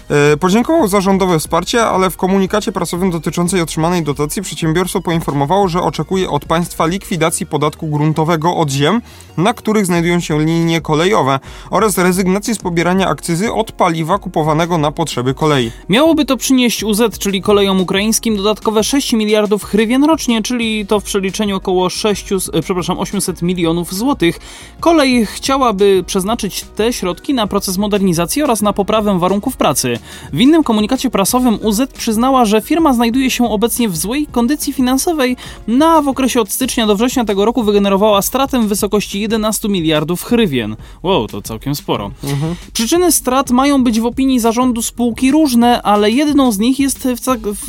E, 0.09 0.37
podziękował 0.37 0.87
za 0.87 1.01
rządowe 1.01 1.39
wsparcie, 1.39 1.85
ale 1.85 2.09
w 2.09 2.17
komunikacie 2.17 2.71
prasowym 2.71 3.11
dotyczącej 3.11 3.61
otrzymanej 3.61 4.03
dotacji 4.03 4.41
przedsiębiorstwo 4.41 5.01
poinformowało, 5.01 5.67
że 5.67 5.81
oczekuje 5.81 6.29
od 6.29 6.45
państwa 6.45 6.85
likwidacji 6.85 7.45
podatku 7.45 7.87
gruntowego 7.87 8.55
od 8.55 8.69
ziem, 8.69 9.01
na 9.37 9.53
których 9.53 9.85
znajdują 9.85 10.19
się 10.19 10.45
linie 10.45 10.81
kolejowe 10.81 11.39
oraz 11.69 11.97
rezygnacji 11.97 12.55
z 12.55 12.57
pobierania 12.57 13.07
akcyzy 13.07 13.53
od 13.53 13.71
paliwa 13.71 14.19
kupowanego 14.19 14.77
na 14.77 14.91
potrzeby 14.91 15.33
kolei. 15.33 15.71
Miałoby 15.89 16.25
to 16.25 16.37
przynieść 16.37 16.83
UZ, 16.83 17.01
czyli 17.19 17.41
kolejom 17.41 17.81
ukraińskim, 17.81 18.37
dodatkowe 18.37 18.83
6 18.83 19.13
miliardów 19.13 19.63
hrywien 19.63 20.03
rocznie, 20.03 20.41
czyli 20.41 20.85
to 20.87 20.99
w 20.99 21.03
przeliczeniu 21.03 21.55
około 21.57 21.89
6, 21.89 22.31
e, 22.31 22.61
przepraszam, 22.61 22.99
800 22.99 23.41
milionów 23.41 23.93
złotych. 23.93 24.39
Kolej 24.79 25.25
chciałaby 25.25 26.03
przeznaczyć 26.07 26.65
te 26.75 26.93
środki 26.93 27.33
na 27.33 27.47
proces 27.47 27.77
modernizacji 27.77 28.43
oraz 28.43 28.61
na 28.61 28.73
poprawę 28.73 29.19
warunków 29.19 29.57
pracy. 29.57 29.99
W 30.33 30.39
innym 30.39 30.63
komunikacie 30.63 31.09
prasowym 31.09 31.59
UZ 31.61 31.81
przyznała, 31.93 32.45
że 32.45 32.61
firma 32.61 32.93
znajduje 32.93 33.31
się 33.31 33.49
obecnie 33.49 33.89
w 33.89 33.97
złej 33.97 34.27
kondycji 34.31 34.73
finansowej, 34.73 35.37
no 35.67 35.85
a 35.85 36.01
w 36.01 36.07
okresie 36.07 36.41
od 36.41 36.51
stycznia 36.51 36.87
do 36.87 36.95
września 36.95 37.25
tego 37.25 37.45
roku 37.45 37.63
wygenerowała 37.63 38.21
stratę 38.21 38.59
w 38.59 38.67
wysokości 38.67 39.22
11 39.23 39.69
miliardów 39.69 40.23
hrywien. 40.23 40.75
Wow, 41.03 41.27
to 41.27 41.41
całkiem 41.41 41.75
sporo. 41.75 42.11
Mhm. 42.23 42.55
Przyczyny 42.73 43.11
strat 43.11 43.51
mają 43.51 43.83
być 43.83 43.99
w 43.99 44.05
opinii 44.05 44.39
zarządu 44.39 44.81
spółki 44.81 45.31
różne, 45.31 45.81
ale 45.81 46.11
jedną 46.11 46.51
z 46.51 46.59
nich 46.59 46.79
jest 46.79 47.07
w, 47.07 47.19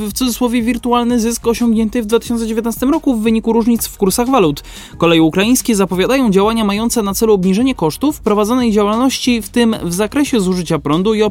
w 0.08 0.12
cudzysłowie 0.12 0.62
wirtualny 0.62 1.20
zysk 1.20 1.46
osiągnięty 1.46 2.02
w 2.02 2.06
2019 2.06 2.86
roku 2.86 3.14
w 3.14 3.22
wyniku 3.22 3.52
różnic 3.52 3.86
w 3.86 3.96
kursach 3.98 4.28
walut. 4.28 4.62
Koleje 4.98 5.22
ukraińskie 5.22 5.76
zapowiadają 5.76 6.30
działania 6.30 6.64
mające 6.64 7.02
na 7.02 7.14
celu 7.14 7.32
obniżenie 7.34 7.74
kosztów 7.74 8.20
prowadzonej 8.20 8.72
działalności, 8.72 9.42
w 9.42 9.48
tym 9.48 9.76
w 9.82 9.94
zakresie 9.94 10.40
zużycia 10.40 10.78
prądu 10.78 11.14
i 11.14 11.22
e, 11.22 11.28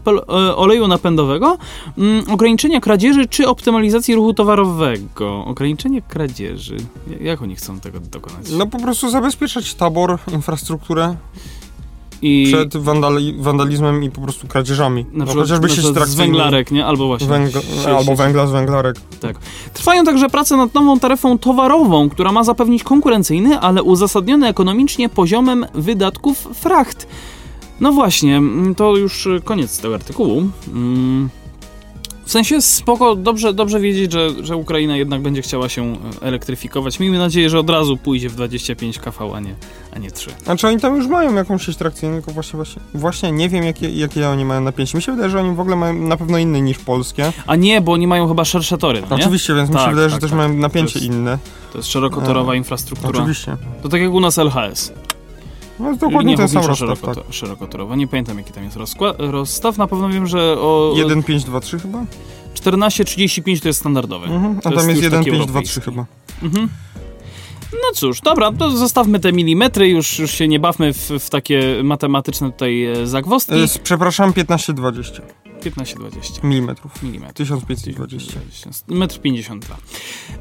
oleju 0.56 0.88
napędowego, 0.88 1.58
mm, 1.98 2.24
ograniczenia 2.32 2.80
kradzieży 2.80 3.28
czy 3.28 3.48
optymalizacji 3.48 4.16
ruchu 4.16 4.34
towarowego. 4.34 5.46
Ograniczenie 5.46 6.02
kradzieży. 6.02 6.78
Jak 7.22 7.42
oni 7.42 7.56
chcą 7.56 7.80
tego 7.80 8.00
dokonać? 8.00 8.52
No 8.52 8.68
po 8.68 8.80
prostu 8.80 9.10
zabezpieczać 9.10 9.74
tabor, 9.74 10.13
infrastrukturę 10.34 11.16
I 12.22 12.44
przed 12.48 12.78
wandali, 12.78 13.36
wandalizmem 13.40 14.04
i 14.04 14.12
po 14.12 14.22
prostu 14.22 14.48
kradzieżami. 14.48 15.06
na 15.12 15.18
No, 15.20 15.26
przykład, 15.26 15.46
chociażby 15.46 15.68
na 15.68 15.74
przykład 15.74 16.08
z 16.10 16.16
węglarek, 16.16 16.72
nie? 16.72 16.86
Albo 16.86 17.08
właśnie. 17.08 17.28
Węgla, 17.28 17.62
albo 17.98 18.16
węgla 18.16 18.48
z 18.48 18.52
węglarek. 18.52 18.96
Tak. 19.22 19.38
Trwają 19.74 20.04
także 20.04 20.30
prace 20.30 20.58
nad 20.58 20.74
nową 20.74 21.00
taryfą 21.00 21.38
towarową, 21.38 22.10
która 22.10 22.32
ma 22.32 22.44
zapewnić 22.44 22.84
konkurencyjny, 22.84 23.60
ale 23.60 23.84
uzasadniony 23.84 24.48
ekonomicznie 24.48 25.10
poziomem 25.10 25.66
wydatków 25.74 26.38
fracht. 26.54 27.08
No 27.80 27.92
właśnie, 27.92 28.42
to 28.78 28.96
już 28.98 29.28
koniec 29.44 29.80
tego 29.80 29.96
artykułu. 29.96 30.44
Mm. 30.74 31.30
W 32.34 32.36
sensie 32.36 32.62
spoko, 32.62 33.16
dobrze, 33.16 33.54
dobrze 33.54 33.80
wiedzieć, 33.80 34.12
że, 34.12 34.30
że 34.44 34.56
Ukraina 34.58 34.98
jednak 34.98 35.22
będzie 35.22 35.42
chciała 35.42 35.70
się 35.70 35.94
e, 35.94 35.98
elektryfikować. 36.22 37.00
Miejmy 37.00 37.18
nadzieję, 37.18 37.50
że 37.50 37.60
od 37.60 37.70
razu 37.70 37.98
pójdzie 37.98 38.30
w 38.30 38.36
25 38.36 39.00
kV, 39.00 39.36
a 39.36 39.40
nie, 39.40 39.56
a 39.96 40.00
nie 40.00 40.12
3. 40.12 40.30
Znaczy 40.44 40.68
oni 40.68 40.80
tam 40.80 40.96
już 40.96 41.08
mają 41.08 41.34
jakąś 41.36 41.66
sieć 41.66 41.78
trakcyjną, 41.78 42.16
tylko 42.16 42.32
właśnie, 42.32 42.58
właśnie, 42.58 42.82
właśnie 42.94 43.32
nie 43.32 43.50
wiem 43.50 43.64
jakie, 43.64 43.90
jakie 43.90 44.30
oni 44.30 44.46
mają 44.46 44.62
napięcie. 44.62 44.98
Mi 44.98 45.02
się 45.02 45.12
wydaje, 45.12 45.30
że 45.30 45.40
oni 45.40 45.56
w 45.56 45.60
ogóle 45.60 45.76
mają 45.76 45.94
na 45.94 46.18
pewno 46.18 46.38
inne 46.38 46.62
niż 46.62 46.78
polskie. 46.80 47.34
A 47.48 47.56
nie, 47.56 47.82
bo 47.82 47.92
oni 47.92 48.08
mają 48.08 48.28
chyba 48.28 48.46
szersze 48.46 48.78
tory, 48.78 49.04
no? 49.10 49.16
Oczywiście, 49.16 49.56
więc 49.56 49.70
mi 49.70 49.76
się 49.76 49.82
Tak, 49.82 49.90
wydaje, 49.90 50.10
że 50.10 50.16
tak, 50.16 50.22
też 50.22 50.30
tak. 50.30 50.38
mają 50.38 50.54
napięcie 50.54 50.94
To 50.94 51.00
jest- 51.00 51.12
inne. 51.14 51.38
To 51.72 51.78
jest 51.78 51.90
szerokotorowa 51.90 52.54
E, 52.54 52.58
infrastruktura. 52.58 53.20
Oczywiście. 53.20 53.58
To 53.84 53.90
tak 53.90 54.02
jak 54.02 54.12
u 54.12 54.20
nas 54.20 54.38
LHS. 54.38 54.94
No 55.80 55.88
jest 55.90 56.00
dokładnie 56.02 56.32
nie 56.32 56.38
ten 56.38 56.48
sam 56.50 56.66
rozstaw, 56.66 57.02
tak. 57.02 57.10
szerokoto- 57.10 57.32
szerokotorowa. 57.32 57.96
Nie 57.96 58.08
pamiętam 58.08 58.38
jaki 58.38 58.54
tam 58.54 58.64
jest 58.64 58.76
rozkład, 58.76 59.16
rozstaw. 59.20 59.78
Na 59.78 59.88
pewno 59.88 60.10
wiem, 60.10 60.28
że 60.28 60.42
o 60.60 60.94
1, 60.98 61.24
5, 61.24 61.44
2, 61.44 61.60
3 61.60 61.80
chyba? 61.80 62.06
14,35 62.54 63.62
to 63.62 63.68
jest 63.68 63.80
standardowy. 63.80 64.26
Mhm. 64.26 64.58
A 64.58 64.62
tam 64.62 64.74
jest 64.74 64.88
już 64.88 65.04
1, 65.04 65.20
taki 65.20 65.32
5, 65.32 65.38
2, 65.38 65.44
europejski. 65.44 65.82
3 65.82 65.82
chyba. 65.82 66.06
Mhm. 66.44 66.70
No 67.74 67.94
cóż, 67.94 68.22
dobra, 68.22 68.52
to 68.52 68.70
zostawmy 68.72 69.20
te 69.20 69.32
milimetry, 69.34 69.90
już, 69.90 70.20
już 70.20 70.32
się 70.32 70.48
nie 70.48 70.60
bawmy 70.60 70.94
w, 70.94 71.10
w 71.20 71.30
takie 71.30 71.84
matematyczne 71.84 72.52
tutaj 72.52 72.84
e, 72.86 73.08
zagwozdki. 73.08 73.56
E, 73.56 73.66
Przepraszam, 73.84 74.34
15, 74.34 74.74
20 74.74 75.22
15-20 75.64 76.44
milimetrów. 76.44 77.04
milimetrów. 77.04 77.36
1520. 77.36 78.70
Metr 78.88 79.20
52. 79.22 79.76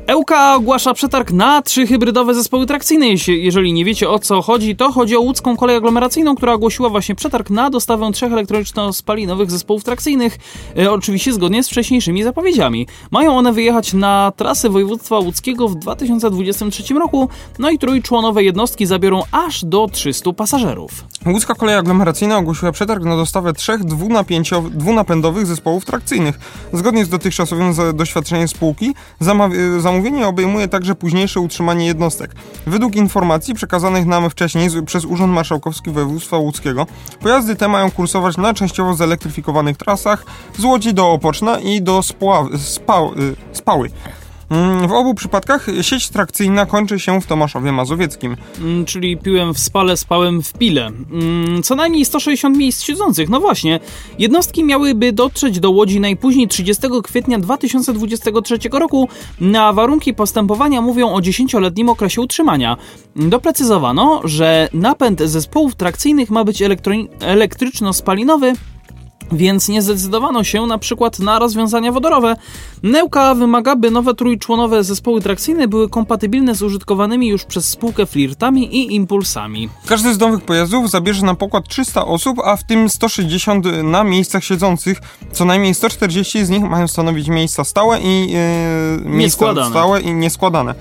Ełka 0.06 0.54
ogłasza 0.54 0.94
przetarg 0.94 1.32
na 1.32 1.62
trzy 1.62 1.86
hybrydowe 1.86 2.34
zespoły 2.34 2.66
trakcyjne. 2.66 3.06
Jeżeli 3.28 3.72
nie 3.72 3.84
wiecie 3.84 4.10
o 4.10 4.18
co 4.18 4.42
chodzi, 4.42 4.76
to 4.76 4.92
chodzi 4.92 5.16
o 5.16 5.20
łódzką 5.20 5.56
kolej 5.56 5.76
aglomeracyjną, 5.76 6.34
która 6.36 6.52
ogłosiła 6.52 6.88
właśnie 6.88 7.14
przetarg 7.14 7.50
na 7.50 7.70
dostawę 7.70 8.12
trzech 8.12 8.32
elektroniczno-spalinowych 8.32 9.50
zespołów 9.50 9.84
trakcyjnych, 9.84 10.38
e, 10.78 10.92
oczywiście 10.92 11.32
zgodnie 11.32 11.62
z 11.62 11.68
wcześniejszymi 11.68 12.22
zapowiedziami. 12.22 12.86
Mają 13.10 13.36
one 13.36 13.52
wyjechać 13.52 13.92
na 13.92 14.32
trasy 14.36 14.68
województwa 14.68 15.18
łódzkiego 15.18 15.68
w 15.68 15.74
2023 15.74 16.94
roku, 16.94 17.28
no 17.58 17.70
i 17.70 17.78
trójczłonowe 17.78 18.44
jednostki 18.44 18.86
zabiorą 18.86 19.22
aż 19.32 19.64
do 19.64 19.88
300 19.92 20.32
pasażerów. 20.32 21.04
Łódzka 21.26 21.54
kolej 21.54 21.74
aglomeracyjna 21.76 22.38
ogłosiła 22.38 22.72
przetarg 22.72 23.04
na 23.04 23.16
dostawę 23.16 23.52
trzech 23.52 23.84
dwunapięcio- 23.84 24.70
dwunapędowych 24.70 25.11
zespołów 25.46 25.84
trakcyjnych. 25.84 26.38
Zgodnie 26.72 27.04
z 27.04 27.08
dotychczasowym 27.08 27.74
za- 27.74 27.92
doświadczeniem 27.92 28.48
spółki, 28.48 28.94
zamówienie 29.78 30.26
obejmuje 30.26 30.68
także 30.68 30.94
późniejsze 30.94 31.40
utrzymanie 31.40 31.86
jednostek. 31.86 32.34
Według 32.66 32.96
informacji 32.96 33.54
przekazanych 33.54 34.06
nam 34.06 34.30
wcześniej 34.30 34.68
przez 34.86 35.04
Urząd 35.04 35.32
Marszałkowski 35.32 35.90
Województwa 35.90 36.36
Łódzkiego, 36.36 36.86
pojazdy 37.20 37.56
te 37.56 37.68
mają 37.68 37.90
kursować 37.90 38.36
na 38.36 38.54
częściowo 38.54 38.94
zelektryfikowanych 38.94 39.76
trasach 39.76 40.24
z 40.58 40.64
Łodzi 40.64 40.94
do 40.94 41.10
Opoczna 41.10 41.58
i 41.60 41.82
do 41.82 42.00
y, 42.02 42.58
Spały. 43.52 43.90
Mm, 44.52 44.88
W 44.88 44.92
obu 44.92 45.14
przypadkach 45.14 45.66
sieć 45.82 46.08
trakcyjna 46.08 46.66
kończy 46.66 47.00
się 47.00 47.20
w 47.20 47.26
Tomaszowie 47.26 47.72
Mazowieckim. 47.72 48.36
Mm, 48.60 48.84
czyli 48.84 49.16
piłem 49.16 49.54
w 49.54 49.58
spale, 49.58 49.96
spałem 49.96 50.42
w 50.42 50.52
pile. 50.52 50.86
Mm, 50.86 51.62
co 51.62 51.74
najmniej 51.74 52.04
160 52.04 52.56
miejsc 52.56 52.82
siedzących. 52.82 53.28
No 53.28 53.40
właśnie, 53.40 53.80
jednostki 54.18 54.64
miałyby 54.64 55.12
dotrzeć 55.12 55.60
do 55.60 55.70
Łodzi 55.70 56.00
najpóźniej 56.00 56.48
30 56.48 56.82
kwietnia 57.04 57.38
2023 57.38 58.58
roku. 58.72 59.08
Na 59.40 59.72
warunki 59.72 60.14
postępowania 60.14 60.80
mówią 60.80 61.12
o 61.12 61.18
10-letnim 61.18 61.88
okresie 61.88 62.20
utrzymania. 62.20 62.76
Doprecyzowano, 63.16 64.20
że 64.24 64.68
napęd 64.74 65.20
zespołów 65.20 65.74
trakcyjnych 65.74 66.30
ma 66.30 66.44
być 66.44 66.62
elektryczno-spalinowy, 67.20 68.54
więc 69.32 69.68
nie 69.68 69.82
zdecydowano 69.82 70.44
się 70.44 70.66
na 70.66 70.78
przykład 70.78 71.18
na 71.18 71.38
rozwiązania 71.38 71.92
wodorowe. 71.92 72.36
Neuka 72.82 73.34
wymaga, 73.34 73.76
by 73.76 73.90
nowe 73.90 74.14
trójczłonowe 74.14 74.84
zespoły 74.84 75.20
trakcyjne 75.20 75.68
były 75.68 75.88
kompatybilne 75.88 76.54
z 76.54 76.62
użytkowanymi 76.62 77.28
już 77.28 77.44
przez 77.44 77.68
spółkę 77.68 78.06
flirtami 78.06 78.76
i 78.76 78.94
impulsami. 78.94 79.68
Każdy 79.86 80.14
z 80.14 80.18
nowych 80.18 80.40
pojazdów 80.40 80.90
zabierze 80.90 81.26
na 81.26 81.34
pokład 81.34 81.68
300 81.68 82.06
osób, 82.06 82.38
a 82.44 82.56
w 82.56 82.64
tym 82.64 82.88
160 82.88 83.66
na 83.82 84.04
miejscach 84.04 84.44
siedzących. 84.44 84.98
Co 85.32 85.44
najmniej 85.44 85.74
140 85.74 86.44
z 86.44 86.50
nich 86.50 86.62
mają 86.62 86.88
stanowić 86.88 87.28
miejsca 87.28 87.64
stałe 87.64 88.00
i 88.00 88.30
yy, 88.30 89.10
miejsca 89.10 89.70
stałe 89.70 90.00
i 90.00 90.14
nieskładane. 90.14 90.74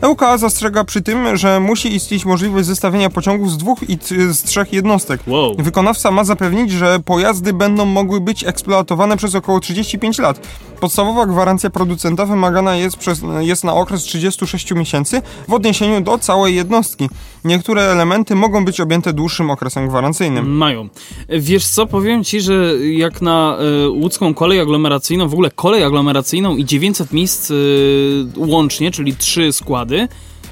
EUKA 0.00 0.38
zastrzega 0.38 0.84
przy 0.84 1.02
tym, 1.02 1.36
że 1.36 1.60
musi 1.60 1.94
istnieć 1.94 2.24
możliwość 2.24 2.66
zestawienia 2.66 3.10
pociągów 3.10 3.50
z 3.50 3.56
dwóch 3.56 3.78
i 3.88 3.98
z 4.30 4.42
trzech 4.42 4.72
jednostek. 4.72 5.20
Wow. 5.26 5.56
Wykonawca 5.58 6.10
ma 6.10 6.24
zapewnić, 6.24 6.70
że 6.70 6.98
pojazdy 7.04 7.52
będą 7.52 7.84
mogły 7.84 8.20
być 8.20 8.44
eksploatowane 8.44 9.16
przez 9.16 9.34
około 9.34 9.60
35 9.60 10.18
lat. 10.18 10.40
Podstawowa 10.80 11.26
gwarancja 11.26 11.70
producenta 11.70 12.26
wymagana 12.26 12.76
jest, 12.76 12.96
przez, 12.96 13.22
jest 13.40 13.64
na 13.64 13.74
okres 13.74 14.02
36 14.02 14.74
miesięcy 14.74 15.22
w 15.48 15.54
odniesieniu 15.54 16.00
do 16.00 16.18
całej 16.18 16.54
jednostki. 16.54 17.08
Niektóre 17.44 17.82
elementy 17.82 18.34
mogą 18.34 18.64
być 18.64 18.80
objęte 18.80 19.12
dłuższym 19.12 19.50
okresem 19.50 19.88
gwarancyjnym. 19.88 20.56
Mają. 20.56 20.88
Wiesz 21.28 21.66
co, 21.66 21.86
powiem 21.86 22.24
ci, 22.24 22.40
że 22.40 22.74
jak 22.80 23.22
na 23.22 23.58
y, 23.84 23.88
łódzką 23.88 24.34
kolej 24.34 24.60
aglomeracyjną, 24.60 25.28
w 25.28 25.32
ogóle 25.32 25.50
kolej 25.50 25.84
aglomeracyjną 25.84 26.56
i 26.56 26.64
900 26.64 27.12
miejsc 27.12 27.50
y, 27.50 28.26
łącznie, 28.36 28.90
czyli 28.90 29.16
trzy 29.16 29.52
składy, 29.52 29.87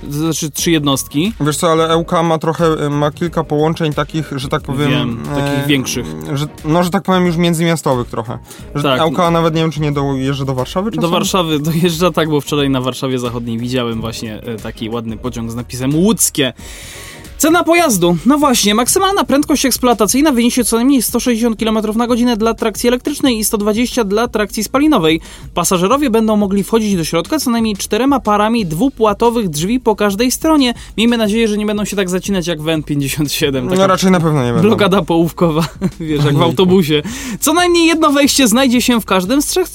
to 0.00 0.12
znaczy 0.12 0.50
trzy 0.50 0.70
jednostki, 0.70 1.32
Wiesz 1.40 1.56
co, 1.56 1.72
ale 1.72 1.88
EUK 1.88 2.12
ma 2.24 2.38
trochę, 2.38 2.90
ma 2.90 3.10
kilka 3.10 3.44
połączeń 3.44 3.92
takich, 3.92 4.32
że 4.36 4.48
tak 4.48 4.62
powiem... 4.62 4.90
Wiem, 4.90 5.22
takich 5.34 5.66
większych. 5.66 6.06
Że, 6.32 6.46
no, 6.64 6.84
że 6.84 6.90
tak 6.90 7.02
powiem 7.02 7.26
już 7.26 7.36
międzymiastowych 7.36 8.08
trochę. 8.08 8.38
Że 8.74 8.82
Tak. 8.82 9.32
Nawet 9.32 9.54
nie 9.54 9.60
wiem, 9.60 9.70
czy 9.70 9.80
nie 9.80 9.92
dojeżdża 9.92 10.44
do 10.44 10.54
Warszawy 10.54 10.90
czasem? 10.90 11.02
Do 11.02 11.08
Warszawy 11.08 11.58
dojeżdża 11.58 12.10
tak, 12.10 12.30
bo 12.30 12.40
wczoraj 12.40 12.70
na 12.70 12.80
Warszawie 12.80 13.18
Zachodniej 13.18 13.58
widziałem 13.58 14.00
właśnie 14.00 14.42
e, 14.42 14.56
taki 14.56 14.90
ładny 14.90 15.16
pociąg 15.16 15.50
z 15.50 15.54
napisem 15.54 15.94
łódzkie. 15.94 16.52
Cena 17.38 17.64
pojazdu. 17.64 18.16
No 18.26 18.38
właśnie, 18.38 18.74
maksymalna 18.74 19.24
prędkość 19.24 19.66
eksploatacyjna 19.66 20.32
wyniesie 20.32 20.64
co 20.64 20.76
najmniej 20.76 21.02
160 21.02 21.58
km 21.58 21.78
na 21.96 22.06
godzinę 22.06 22.36
dla 22.36 22.54
trakcji 22.54 22.88
elektrycznej 22.88 23.38
i 23.38 23.44
120 23.44 24.04
dla 24.04 24.28
trakcji 24.28 24.64
spalinowej. 24.64 25.20
Pasażerowie 25.54 26.10
będą 26.10 26.36
mogli 26.36 26.64
wchodzić 26.64 26.96
do 26.96 27.04
środka 27.04 27.38
co 27.38 27.50
najmniej 27.50 27.76
czterema 27.76 28.20
parami 28.20 28.66
dwupłatowych 28.66 29.48
drzwi 29.48 29.80
po 29.80 29.96
każdej 29.96 30.30
stronie. 30.30 30.74
Miejmy 30.96 31.16
nadzieję, 31.16 31.48
że 31.48 31.58
nie 31.58 31.66
będą 31.66 31.84
się 31.84 31.96
tak 31.96 32.10
zacinać 32.10 32.46
jak 32.46 32.62
w 32.62 32.64
N57. 32.64 33.62
No 33.62 33.70
taka 33.70 33.86
raczej 33.86 34.10
na 34.10 34.20
pewno 34.20 34.44
nie 34.44 34.52
będą. 34.52 34.68
Blokada 34.68 35.02
połówkowa, 35.02 35.68
wiesz, 36.00 36.24
jak 36.24 36.36
w 36.36 36.42
autobusie. 36.42 37.02
Co 37.40 37.52
najmniej 37.52 37.86
jedno 37.86 38.10
wejście 38.12 38.48
znajdzie 38.48 38.82
się 38.82 39.00
w 39.00 39.04
każdym 39.04 39.42
z 39.42 39.46
trzech... 39.46 39.66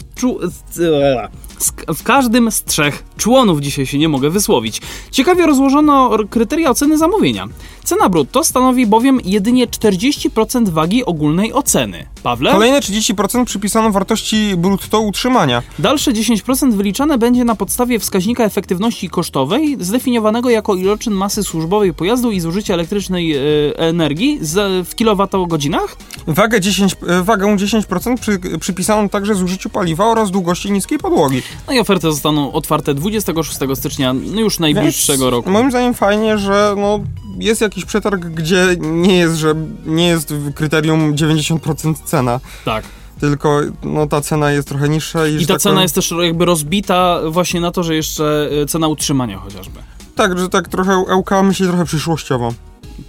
W 1.95 2.03
każdym 2.03 2.51
z 2.51 2.63
trzech 2.63 3.03
członów 3.17 3.61
dzisiaj 3.61 3.85
się 3.85 3.97
nie 3.97 4.09
mogę 4.09 4.29
wysłowić. 4.29 4.81
Ciekawie 5.11 5.45
rozłożono 5.45 6.17
kryteria 6.29 6.69
oceny 6.69 6.97
zamówienia. 6.97 7.47
Cena 7.83 8.09
brutto 8.09 8.43
stanowi 8.43 8.87
bowiem 8.87 9.19
jedynie 9.25 9.67
40% 9.67 10.69
wagi 10.69 11.05
ogólnej 11.05 11.53
oceny. 11.53 12.05
Pawle? 12.23 12.51
Kolejne 12.51 12.79
30% 12.79 13.45
przypisano 13.45 13.91
wartości 13.91 14.53
brutto 14.57 14.99
utrzymania. 14.99 15.63
Dalsze 15.79 16.11
10% 16.11 16.73
wyliczane 16.73 17.17
będzie 17.17 17.43
na 17.43 17.55
podstawie 17.55 17.99
wskaźnika 17.99 18.43
efektywności 18.43 19.09
kosztowej, 19.09 19.77
zdefiniowanego 19.79 20.49
jako 20.49 20.75
iloczyn 20.75 21.13
masy 21.13 21.43
służbowej 21.43 21.93
pojazdu 21.93 22.31
i 22.31 22.39
zużycia 22.39 22.73
elektrycznej 22.73 23.35
e, 23.35 23.39
energii 23.75 24.39
z, 24.41 24.87
w 24.87 24.95
kilowatogodzinach. 24.95 25.97
Wagę, 26.27 26.61
10, 26.61 26.95
e, 27.07 27.23
wagę 27.23 27.55
10% 27.55 28.17
przy, 28.17 28.39
przypisano 28.59 29.09
także 29.09 29.35
zużyciu 29.35 29.69
paliwa 29.69 30.05
oraz 30.05 30.31
długości 30.31 30.71
niskiej 30.71 30.97
podłogi. 30.97 31.41
No 31.67 31.73
i 31.73 31.79
oferty 31.79 32.11
zostaną 32.11 32.51
otwarte 32.51 32.93
26 32.93 33.57
stycznia 33.73 34.13
no 34.13 34.41
już 34.41 34.59
najbliższego 34.59 35.23
Więc 35.23 35.31
roku. 35.31 35.49
Moim 35.51 35.69
zdaniem 35.69 35.93
fajnie, 35.93 36.37
że 36.37 36.75
no, 36.77 36.99
jest 37.39 37.61
jakiś 37.61 37.85
przetarg, 37.85 38.21
gdzie 38.25 38.67
nie 38.79 39.17
jest, 39.17 39.35
że 39.35 39.53
nie 39.85 40.07
jest 40.07 40.33
w 40.33 40.53
kryterium 40.53 41.15
90% 41.15 41.93
cena, 42.05 42.39
Tak. 42.65 42.83
tylko 43.19 43.59
no, 43.83 44.07
ta 44.07 44.21
cena 44.21 44.51
jest 44.51 44.67
trochę 44.67 44.89
niższa. 44.89 45.27
I, 45.27 45.35
I 45.35 45.45
ta 45.45 45.53
tak 45.53 45.61
cena 45.61 45.73
powiem- 45.73 45.81
jest 45.83 45.95
też 45.95 46.13
jakby 46.21 46.45
rozbita 46.45 47.19
właśnie 47.29 47.61
na 47.61 47.71
to, 47.71 47.83
że 47.83 47.95
jeszcze 47.95 48.49
e, 48.61 48.65
cena 48.65 48.87
utrzymania 48.87 49.37
chociażby. 49.37 49.79
Tak, 50.15 50.39
że 50.39 50.49
tak 50.49 50.67
trochę 50.67 51.03
LK 51.19 51.43
myśli 51.43 51.67
trochę 51.67 51.85
przyszłościowo. 51.85 52.53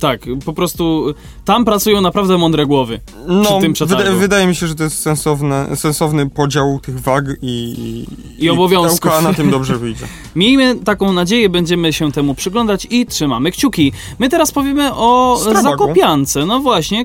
Tak, 0.00 0.20
po 0.44 0.52
prostu 0.52 1.14
tam 1.44 1.64
pracują 1.64 2.00
naprawdę 2.00 2.38
mądre 2.38 2.66
głowy. 2.66 3.00
No, 3.28 3.60
wyda- 3.86 4.18
wydaje 4.18 4.46
mi 4.46 4.54
się, 4.54 4.66
że 4.66 4.74
to 4.74 4.84
jest 4.84 5.02
sensowne, 5.02 5.76
sensowny 5.76 6.30
podział 6.30 6.80
tych 6.82 7.00
wag 7.00 7.24
i, 7.42 8.06
I 8.38 8.50
obowiązków. 8.50 9.12
LK 9.12 9.22
na 9.22 9.34
tym 9.34 9.50
dobrze 9.50 9.78
wyjdzie. 9.78 10.06
Miejmy 10.36 10.76
taką 10.76 11.12
nadzieję, 11.12 11.48
będziemy 11.48 11.92
się 11.92 12.12
temu 12.12 12.34
przyglądać 12.34 12.86
i 12.90 13.06
trzymamy 13.06 13.50
kciuki. 13.50 13.92
My 14.18 14.28
teraz 14.28 14.52
powiemy 14.52 14.94
o 14.94 15.38
Strabaku. 15.40 15.62
Zakopiance. 15.62 16.46
No 16.46 16.60
właśnie, 16.60 17.04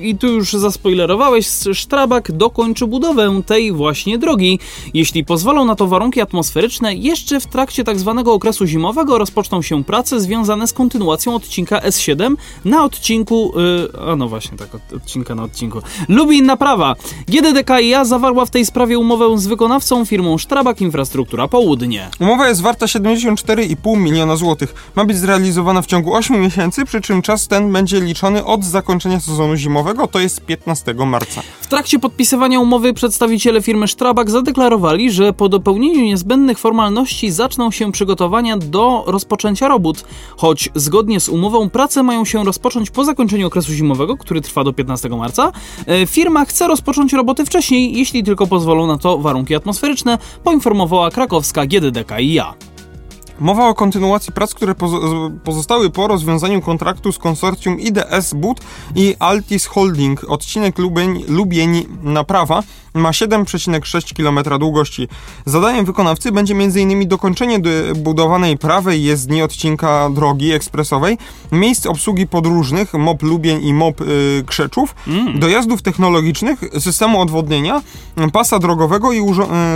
i 0.00 0.16
tu 0.16 0.26
już 0.26 0.52
zaspoilerowałeś, 0.52 1.46
Strabak 1.74 2.32
dokończy 2.32 2.86
budowę 2.86 3.42
tej 3.46 3.72
właśnie 3.72 4.18
drogi. 4.18 4.58
Jeśli 4.94 5.24
pozwolą 5.24 5.64
na 5.64 5.74
to 5.74 5.86
warunki 5.86 6.20
atmosferyczne, 6.20 6.94
jeszcze 6.94 7.40
w 7.40 7.46
trakcie 7.46 7.84
tak 7.84 7.98
zwanego 7.98 8.32
okresu 8.32 8.66
zimowego 8.66 9.18
rozpoczną 9.18 9.62
się 9.62 9.84
prace 9.84 10.20
związane 10.20 10.66
z 10.66 10.72
kontynuacją 10.72 11.34
odcinka 11.34 11.80
S7 11.92 12.36
na 12.64 12.84
odcinku, 12.84 13.52
y, 13.60 14.10
a 14.10 14.16
no 14.16 14.28
właśnie, 14.28 14.58
tak, 14.58 14.74
od, 14.74 14.92
odcinka 14.96 15.34
na 15.34 15.42
odcinku. 15.42 15.78
Lubin 16.08 16.46
Naprawa. 16.46 16.96
GDDKiA 17.28 18.04
zawarła 18.04 18.46
w 18.46 18.50
tej 18.50 18.66
sprawie 18.66 18.98
umowę 18.98 19.38
z 19.38 19.46
wykonawcą 19.46 20.04
firmą 20.04 20.38
Strabak 20.38 20.80
Infrastruktura 20.80 21.48
Południe. 21.48 22.10
Umowa 22.20 22.48
jest 22.48 22.62
warta 22.62 22.86
74,5 22.86 23.98
miliona 23.98 24.36
złotych. 24.36 24.90
Ma 24.96 25.04
być 25.04 25.16
zrealizowana 25.16 25.82
w 25.82 25.86
ciągu 25.86 26.14
8 26.14 26.40
miesięcy, 26.40 26.84
przy 26.84 27.00
czym 27.00 27.22
czas 27.22 27.48
ten 27.48 27.72
będzie 27.72 28.00
liczony 28.00 28.44
od 28.44 28.64
zakończenia 28.64 29.20
sezonu 29.20 29.56
zimowego, 29.56 30.06
to 30.06 30.20
jest 30.20 30.40
15 30.40 30.94
marca. 30.94 31.42
W 31.60 31.66
trakcie 31.66 31.98
podpisywania 31.98 32.60
umowy 32.60 32.94
przedstawiciele 32.94 33.62
firmy 33.62 33.88
Strabag 33.88 34.30
zadeklarowali, 34.30 35.10
że 35.10 35.32
po 35.32 35.48
dopełnieniu 35.48 36.04
niezbędnych 36.04 36.58
formalności 36.58 37.30
zaczną 37.30 37.70
się 37.70 37.92
przygotowania 37.92 38.56
do 38.56 39.04
rozpoczęcia 39.06 39.68
robót, 39.68 40.04
choć 40.36 40.68
zgodnie 40.74 41.20
z 41.20 41.28
umową 41.28 41.70
prace 41.82 42.02
mają 42.02 42.24
się 42.24 42.44
rozpocząć 42.44 42.90
po 42.90 43.04
zakończeniu 43.04 43.46
okresu 43.46 43.72
zimowego, 43.72 44.16
który 44.16 44.40
trwa 44.40 44.64
do 44.64 44.72
15 44.72 45.08
marca. 45.08 45.52
E, 45.86 46.06
Firma 46.06 46.44
chce 46.44 46.68
rozpocząć 46.68 47.12
roboty 47.12 47.46
wcześniej, 47.46 47.98
jeśli 47.98 48.24
tylko 48.24 48.46
pozwolą 48.46 48.86
na 48.86 48.98
to 48.98 49.18
warunki 49.18 49.54
atmosferyczne, 49.54 50.18
poinformowała 50.44 51.10
krakowska 51.10 51.66
GDDKiA. 51.66 52.54
Mowa 53.40 53.68
o 53.68 53.74
kontynuacji 53.74 54.32
prac, 54.32 54.54
które 54.54 54.72
pozo- 54.74 55.30
pozostały 55.44 55.90
po 55.90 56.08
rozwiązaniu 56.08 56.60
kontraktu 56.60 57.12
z 57.12 57.18
konsorcjum 57.18 57.80
IDS 57.80 58.34
Bud 58.34 58.60
i 58.96 59.14
Altis 59.18 59.66
Holding. 59.66 60.24
Odcinek 60.24 60.78
Lubień, 60.78 61.24
Lubień 61.28 61.86
Naprawa 62.02 62.62
ma 62.94 63.10
7,6 63.10 64.14
km 64.16 64.58
długości. 64.58 65.08
Zadaniem 65.46 65.84
wykonawcy 65.84 66.32
będzie 66.32 66.54
m.in. 66.54 67.08
dokończenie 67.08 67.60
budowanej 67.96 68.58
prawej 68.58 69.02
jezdni 69.02 69.42
odcinka 69.42 70.10
drogi 70.10 70.52
ekspresowej, 70.52 71.18
miejsc 71.52 71.86
obsługi 71.86 72.26
podróżnych 72.26 72.94
MOP 72.94 73.22
Lubień 73.22 73.64
i 73.64 73.74
MOP 73.74 74.00
y, 74.00 74.44
Krzeczów, 74.46 74.94
dojazdów 75.34 75.82
technologicznych, 75.82 76.60
systemu 76.78 77.20
odwodnienia, 77.20 77.82
pasa 78.32 78.58
drogowego 78.58 79.12
i 79.12 79.20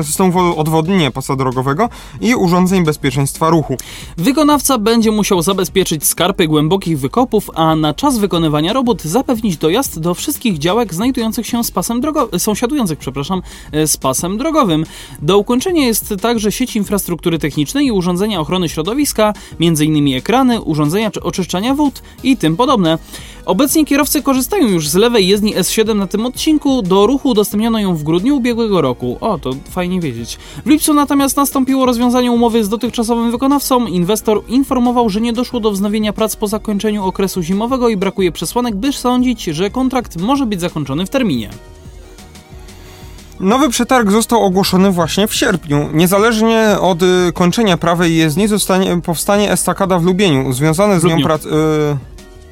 y, 0.00 0.04
systemu 0.04 0.58
odwodnienia 0.60 1.10
pasa 1.10 1.36
drogowego 1.36 1.88
i 2.20 2.34
urządzeń 2.34 2.84
bezpieczeństwa 2.84 3.50
ruchu. 3.50 3.76
Wykonawca 4.16 4.78
będzie 4.78 5.10
musiał 5.10 5.42
zabezpieczyć 5.42 6.06
skarpy 6.06 6.46
głębokich 6.48 6.98
wykopów, 6.98 7.50
a 7.54 7.76
na 7.76 7.94
czas 7.94 8.18
wykonywania 8.18 8.72
robót 8.72 9.02
zapewnić 9.02 9.56
dojazd 9.56 10.00
do 10.00 10.14
wszystkich 10.14 10.58
działek 10.58 10.94
znajdujących 10.94 11.46
się 11.46 11.64
z 11.64 11.70
pasem 11.70 12.00
drogo- 12.00 12.38
sąsiadujących, 12.38 12.98
przepraszam, 13.06 13.42
e, 13.72 13.86
z 13.86 13.96
pasem 13.96 14.38
drogowym. 14.38 14.84
Do 15.22 15.38
ukończenia 15.38 15.86
jest 15.86 16.14
także 16.22 16.52
sieć 16.52 16.76
infrastruktury 16.76 17.38
technicznej 17.38 17.86
i 17.86 17.92
urządzenia 17.92 18.40
ochrony 18.40 18.68
środowiska, 18.68 19.34
m.in. 19.60 20.16
ekrany, 20.16 20.60
urządzenia 20.60 21.10
czy 21.10 21.22
oczyszczania 21.22 21.74
wód 21.74 22.02
i 22.22 22.36
tym 22.36 22.56
podobne. 22.56 22.98
Obecnie 23.46 23.84
kierowcy 23.84 24.22
korzystają 24.22 24.68
już 24.68 24.88
z 24.88 24.94
lewej 24.94 25.28
jezdni 25.28 25.54
S7 25.54 25.96
na 25.96 26.06
tym 26.06 26.26
odcinku. 26.26 26.82
Do 26.82 27.06
ruchu 27.06 27.28
udostępniono 27.28 27.78
ją 27.78 27.96
w 27.96 28.02
grudniu 28.02 28.36
ubiegłego 28.36 28.80
roku. 28.80 29.18
O, 29.20 29.38
to 29.38 29.50
fajnie 29.70 30.00
wiedzieć. 30.00 30.38
W 30.64 30.68
lipcu 30.68 30.94
natomiast 30.94 31.36
nastąpiło 31.36 31.86
rozwiązanie 31.86 32.32
umowy 32.32 32.64
z 32.64 32.68
dotychczasowym 32.68 33.30
wykonawcą. 33.30 33.86
Inwestor 33.86 34.42
informował, 34.48 35.10
że 35.10 35.20
nie 35.20 35.32
doszło 35.32 35.60
do 35.60 35.70
wznowienia 35.70 36.12
prac 36.12 36.36
po 36.36 36.46
zakończeniu 36.46 37.04
okresu 37.04 37.42
zimowego 37.42 37.88
i 37.88 37.96
brakuje 37.96 38.32
przesłanek, 38.32 38.74
by 38.74 38.92
sądzić, 38.92 39.44
że 39.44 39.70
kontrakt 39.70 40.20
może 40.20 40.46
być 40.46 40.60
zakończony 40.60 41.06
w 41.06 41.10
terminie. 41.10 41.50
Nowy 43.40 43.68
przetarg 43.70 44.10
został 44.10 44.42
ogłoszony 44.44 44.90
właśnie 44.90 45.26
w 45.26 45.34
sierpniu. 45.34 45.88
Niezależnie 45.92 46.76
od 46.80 47.02
y, 47.02 47.06
kończenia 47.34 47.76
prawej 47.76 48.16
jezdni 48.16 48.48
zostanie, 48.48 49.00
powstanie 49.00 49.52
estakada 49.52 49.98
w 49.98 50.04
Lubieniu. 50.04 50.52
Związane 50.52 51.00
z 51.00 51.04
nią 51.04 51.22
prace... 51.22 51.48
W 51.48 51.96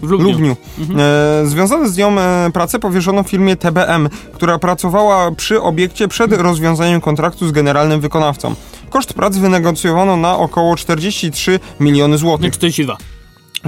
W 0.00 0.10
Lubniu. 0.10 0.28
Lubniu. 0.28 0.56
E, 0.98 1.46
związane 1.46 1.88
z 1.88 1.96
nią 1.96 2.18
e, 2.18 2.50
pracę 2.52 2.78
powierzono 2.78 3.22
firmie 3.22 3.56
TBM, 3.56 4.08
która 4.32 4.58
pracowała 4.58 5.30
przy 5.30 5.62
obiekcie 5.62 6.08
przed 6.08 6.32
rozwiązaniem 6.32 7.00
kontraktu 7.00 7.48
z 7.48 7.52
generalnym 7.52 8.00
wykonawcą. 8.00 8.54
Koszt 8.90 9.14
prac 9.14 9.36
wynegocjowano 9.36 10.16
na 10.16 10.38
około 10.38 10.76
43 10.76 11.60
miliony 11.80 12.12
Nie, 12.12 12.18
złotych. 12.18 12.52
42. 12.52 13.13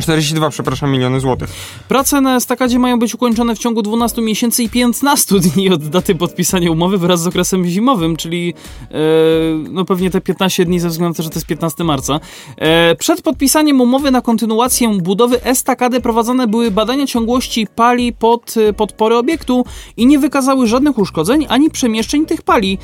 42, 0.03 0.51
przepraszam, 0.51 0.91
miliony 0.91 1.21
złotych. 1.21 1.51
Prace 1.89 2.21
na 2.21 2.37
estakadzie 2.37 2.79
mają 2.79 2.99
być 2.99 3.15
ukończone 3.15 3.55
w 3.55 3.59
ciągu 3.59 3.83
12 3.83 4.23
miesięcy 4.23 4.63
i 4.63 4.69
15 4.69 5.35
dni 5.55 5.71
od 5.71 5.89
daty 5.89 6.15
podpisania 6.15 6.71
umowy 6.71 6.99
wraz 6.99 7.23
z 7.23 7.27
okresem 7.27 7.67
zimowym, 7.67 8.17
czyli 8.17 8.55
e, 8.91 8.97
no 9.71 9.85
pewnie 9.85 10.11
te 10.11 10.21
15 10.21 10.65
dni 10.65 10.81
ze 10.81 10.89
względu 10.89 11.11
na 11.11 11.17
to, 11.17 11.23
że 11.23 11.31
to 11.31 11.35
jest 11.35 11.47
15 11.47 11.85
marca. 11.85 12.21
E, 12.57 12.95
przed 12.95 13.23
podpisaniem 13.23 13.81
umowy 13.81 14.11
na 14.11 14.21
kontynuację 14.21 14.99
budowy 15.03 15.43
estakady 15.43 16.01
prowadzone 16.01 16.47
były 16.47 16.71
badania 16.71 17.07
ciągłości 17.07 17.67
pali 17.75 18.13
pod 18.13 18.55
e, 18.57 18.73
podpory 18.73 19.17
obiektu 19.17 19.65
i 19.97 20.07
nie 20.07 20.19
wykazały 20.19 20.67
żadnych 20.67 20.99
uszkodzeń 20.99 21.47
ani 21.49 21.71
przemieszczeń 21.71 22.27
tych 22.27 22.43
pali. 22.43 22.79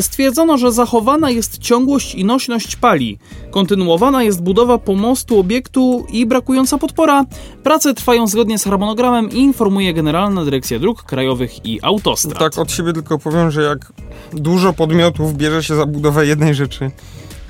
Stwierdzono, 0.00 0.58
że 0.58 0.72
zachowana 0.72 1.30
jest 1.30 1.58
ciągłość 1.58 2.14
i 2.14 2.24
nośność 2.24 2.76
pali. 2.76 3.18
Kontynuowana 3.50 4.22
jest 4.22 4.42
budowa 4.42 4.78
pomostu 4.78 5.40
obiektu 5.40 6.06
i 6.12 6.26
brakująca 6.52 6.78
podpora. 6.78 7.24
Prace 7.62 7.94
trwają 7.94 8.26
zgodnie 8.26 8.58
z 8.58 8.64
harmonogramem 8.64 9.30
i 9.30 9.36
informuje 9.36 9.94
Generalna 9.94 10.44
Dyrekcja 10.44 10.78
Dróg 10.78 11.02
Krajowych 11.02 11.66
i 11.66 11.78
Autostrad. 11.82 12.38
Tak 12.38 12.58
od 12.58 12.72
siebie 12.72 12.92
tylko 12.92 13.18
powiem, 13.18 13.50
że 13.50 13.62
jak 13.62 13.92
dużo 14.32 14.72
podmiotów 14.72 15.36
bierze 15.36 15.62
się 15.62 15.74
za 15.74 15.86
budowę 15.86 16.26
jednej 16.26 16.54
rzeczy, 16.54 16.90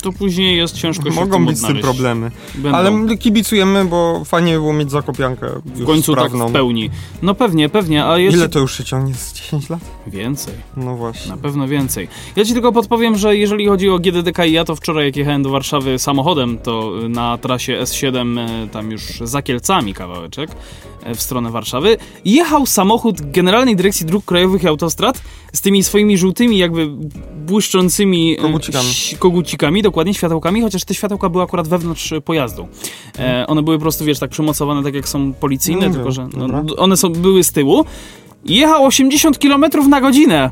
To 0.03 0.12
później 0.12 0.57
jest 0.57 0.76
ciężko 0.76 1.11
się 1.11 1.20
mogą 1.20 1.46
być 1.46 1.59
z 1.59 1.62
tym 1.66 1.78
problemy. 1.78 2.30
Będą. 2.55 2.78
Ale 2.78 2.90
my 2.90 3.16
kibicujemy, 3.18 3.84
bo 3.84 4.22
fajnie 4.24 4.53
by 4.53 4.59
było 4.59 4.72
mieć 4.72 4.90
zakopiankę 4.90 5.46
w 5.64 5.84
końcu 5.86 6.12
sprawną. 6.12 6.38
tak 6.38 6.48
w 6.48 6.53
pełni. 6.53 6.90
No 7.22 7.34
pewnie, 7.34 7.68
pewnie, 7.68 8.05
a 8.05 8.18
jeszcze 8.18 8.38
Ile 8.38 8.48
to 8.48 8.59
już 8.59 8.78
się 8.78 8.84
ciągnie? 8.84 9.14
Z 9.14 9.32
10 9.32 9.70
lat? 9.70 9.80
więcej. 10.07 10.55
No 10.76 10.96
właśnie. 10.96 11.30
Na 11.30 11.36
pewno 11.36 11.68
więcej. 11.68 12.09
Ja 12.36 12.44
ci 12.44 12.53
tylko 12.53 12.72
podpowiem, 12.72 13.16
że 13.18 13.36
jeżeli 13.36 13.66
chodzi 13.66 13.88
o 13.88 13.98
GDDK 13.98 14.46
i 14.46 14.53
ja 14.53 14.64
to 14.64 14.76
wczoraj 14.76 15.07
jak 15.07 15.16
jechałem 15.16 15.42
do 15.42 15.50
Warszawy 15.50 15.98
samochodem, 15.98 16.59
to 16.59 16.92
na 17.09 17.38
trasie 17.38 17.78
S7 17.82 18.38
e, 18.40 18.68
tam 18.68 18.90
już 18.90 19.03
za 19.20 19.42
Kielcami 19.42 19.94
kawałeczek 19.94 20.50
e, 21.03 21.14
w 21.14 21.22
stronę 21.22 21.50
Warszawy, 21.50 21.96
jechał 22.24 22.66
samochód 22.66 23.30
Generalnej 23.30 23.76
Dyrekcji 23.76 24.07
Dróg 24.07 24.24
Krajowych 24.24 24.62
i 24.62 24.68
Autostrad 24.68 25.22
z 25.53 25.61
tymi 25.61 25.82
swoimi 25.82 26.18
żółtymi 26.18 26.59
jakby 26.59 26.88
błyszczącymi 27.46 28.32
e, 28.32 28.36
Kogucikami. 28.42 28.88
ś- 28.90 29.14
kogucikami, 29.18 29.82
dokładnie 29.93 30.14
światełkami, 30.14 30.62
chociaż 30.62 30.84
te 30.84 30.95
światełka 30.95 31.28
były 31.28 31.45
akurat 31.45 31.68
wewnątrz 31.68 32.14
pojazdu. 32.24 32.68
E, 33.18 33.47
one 33.47 33.62
były 33.62 33.76
po 33.76 33.82
prostu, 33.82 34.05
wiesz, 34.05 34.18
tak 34.18 34.30
przymocowane 34.30 34.82
tak 34.82 34.95
jak 34.95 35.09
są 35.09 35.32
policyjne, 35.32 35.88
No 35.88 35.95
tylko 35.95 36.12
że 36.12 36.28
no, 36.36 36.76
one 36.76 36.97
są, 36.97 37.09
były 37.09 37.45
z 37.45 37.53
tyłu. 37.53 37.84
Jechał 38.45 38.84
80 38.84 39.38
km 39.38 39.64
na 39.88 40.01
godzinę. 40.01 40.51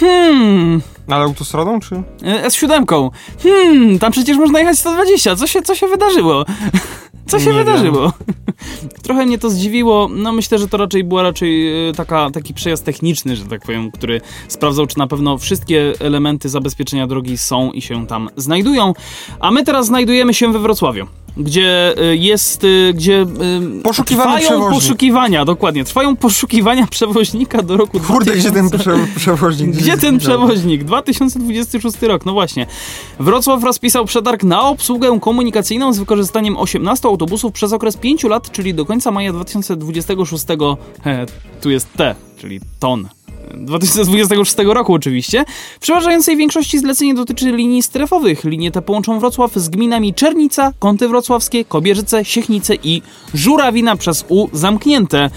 Hmm, 0.00 0.82
Ale 1.08 1.24
autostradą, 1.24 1.80
czy? 1.80 1.94
e, 2.24 2.48
S7. 2.48 3.10
Hmm, 3.42 3.98
tam 3.98 4.12
przecież 4.12 4.36
można 4.36 4.58
jechać 4.60 4.78
120. 4.78 5.36
Co 5.36 5.46
się, 5.46 5.62
co 5.62 5.74
się 5.74 5.86
wydarzyło? 5.86 6.44
Co 7.26 7.38
się 7.40 7.46
Nie 7.46 7.52
wiem. 7.52 7.64
wydarzyło? 7.64 8.12
Trochę 9.04 9.26
mnie 9.26 9.38
to 9.38 9.50
zdziwiło. 9.50 10.08
No 10.14 10.32
myślę, 10.32 10.58
że 10.58 10.68
to 10.68 10.76
raczej 10.76 11.04
była 11.04 11.22
raczej 11.22 11.88
e, 11.88 11.92
taka, 11.92 12.30
taki 12.30 12.54
przejazd 12.54 12.84
techniczny, 12.84 13.36
że 13.36 13.44
tak 13.44 13.62
powiem, 13.62 13.90
który 13.90 14.20
sprawdzał, 14.48 14.86
czy 14.86 14.98
na 14.98 15.06
pewno 15.06 15.38
wszystkie 15.38 15.92
elementy 16.00 16.48
zabezpieczenia 16.48 17.06
drogi 17.06 17.38
są 17.38 17.70
i 17.72 17.82
się 17.82 18.06
tam 18.06 18.28
znajdują. 18.36 18.92
A 19.40 19.50
my 19.50 19.64
teraz 19.64 19.86
znajdujemy 19.86 20.34
się 20.34 20.52
we 20.52 20.58
Wrocławiu. 20.58 21.06
Gdzie 21.36 21.94
y, 22.10 22.16
jest, 22.16 22.64
y, 22.64 22.92
gdzie 22.94 23.22
y, 23.78 23.82
Poszukiwany 23.82 24.30
trwają 24.40 24.48
przewoźnik. 24.48 24.80
poszukiwania, 24.82 25.44
dokładnie, 25.44 25.84
trwają 25.84 26.16
poszukiwania 26.16 26.86
przewoźnika 26.96 27.62
do 27.62 27.76
roku 27.76 28.00
Kurde, 28.00 28.32
gdzie 28.32 28.50
ten 28.50 28.68
2000. 28.68 28.78
prze, 28.78 29.20
przewoźnik? 29.20 29.70
Gdzie 29.76 29.90
ten 29.92 29.98
zniknął? 30.00 30.18
przewoźnik? 30.18 30.84
2026 30.84 32.02
rok, 32.02 32.26
no 32.26 32.32
właśnie. 32.32 32.66
Wrocław 33.20 33.64
rozpisał 33.64 34.04
przetarg 34.04 34.42
na 34.44 34.62
obsługę 34.62 35.18
komunikacyjną 35.20 35.92
z 35.92 35.98
wykorzystaniem 35.98 36.56
18 36.56 37.08
autobusów 37.08 37.52
przez 37.52 37.72
okres 37.72 37.96
5 37.96 38.24
lat, 38.24 38.52
czyli 38.52 38.74
do 38.74 38.84
końca 38.86 39.10
maja 39.10 39.32
2026. 39.32 40.44
He, 41.04 41.26
tu 41.60 41.70
jest 41.70 41.92
T, 41.96 42.14
czyli 42.38 42.60
ton. 42.80 43.08
2026 43.54 44.56
roku 44.64 44.94
oczywiście. 44.94 45.44
W 45.76 45.78
przeważającej 45.80 46.36
większości 46.36 46.78
zlecenie 46.78 47.14
dotyczy 47.14 47.52
linii 47.52 47.82
strefowych. 47.82 48.44
Linie 48.44 48.70
te 48.70 48.82
połączą 48.82 49.18
Wrocław 49.18 49.54
z 49.54 49.68
gminami 49.68 50.14
Czernica, 50.14 50.72
Kąty 50.78 51.08
Wrocławskie, 51.08 51.64
Kobierzyce, 51.64 52.24
Siechnice 52.24 52.74
i 52.82 53.02
Żurawina 53.34 53.96
przez 53.96 54.24
U 54.28 54.48
zamknięte. 54.52 55.30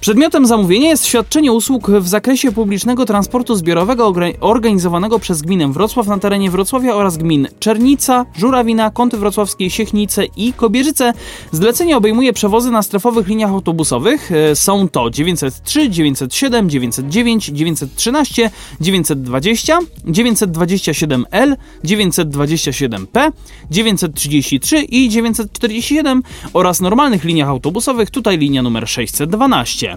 Przedmiotem 0.00 0.46
zamówienia 0.46 0.88
jest 0.88 1.06
świadczenie 1.06 1.52
usług 1.52 1.90
w 1.90 2.08
zakresie 2.08 2.52
publicznego 2.52 3.06
transportu 3.06 3.54
zbiorowego 3.54 4.12
organizowanego 4.40 5.18
przez 5.18 5.42
gminę 5.42 5.72
Wrocław 5.72 6.06
na 6.06 6.18
terenie 6.18 6.50
Wrocławia 6.50 6.94
oraz 6.94 7.16
gmin 7.16 7.48
Czernica, 7.58 8.26
Żurawina, 8.36 8.90
Kąty 8.90 9.16
Wrocławskie, 9.16 9.70
Siechnice 9.70 10.24
i 10.36 10.52
Kobierzyce. 10.52 11.12
Zlecenie 11.52 11.96
obejmuje 11.96 12.32
przewozy 12.32 12.70
na 12.70 12.82
strefowych 12.82 13.28
liniach 13.28 13.50
autobusowych. 13.50 14.32
E, 14.32 14.56
Są 14.56 14.88
to 14.88 15.10
903, 15.10 15.90
907, 15.90 16.70
909, 16.70 17.46
913, 17.46 18.50
920, 18.80 19.78
927L, 20.06 21.56
927P, 21.84 23.32
933 23.70 24.82
i 24.82 25.08
947 25.08 26.22
oraz 26.52 26.80
normalnych 26.80 27.24
liniach 27.24 27.48
autobusowych, 27.48 28.10
tutaj 28.10 28.38
linia 28.38 28.62
numer 28.62 28.88
612. 28.88 29.87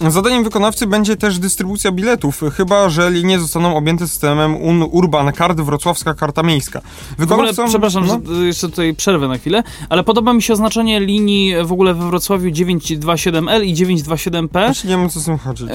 Zadaniem 0.00 0.44
wykonawcy 0.44 0.86
będzie 0.86 1.16
też 1.16 1.38
dystrybucja 1.38 1.92
biletów, 1.92 2.40
chyba 2.56 2.88
że 2.88 3.10
linie 3.10 3.38
zostaną 3.40 3.76
objęte 3.76 4.08
systemem 4.08 4.56
Un 4.56 4.82
Urban 4.90 5.32
Card 5.32 5.60
Wrocławska 5.60 6.14
Karta 6.14 6.42
Miejska. 6.42 6.80
W 7.18 7.22
ogóle, 7.32 7.52
Wykonawcą- 7.52 7.68
przepraszam, 7.68 8.06
no, 8.06 8.34
że 8.36 8.46
jeszcze 8.46 8.68
tutaj 8.68 8.94
przerwę 8.94 9.28
na 9.28 9.38
chwilę, 9.38 9.62
ale 9.88 10.04
podoba 10.04 10.32
mi 10.32 10.42
się 10.42 10.52
oznaczenie 10.52 11.00
linii 11.00 11.54
w 11.64 11.72
ogóle 11.72 11.94
we 11.94 12.06
Wrocławiu 12.06 12.50
927L 12.50 13.64
i 13.64 13.74
927P. 13.74 14.48
Właśnie 14.66 14.90
nie 14.90 14.96
wiem, 14.96 15.10
co 15.10 15.20
z 15.20 15.24
tym 15.24 15.38
chodzi. 15.38 15.64
E, 15.64 15.68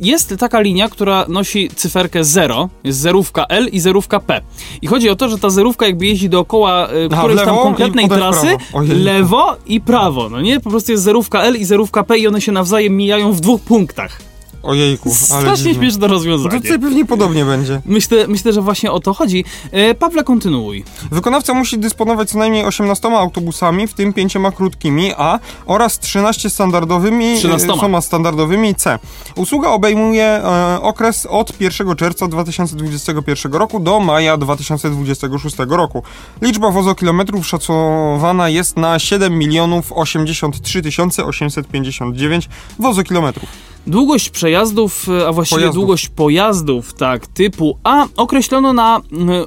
Jest 0.00 0.34
taka 0.38 0.60
linia, 0.60 0.88
która 0.88 1.24
nosi 1.28 1.70
cyferkę 1.76 2.24
0, 2.24 2.68
jest 2.84 2.98
zerówka 2.98 3.46
L 3.48 3.68
i 3.72 3.80
zerówka 3.80 4.20
P. 4.20 4.40
I 4.82 4.86
chodzi 4.86 5.10
o 5.10 5.16
to, 5.16 5.28
że 5.28 5.38
ta 5.38 5.50
zerówka 5.50 5.86
jakby 5.86 6.06
jeździ 6.06 6.28
dookoła 6.28 6.88
e, 6.88 6.90
Aha, 7.12 7.22
którejś 7.22 7.44
tam 7.44 7.56
konkretnej 7.56 8.08
trasy, 8.08 8.56
lewo 8.88 9.56
i 9.66 9.80
prawo, 9.80 10.28
no 10.30 10.40
nie? 10.40 10.60
Po 10.60 10.70
prostu 10.70 10.92
jest 10.92 11.04
zerówka 11.04 11.42
L 11.42 11.56
i 11.56 11.64
zerówka 11.64 12.02
P 12.04 12.18
i 12.18 12.26
one 12.28 12.40
się 12.40 12.52
nawzajem 12.52 12.96
mijają 12.96 13.33
w 13.34 13.40
dwóch 13.40 13.62
punktach. 13.62 14.33
Ojejku, 14.64 15.08
ale 15.30 15.40
Strasznie 15.40 15.64
dziwne. 15.64 15.82
śmieszne 15.82 16.08
rozwiązanie. 16.08 16.60
to 16.60 16.68
pewnie 16.78 17.04
podobnie 17.04 17.44
będzie. 17.44 17.80
Myślę, 17.86 18.26
myślę, 18.28 18.52
że 18.52 18.60
właśnie 18.60 18.92
o 18.92 19.00
to 19.00 19.14
chodzi. 19.14 19.44
E, 19.72 19.94
Pawle, 19.94 20.24
kontynuuj. 20.24 20.84
Wykonawca 21.10 21.54
musi 21.54 21.78
dysponować 21.78 22.30
co 22.30 22.38
najmniej 22.38 22.64
18 22.64 23.08
autobusami, 23.08 23.86
w 23.86 23.94
tym 23.94 24.12
5 24.12 24.34
krótkimi 24.56 25.12
A 25.16 25.38
oraz 25.66 25.98
13 25.98 26.50
standardowymi, 26.50 27.36
13. 27.38 27.68
e, 27.98 28.02
standardowymi 28.02 28.74
C. 28.74 28.98
Usługa 29.36 29.68
obejmuje 29.68 30.24
e, 30.24 30.80
okres 30.80 31.26
od 31.26 31.60
1 31.60 31.96
czerwca 31.96 32.28
2021 32.28 33.52
roku 33.52 33.80
do 33.80 34.00
maja 34.00 34.36
2026 34.36 35.56
roku. 35.68 36.02
Liczba 36.42 36.70
wozokilometrów 36.70 37.46
szacowana 37.46 38.48
jest 38.48 38.76
na 38.76 38.98
7 38.98 39.38
milionów 39.38 39.92
83 39.92 40.82
859 41.24 42.48
wozokilometrów. 42.78 43.73
Długość 43.86 44.30
przejazdów, 44.30 45.08
e, 45.08 45.28
a 45.28 45.32
właściwie 45.32 45.60
Pojazdów. 45.60 45.74
długość 45.74 46.08
pojazdów, 46.08 46.94
tak, 46.94 47.26
typu 47.26 47.78
A 47.84 48.06
określono 48.16 48.72
na 48.72 49.00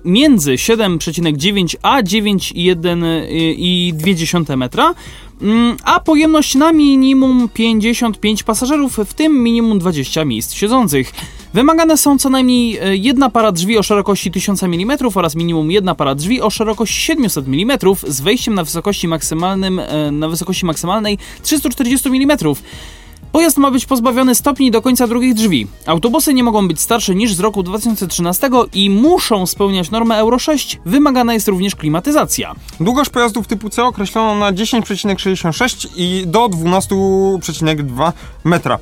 między 0.05 0.57
7,9 0.57 1.75
a 1.81 2.03
9,1 2.03 4.57
metra, 4.57 4.93
mm, 5.41 5.77
a 5.83 5.99
pojemność 5.99 6.55
na 6.55 6.71
minimum 6.71 7.49
55 7.53 8.43
pasażerów, 8.43 8.97
w 9.05 9.13
tym 9.13 9.43
minimum 9.43 9.79
20 9.79 10.25
miejsc 10.25 10.53
siedzących. 10.53 11.13
Wymagane 11.53 11.97
są 11.97 12.17
co 12.17 12.29
najmniej 12.29 12.77
e, 12.77 12.95
jedna 12.95 13.29
para 13.29 13.51
drzwi 13.51 13.77
o 13.77 13.83
szerokości 13.83 14.31
1000 14.31 14.63
mm 14.63 14.97
oraz 15.15 15.35
minimum 15.35 15.71
jedna 15.71 15.95
para 15.95 16.15
drzwi 16.15 16.41
o 16.41 16.49
szerokości 16.49 17.01
700 17.01 17.47
mm 17.47 17.77
z 18.07 18.21
wejściem 18.21 18.55
na 18.55 18.63
wysokości 18.63 19.07
maksymalnym 19.07 19.79
e, 19.79 20.11
na 20.11 20.29
wysokości 20.29 20.65
maksymalnej 20.65 21.17
340 21.41 22.09
mm. 22.09 22.37
Pojazd 23.37 23.57
ma 23.57 23.71
być 23.71 23.85
pozbawiony 23.85 24.35
stopni 24.35 24.71
do 24.71 24.81
końca 24.81 25.07
drugich 25.07 25.33
drzwi. 25.33 25.67
Autobusy 25.85 26.33
nie 26.33 26.43
mogą 26.43 26.67
być 26.67 26.81
starsze 26.81 27.15
niż 27.15 27.33
z 27.33 27.39
roku 27.39 27.63
2013 27.63 28.49
i 28.73 28.89
muszą 28.89 29.45
spełniać 29.45 29.91
normę 29.91 30.17
Euro 30.17 30.39
6. 30.39 30.79
Wymagana 30.85 31.33
jest 31.33 31.47
również 31.47 31.75
klimatyzacja. 31.75 32.55
Długość 32.79 33.09
pojazdów 33.09 33.47
typu 33.47 33.69
C 33.69 33.83
określono 33.83 34.35
na 34.35 34.53
10,66 34.53 35.87
i 35.95 36.23
do 36.27 36.45
12,2 36.45 38.11
metra. 38.43 38.79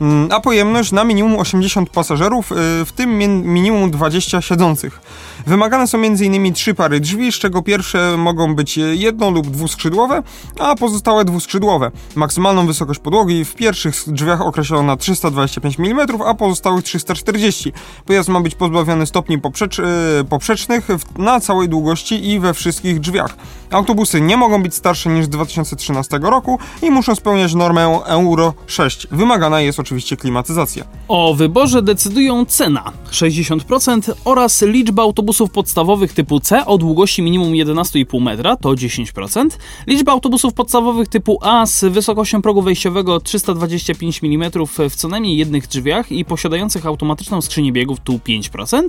Mm, 0.00 0.32
A 0.32 0.40
pojemność 0.40 0.92
na 0.92 1.04
minimum 1.04 1.36
80 1.38 1.90
pasażerów, 1.90 2.52
y, 2.52 2.54
w 2.84 2.92
tym 2.92 3.18
min- 3.18 3.42
minimum 3.44 3.90
20 3.90 4.40
siedzących. 4.42 5.00
Wymagane 5.46 5.86
są 5.86 5.98
m.in. 5.98 6.52
trzy 6.52 6.74
pary 6.74 7.00
drzwi, 7.00 7.32
z 7.32 7.34
czego 7.34 7.62
pierwsze 7.62 8.16
mogą 8.16 8.54
być 8.54 8.76
jedno 8.76 9.30
lub 9.30 9.46
dwuskrzydłowe, 9.46 10.22
a 10.60 10.74
pozostałe 10.76 11.24
dwuskrzydłowe. 11.24 11.90
Maksymalną 12.14 12.66
wysokość 12.66 13.00
podłogi 13.00 13.44
w 13.44 13.54
pierwszych 13.54 13.94
drzwiach 14.06 14.40
określono 14.40 14.82
na 14.82 14.96
325 14.96 15.80
mm, 15.80 16.06
a 16.26 16.34
pozostałych 16.34 16.84
340. 16.84 17.72
Pojazd 18.06 18.28
ma 18.28 18.40
być 18.40 18.54
pozbawiony 18.54 19.06
stopni 19.06 19.38
poprzecz, 19.38 19.78
y, 19.78 19.82
poprzecznych 20.28 20.88
na 21.18 21.40
całej 21.40 21.68
długości 21.68 22.30
i 22.30 22.40
we 22.40 22.54
wszystkich 22.54 23.00
drzwiach. 23.00 23.36
Autobusy 23.70 24.20
nie 24.20 24.36
mogą 24.36 24.62
być 24.62 24.74
starsze 24.74 25.10
niż 25.10 25.24
z 25.24 25.28
2013 25.28 26.18
roku 26.22 26.58
i 26.82 26.90
muszą 26.90 27.14
spełniać 27.14 27.54
normę 27.54 28.00
Euro 28.06 28.54
6. 28.66 29.06
Wymagana 29.10 29.60
jest 29.60 29.80
oczywiście 29.80 29.87
klimatyzacja. 30.18 30.84
O 31.08 31.34
wyborze 31.34 31.82
decydują 31.82 32.44
cena 32.44 32.92
60% 33.10 34.12
oraz 34.24 34.62
liczba 34.62 35.02
autobusów 35.02 35.50
podstawowych 35.50 36.12
typu 36.12 36.40
C 36.40 36.66
o 36.66 36.78
długości 36.78 37.22
minimum 37.22 37.52
11,5 37.52 38.22
metra 38.22 38.56
to 38.56 38.68
10%, 38.68 39.48
liczba 39.86 40.12
autobusów 40.12 40.54
podstawowych 40.54 41.08
typu 41.08 41.38
A 41.42 41.66
z 41.66 41.84
wysokością 41.84 42.42
progu 42.42 42.62
wejściowego 42.62 43.20
325 43.20 44.20
mm 44.24 44.50
w 44.90 44.96
co 44.96 45.08
najmniej 45.08 45.36
jednych 45.36 45.66
drzwiach 45.66 46.12
i 46.12 46.24
posiadających 46.24 46.86
automatyczną 46.86 47.42
skrzynię 47.42 47.72
biegów 47.72 48.00
tu 48.00 48.12
5%, 48.12 48.82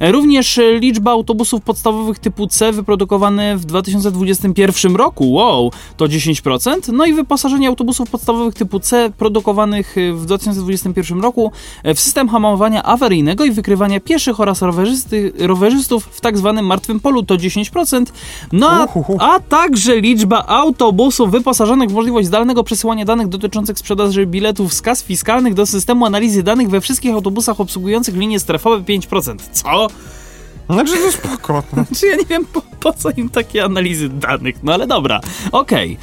również 0.00 0.60
liczba 0.80 1.10
autobusów 1.10 1.62
podstawowych 1.62 2.18
typu 2.18 2.46
C 2.46 2.72
wyprodukowane 2.72 3.56
w 3.56 3.64
2021 3.64 4.96
roku, 4.96 5.32
wow, 5.32 5.72
to 5.96 6.04
10%, 6.04 6.92
no 6.92 7.06
i 7.06 7.12
wyposażenie 7.12 7.68
autobusów 7.68 8.10
podstawowych 8.10 8.54
typu 8.54 8.80
C 8.80 9.12
produkowanych 9.18 9.96
w 10.14 10.24
2021 10.24 10.39
roku 11.20 11.52
w 11.94 12.00
system 12.00 12.28
hamowania 12.28 12.82
awaryjnego 12.82 13.44
i 13.44 13.50
wykrywania 13.50 14.00
pieszych 14.00 14.40
oraz 14.40 14.62
rowerzysty, 14.62 15.32
rowerzystów 15.38 16.04
w 16.04 16.20
tak 16.20 16.38
zwanym 16.38 16.66
martwym 16.66 17.00
polu 17.00 17.22
to 17.22 17.34
10%, 17.34 18.06
no 18.52 18.88
a, 19.18 19.34
a 19.34 19.40
także 19.40 20.00
liczba 20.00 20.46
autobusów 20.46 21.30
wyposażonych 21.30 21.90
w 21.90 21.92
możliwość 21.92 22.26
zdalnego 22.26 22.64
przesyłania 22.64 23.04
danych 23.04 23.28
dotyczących 23.28 23.78
sprzedaży 23.78 24.26
biletów 24.26 24.74
z 24.74 24.82
kas 24.82 25.02
fiskalnych 25.02 25.54
do 25.54 25.66
systemu 25.66 26.06
analizy 26.06 26.42
danych 26.42 26.70
we 26.70 26.80
wszystkich 26.80 27.14
autobusach 27.14 27.60
obsługujących 27.60 28.16
linie 28.16 28.40
strefowe 28.40 28.82
5%. 28.82 29.36
Co? 29.52 29.86
Znaczy 30.70 30.92
to 30.92 31.12
spoko. 31.12 31.62
Czy 31.96 32.06
ja 32.06 32.16
nie 32.16 32.24
wiem 32.24 32.46
po, 32.52 32.62
po 32.80 32.92
co 32.92 33.10
im 33.10 33.28
takie 33.28 33.64
analizy 33.64 34.08
danych, 34.08 34.56
no 34.62 34.74
ale 34.74 34.86
dobra, 34.86 35.20
okej. 35.52 35.96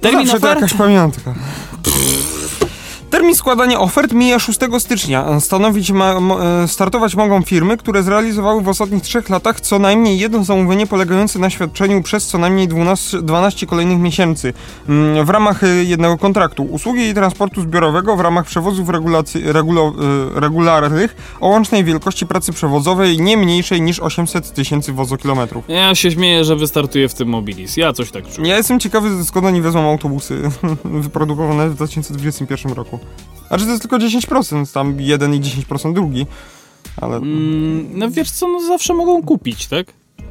Termin 0.00 0.26
Zawsze 0.26 0.40
to 0.40 0.46
ofert? 0.46 0.60
jakaś 0.60 0.78
pamiątka. 0.78 1.34
Termin 3.10 3.34
składania 3.34 3.80
ofert 3.80 4.12
mija 4.12 4.38
6 4.38 4.60
stycznia. 4.78 5.40
Stanowić 5.40 5.90
ma, 5.90 6.14
e, 6.14 6.68
startować 6.68 7.14
mogą 7.14 7.42
firmy, 7.42 7.76
które 7.76 8.02
zrealizowały 8.02 8.62
w 8.62 8.68
ostatnich 8.68 9.02
trzech 9.02 9.30
latach 9.30 9.60
co 9.60 9.78
najmniej 9.78 10.18
jedno 10.18 10.44
zamówienie 10.44 10.86
polegające 10.86 11.38
na 11.38 11.50
świadczeniu 11.50 12.02
przez 12.02 12.26
co 12.26 12.38
najmniej 12.38 12.68
12, 12.68 13.22
12 13.22 13.66
kolejnych 13.66 13.98
miesięcy 13.98 14.52
mm, 14.88 15.26
w 15.26 15.30
ramach 15.30 15.64
e, 15.64 15.66
jednego 15.66 16.18
kontraktu. 16.18 16.64
Usługi 16.64 17.14
transportu 17.14 17.62
zbiorowego 17.62 18.16
w 18.16 18.20
ramach 18.20 18.46
przewozów 18.46 18.88
regulacy, 18.88 19.52
regulo, 19.52 19.92
e, 20.36 20.40
regularnych 20.40 21.16
o 21.40 21.48
łącznej 21.48 21.84
wielkości 21.84 22.26
pracy 22.26 22.52
przewozowej 22.52 23.20
nie 23.20 23.36
mniejszej 23.36 23.82
niż 23.82 24.00
800 24.00 24.52
tysięcy 24.52 24.92
wozokilometrów. 24.92 25.64
Ja 25.68 25.94
się 25.94 26.10
śmieję, 26.10 26.44
że 26.44 26.56
wystartuję 26.56 27.08
w 27.08 27.14
tym 27.14 27.28
Mobilis. 27.28 27.76
Ja 27.76 27.92
coś 27.92 28.10
tak 28.10 28.28
czuję. 28.28 28.48
Ja 28.48 28.56
jestem 28.56 28.80
ciekawy, 28.80 29.24
skąd 29.24 29.46
oni 29.46 29.60
wezmą 29.60 29.90
autobusy 29.90 30.50
wyprodukowane 30.84 31.68
w 31.68 31.74
2021 31.74 32.72
roku. 32.72 32.98
A 33.50 33.58
czy 33.58 33.64
to 33.64 33.70
jest 33.70 33.82
tylko 33.82 33.98
10%, 33.98 34.74
tam 34.74 35.00
jeden 35.00 35.34
i 35.34 35.40
10% 35.40 35.92
drugi. 35.92 36.26
Ale 36.96 37.16
Mm, 37.16 37.98
no 37.98 38.10
wiesz 38.10 38.30
co, 38.30 38.48
no 38.48 38.60
zawsze 38.60 38.94
mogą 38.94 39.22
kupić, 39.22 39.66
tak? 39.66 39.86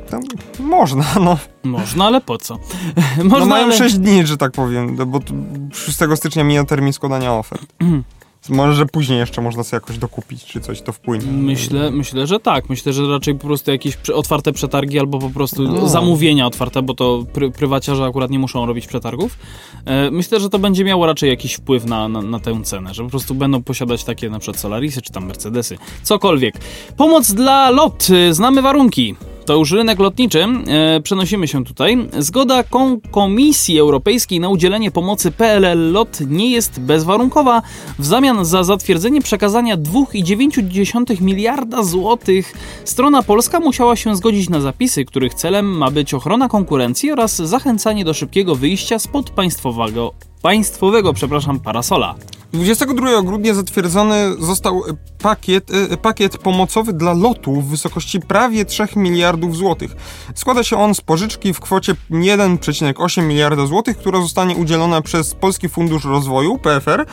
Tam 0.09 0.21
można, 0.59 1.05
no. 1.21 1.38
Można, 1.63 2.05
ale 2.05 2.21
po 2.21 2.38
co? 2.38 2.57
no 3.17 3.23
Można, 3.23 3.45
mają 3.45 3.65
ale... 3.65 3.78
6 3.78 3.97
dni, 3.97 4.28
że 4.28 4.38
tak 4.38 4.51
powiem, 4.51 4.95
no 4.95 5.05
bo 5.05 5.19
t- 5.19 5.34
6 5.73 5.97
stycznia 6.15 6.43
mija 6.43 6.63
termin 6.63 6.93
składania 6.93 7.34
ofert. 7.34 7.65
Może, 8.50 8.74
że 8.74 8.86
później 8.86 9.20
jeszcze 9.20 9.41
można 9.41 9.64
sobie 9.64 9.78
jakoś 9.78 9.98
dokupić, 9.98 10.46
czy 10.46 10.62
coś 10.62 10.82
to 10.82 10.91
wpłynie. 10.91 11.26
Myślę, 11.32 11.91
myślę, 11.91 12.28
że 12.28 12.39
tak. 12.39 12.70
Myślę, 12.70 12.93
że 12.93 13.08
raczej 13.08 13.36
po 13.36 13.48
prostu 13.48 13.72
jakieś 13.72 13.98
otwarte 14.14 14.52
przetargi 14.54 15.00
albo 15.00 15.20
po 15.20 15.30
prostu 15.30 15.64
No. 15.64 15.88
zamówienia 15.89 16.48
otwarte, 16.48 16.82
bo 16.82 16.93
to 16.93 17.24
pry, 17.34 17.52
prywaciarze 17.52 18.06
akurat 18.06 18.32
nie 18.32 18.39
muszą 18.39 18.66
robić 18.66 18.88
przetargów. 18.88 19.38
E, 19.86 20.12
myślę, 20.12 20.39
że 20.39 20.50
to 20.50 20.60
będzie 20.60 20.84
miało 20.84 21.06
raczej 21.06 21.30
jakiś 21.30 21.54
wpływ 21.54 21.86
na, 21.86 22.08
na, 22.08 22.22
na 22.22 22.39
tę 22.39 22.62
cenę, 22.64 22.93
że 22.93 23.04
po 23.04 23.10
prostu 23.10 23.36
będą 23.36 23.64
posiadać 23.64 24.04
takie 24.04 24.30
na 24.30 24.39
przykład 24.39 24.60
Solarisy 24.62 25.02
czy 25.02 25.12
tam 25.12 25.26
Mercedesy, 25.26 25.78
cokolwiek. 26.04 26.56
Pomoc 26.98 27.32
dla 27.32 27.70
LOT. 27.70 28.08
E, 28.30 28.34
Znamy 28.34 28.62
warunki. 28.62 29.16
To 29.46 29.54
już 29.56 29.72
rynek 29.72 30.00
lotniczy. 30.00 30.46
E, 30.68 31.00
przenosimy 31.02 31.48
się 31.48 31.64
tutaj. 31.66 32.08
Zgoda 32.20 32.64
Kon- 32.64 33.00
Komisji 33.12 33.80
Europejskiej 33.80 34.39
na 34.39 34.50
udzielenie 34.50 34.91
pomocy 34.91 35.32
PLL 35.32 35.91
LOT 35.91 36.20
nie 36.28 36.52
jest 36.52 36.80
bezwarunkowa. 36.80 37.62
W 38.00 38.06
zamian 38.06 38.46
za 38.46 38.64
zatwierdzenie 38.64 39.22
przekazania 39.22 39.78
2,9 39.78 41.22
miliarda 41.22 41.84
złotych 41.84 42.54
strona 42.86 43.24
polska 43.24 43.60
musiała 43.60 43.96
się 43.96 44.16
zgodzić 44.16 44.50
na 44.50 44.62
zapisy, 44.62 45.06
których 45.06 45.34
celem 45.34 45.78
ma 45.78 45.91
być 45.91 46.14
ochrona 46.14 46.50
konkurencji 46.50 47.12
oraz 47.12 47.36
zachęcanie 47.36 48.06
do 48.06 48.14
szybkiego 48.14 48.56
wyjścia 48.56 49.00
spod 49.00 49.30
państwowego, 49.30 50.14
państwowego 50.41 51.14
przepraszam, 51.14 51.60
parasola. 51.60 52.16
22 52.54 53.22
grudnia 53.22 53.54
zatwierdzony 53.54 54.36
został 54.39 54.84
pakiet, 55.22 55.72
e, 55.91 55.98
pakiet 55.98 56.38
pomocowy 56.38 56.93
dla 56.93 57.14
lotu 57.14 57.62
w 57.62 57.70
wysokości 57.70 58.20
prawie 58.20 58.66
3 58.66 58.88
miliardów 58.96 59.56
złotych. 59.56 59.96
Składa 60.36 60.64
się 60.64 60.78
on 60.78 60.96
z 60.96 61.02
pożyczki 61.02 61.54
w 61.54 61.60
kwocie 61.60 61.96
1,8 62.10 63.28
miliarda 63.28 63.66
złotych, 63.66 63.98
która 63.98 64.22
zostanie 64.22 64.56
udzielona 64.56 65.02
przez 65.02 65.36
Polski 65.36 65.70
Fundusz 65.70 66.06
Rozwoju, 66.06 66.58
PFR, 66.58 67.06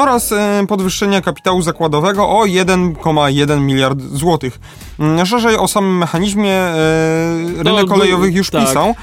oraz 0.00 0.32
e, 0.32 0.64
podwyższenia 0.68 1.20
kapitału 1.20 1.62
zakładowego 1.62 2.28
o 2.28 2.44
1,1 2.44 3.60
miliard 3.60 4.00
złotych. 4.00 4.60
Mm, 4.98 5.26
Szerzej 5.26 5.56
o 5.56 5.68
samym 5.68 5.98
mechanizmie 5.98 6.52
e, 6.52 6.74
rynek 7.56 7.86
No, 7.86 7.86
kolejowych 7.86 8.34
już 8.34 8.50
tak. 8.50 8.66
pisał. 8.66 8.94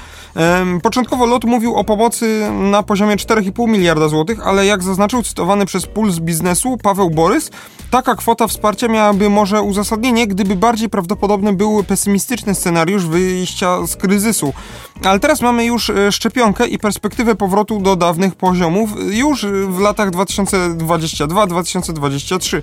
Początkowo 0.82 1.26
LOT 1.26 1.44
mówił 1.44 1.74
o 1.74 1.84
pomocy 1.84 2.50
na 2.52 2.82
poziomie 2.82 3.16
4,5 3.16 3.68
miliarda 3.68 4.08
złotych, 4.08 4.46
ale 4.46 4.66
jak 4.66 4.82
zaznaczył 4.82 5.22
cytowany 5.22 5.66
przez 5.66 5.86
Puls 5.86 6.18
Biznesu 6.18 6.76
Paweł 6.82 7.10
Borys, 7.10 7.50
taka 7.90 8.14
kwota 8.14 8.46
wsparcia 8.46 8.88
miałaby 8.88 9.30
może 9.30 9.62
uzasadnienie, 9.62 10.26
gdyby 10.26 10.56
bardziej 10.56 10.88
prawdopodobny 10.88 11.52
był 11.52 11.84
pesymistyczny 11.84 12.54
scenariusz 12.54 13.06
wyjścia 13.06 13.86
z 13.86 13.96
kryzysu. 13.96 14.52
Ale 15.04 15.20
teraz 15.20 15.40
mamy 15.40 15.64
już 15.64 15.90
e, 15.90 16.12
szczepionkę 16.12 16.66
i 16.66 16.78
perspektywę 16.78 17.34
powrotu 17.34 17.80
do 17.80 17.96
dawnych 17.96 18.34
poziomów 18.34 18.90
e, 18.96 19.16
już 19.16 19.46
w 19.46 19.78
latach 19.78 20.10
2022-2023. 20.10 22.62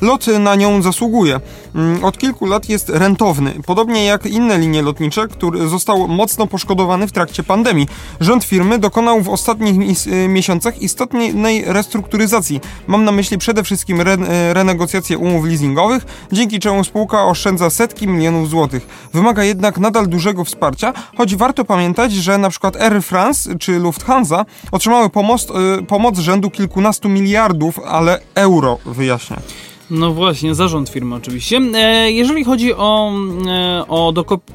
LOT 0.00 0.26
na 0.26 0.54
nią 0.54 0.82
zasługuje. 0.82 1.40
Mm, 1.74 2.04
Od 2.04 2.18
kilku 2.18 2.46
lat 2.46 2.68
jest 2.68 2.88
rentowny, 2.88 3.54
podobnie 3.66 4.04
jak 4.04 4.26
inne 4.26 4.58
linie 4.58 4.82
lotnicze, 4.82 5.28
który 5.28 5.68
został 5.68 6.08
mocno 6.08 6.46
poszkodowany 6.46 7.03
w 7.06 7.12
trakcie 7.12 7.42
pandemii. 7.42 7.86
Rząd 8.20 8.44
firmy 8.44 8.78
dokonał 8.78 9.22
w 9.22 9.28
ostatnich 9.28 10.06
y, 10.06 10.28
miesiącach 10.28 10.82
istotnej 10.82 11.64
restrukturyzacji. 11.66 12.60
Mam 12.86 13.04
na 13.04 13.12
myśli 13.12 13.38
przede 13.38 13.64
wszystkim 13.64 14.00
re- 14.00 14.14
y, 14.50 14.54
renegocjację 14.54 15.18
umów 15.18 15.44
leasingowych, 15.44 16.06
dzięki 16.32 16.60
czemu 16.60 16.84
spółka 16.84 17.24
oszczędza 17.24 17.70
setki 17.70 18.08
milionów 18.08 18.48
złotych. 18.48 18.86
Wymaga 19.12 19.44
jednak 19.44 19.78
nadal 19.78 20.08
dużego 20.08 20.44
wsparcia, 20.44 20.92
choć 21.16 21.36
warto 21.36 21.64
pamiętać, 21.64 22.12
że 22.12 22.38
przykład 22.50 22.76
Air 22.76 23.02
France 23.02 23.58
czy 23.58 23.78
Lufthansa 23.78 24.44
otrzymały 24.72 25.10
pomoc, 25.10 25.46
y, 25.80 25.82
pomoc 25.82 26.18
rzędu 26.18 26.50
kilkunastu 26.50 27.08
miliardów, 27.08 27.80
ale 27.86 28.20
euro, 28.34 28.78
wyjaśnia. 28.86 29.36
No 29.98 30.12
właśnie, 30.12 30.54
zarząd 30.54 30.88
firmy 30.88 31.14
oczywiście. 31.14 31.60
E, 31.74 32.10
jeżeli 32.10 32.44
chodzi 32.44 32.74
o, 32.74 33.12
e, 33.46 33.84
o 33.88 34.12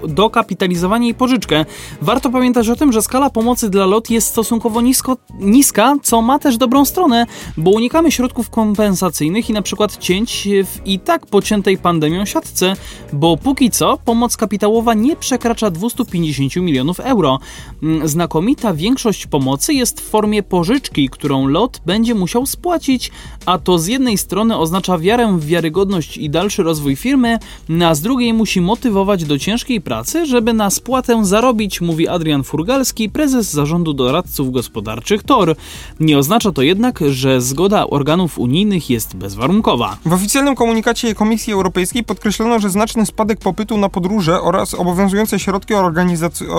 dokapitalizowanie 0.07 1.09
i 1.09 1.13
pożyczkę, 1.13 1.65
warto 2.01 2.29
pamiętać 2.29 2.69
o 2.69 2.75
tym, 2.75 2.91
że 2.91 3.01
skala 3.01 3.29
pomocy 3.29 3.69
dla 3.69 3.85
LOT 3.85 4.09
jest 4.09 4.27
stosunkowo 4.27 4.81
nisko, 4.81 5.17
niska, 5.39 5.95
co 6.03 6.21
ma 6.21 6.39
też 6.39 6.57
dobrą 6.57 6.85
stronę, 6.85 7.25
bo 7.57 7.71
unikamy 7.71 8.11
środków 8.11 8.49
kompensacyjnych 8.49 9.49
i 9.49 9.53
na 9.53 9.61
przykład 9.61 9.97
cięć 9.97 10.47
w 10.65 10.87
i 10.87 10.99
tak 10.99 11.25
pociętej 11.25 11.77
pandemią 11.77 12.25
siatce, 12.25 12.73
bo 13.13 13.37
póki 13.37 13.71
co 13.71 13.97
pomoc 14.05 14.37
kapitałowa 14.37 14.93
nie 14.93 15.15
przekracza 15.15 15.71
250 15.71 16.55
milionów 16.55 16.99
euro. 16.99 17.39
Mm, 17.83 18.07
Znakomita 18.07 18.73
większość 18.73 19.27
pomocy 19.27 19.73
jest 19.73 20.01
w 20.01 20.09
formie 20.09 20.43
pożyczki, 20.43 21.09
którą 21.09 21.47
LOT 21.47 21.81
będzie 21.85 22.15
musiał 22.15 22.45
spłacić, 22.45 23.11
a 23.45 23.57
to 23.57 23.79
z 23.79 23.87
jednej 23.87 24.17
strony 24.17 24.57
oznacza 24.57 24.97
wiarę 24.97 25.28
w 25.37 25.45
wiarygodność 25.45 26.17
i 26.17 26.29
dalszy 26.29 26.63
rozwój 26.63 26.95
firmy, 26.95 27.39
a 27.85 27.95
z 27.95 28.01
drugiej 28.01 28.33
musi 28.33 28.61
motywować 28.61 29.23
do 29.23 29.39
ciężkiej 29.39 29.81
pracy, 29.81 30.25
żeby 30.25 30.53
na 30.53 30.69
spłatę 30.69 31.25
zarobić, 31.25 31.81
mówi 31.81 32.07
Adrian 32.07 32.43
Furgalski, 32.43 33.09
prezes 33.09 33.51
zarządu 33.51 33.93
doradców 33.93 34.51
gospodarczych 34.51 35.23
TOR. 35.23 35.55
Nie 35.99 36.17
oznacza 36.17 36.51
to 36.51 36.61
jednak, 36.61 36.99
że 37.09 37.41
zgoda 37.41 37.87
organów 37.87 38.39
unijnych 38.39 38.89
jest 38.89 39.15
bezwarunkowa. 39.15 39.97
W 40.05 40.13
oficjalnym 40.13 40.55
komunikacie 40.55 41.15
Komisji 41.15 41.53
Europejskiej 41.53 42.03
podkreślono, 42.03 42.59
że 42.59 42.69
znaczny 42.69 43.05
spadek 43.05 43.39
popytu 43.39 43.77
na 43.77 43.89
podróże 43.89 44.41
oraz 44.41 44.73
obowiązujące 44.73 45.39
środki 45.39 45.73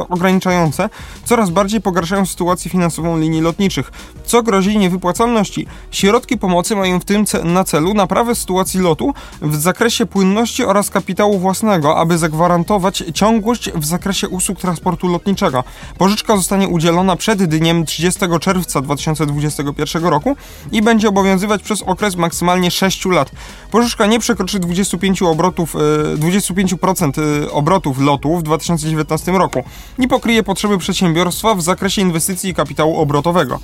ograniczające 0.09 0.89
coraz 1.25 1.51
bardziej 1.51 1.81
pogarszają 1.81 2.27
sytuację 2.27 2.71
finansową 2.71 3.19
linii 3.19 3.41
lotniczych, 3.41 3.93
co 4.25 4.43
grozi 4.43 4.79
niewypłacalności. 4.79 5.67
Środki 5.91 6.39
pomocy 6.39 6.77
mają 6.77 7.01
w 7.01 7.05
tym 7.05 7.25
na 7.45 7.65
celu 7.65 7.95
naprawę 7.95 8.35
sytuacji 8.35 8.50
lotu 8.75 9.15
w 9.43 9.57
zakresie 9.57 10.07
płynności 10.07 10.65
oraz 10.65 10.91
kapitału 10.91 11.39
własnego, 11.39 11.97
aby 11.99 12.19
zagwarantować 12.19 13.03
ciągłość 13.15 13.71
w 13.75 13.85
zakresie 13.85 14.29
usług 14.29 14.61
transportu 14.61 15.09
lotniczego. 15.09 15.65
Pożyczka 15.99 16.37
zostanie 16.37 16.69
udzielona 16.69 17.17
przed 17.17 17.45
dniem 17.45 17.87
30 17.87 18.21
czerwca 18.41 18.81
2021 18.81 20.05
roku 20.05 20.37
i 20.73 20.83
będzie 20.83 21.09
obowiązywać 21.09 21.63
przez 21.63 21.83
okres 21.83 22.17
maksymalnie 22.17 22.71
6 22.71 23.05
lat. 23.05 23.31
Pożyczka 23.71 24.07
nie 24.07 24.19
przekroczy 24.19 24.59
25 24.59 25.23
obrotów, 25.23 25.77
e, 25.77 26.17
25% 26.17 27.19
e, 27.19 27.51
obrotów 27.51 28.01
lotu 28.01 28.37
w 28.37 28.43
2019 28.43 29.33
roku 29.33 29.65
i 29.99 30.09
pokryje 30.09 30.43
potrzeby 30.43 30.79
przedsiębiorstwa 30.79 31.55
w 31.55 31.63
zakresie 31.63 32.03
inwestycji 32.03 32.51
i 32.51 32.55
kapitału 32.55 33.01
obrotowego. 33.01 33.61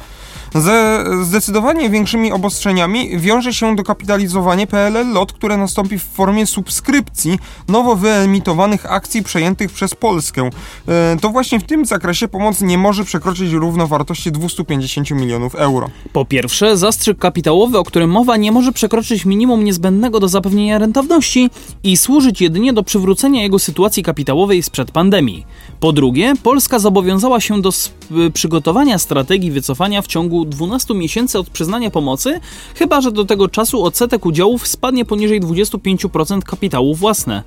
Ze 0.61 1.05
zdecydowanie 1.23 1.91
większymi 1.91 2.33
obostrzeniami 2.33 3.19
wiąże 3.19 3.53
się 3.55 3.77
dokapitalizowanie 3.77 4.67
PLL 4.67 5.13
LOT, 5.13 5.33
które 5.33 5.57
nastąpi 5.57 5.99
w 5.99 6.03
formie 6.03 6.47
subskrypcji 6.47 7.39
nowo 7.69 7.97
wyemitowanych 7.97 8.93
akcji 8.93 9.23
przejętych 9.23 9.73
przez 9.73 9.95
Polskę. 9.95 10.51
E, 10.89 11.17
To 11.21 11.29
właśnie 11.29 11.61
w 11.61 11.65
tym 11.65 11.87
zakresie 11.87 12.29
pomoc 12.29 12.61
nie 12.61 12.79
może 12.79 13.05
przekroczyć 13.05 13.53
równowartości 13.53 14.33
250 14.33 15.11
milionów 15.11 15.55
euro. 15.55 15.91
Po 16.13 16.25
pierwsze, 16.25 16.77
zastrzyk 16.77 17.19
kapitałowy, 17.19 17.79
o 17.79 17.85
którym 17.85 18.11
mowa, 18.11 18.37
nie 18.37 18.53
może 18.53 18.73
przekroczyć 18.73 19.25
minimum 19.25 19.65
niezbędnego 19.65 20.21
do 20.21 20.29
zapewnienia 20.29 20.79
rentowności 20.79 21.51
i 21.85 21.97
służyć 21.97 22.41
jedynie 22.41 22.73
do 22.73 22.83
przywrócenia 22.83 23.43
jego 23.43 23.59
sytuacji 23.59 24.03
kapitałowej 24.03 24.63
sprzed 24.63 24.91
pandemii. 24.91 25.47
Po 25.81 25.93
drugie, 25.93 26.33
Polska 26.43 26.79
zobowiązała 26.79 27.41
się 27.41 27.61
do 27.63 27.69
sp- 27.85 27.97
przygotowania 28.35 28.99
strategii 28.99 29.51
wycofania 29.51 30.03
w 30.03 30.07
ciągu 30.07 30.46
12 30.47 30.95
miesięcy 30.95 31.39
od 31.39 31.51
przyznania 31.51 31.91
pomocy, 31.91 32.41
chyba 32.75 33.01
że 33.01 33.13
do 33.13 33.25
tego 33.25 33.49
czasu 33.49 33.85
odsetek 33.85 34.27
udziałów 34.27 34.67
spadnie 34.67 35.05
poniżej 35.05 35.41
25% 35.41 36.43
kapitału 36.43 36.95
własne 36.95 37.43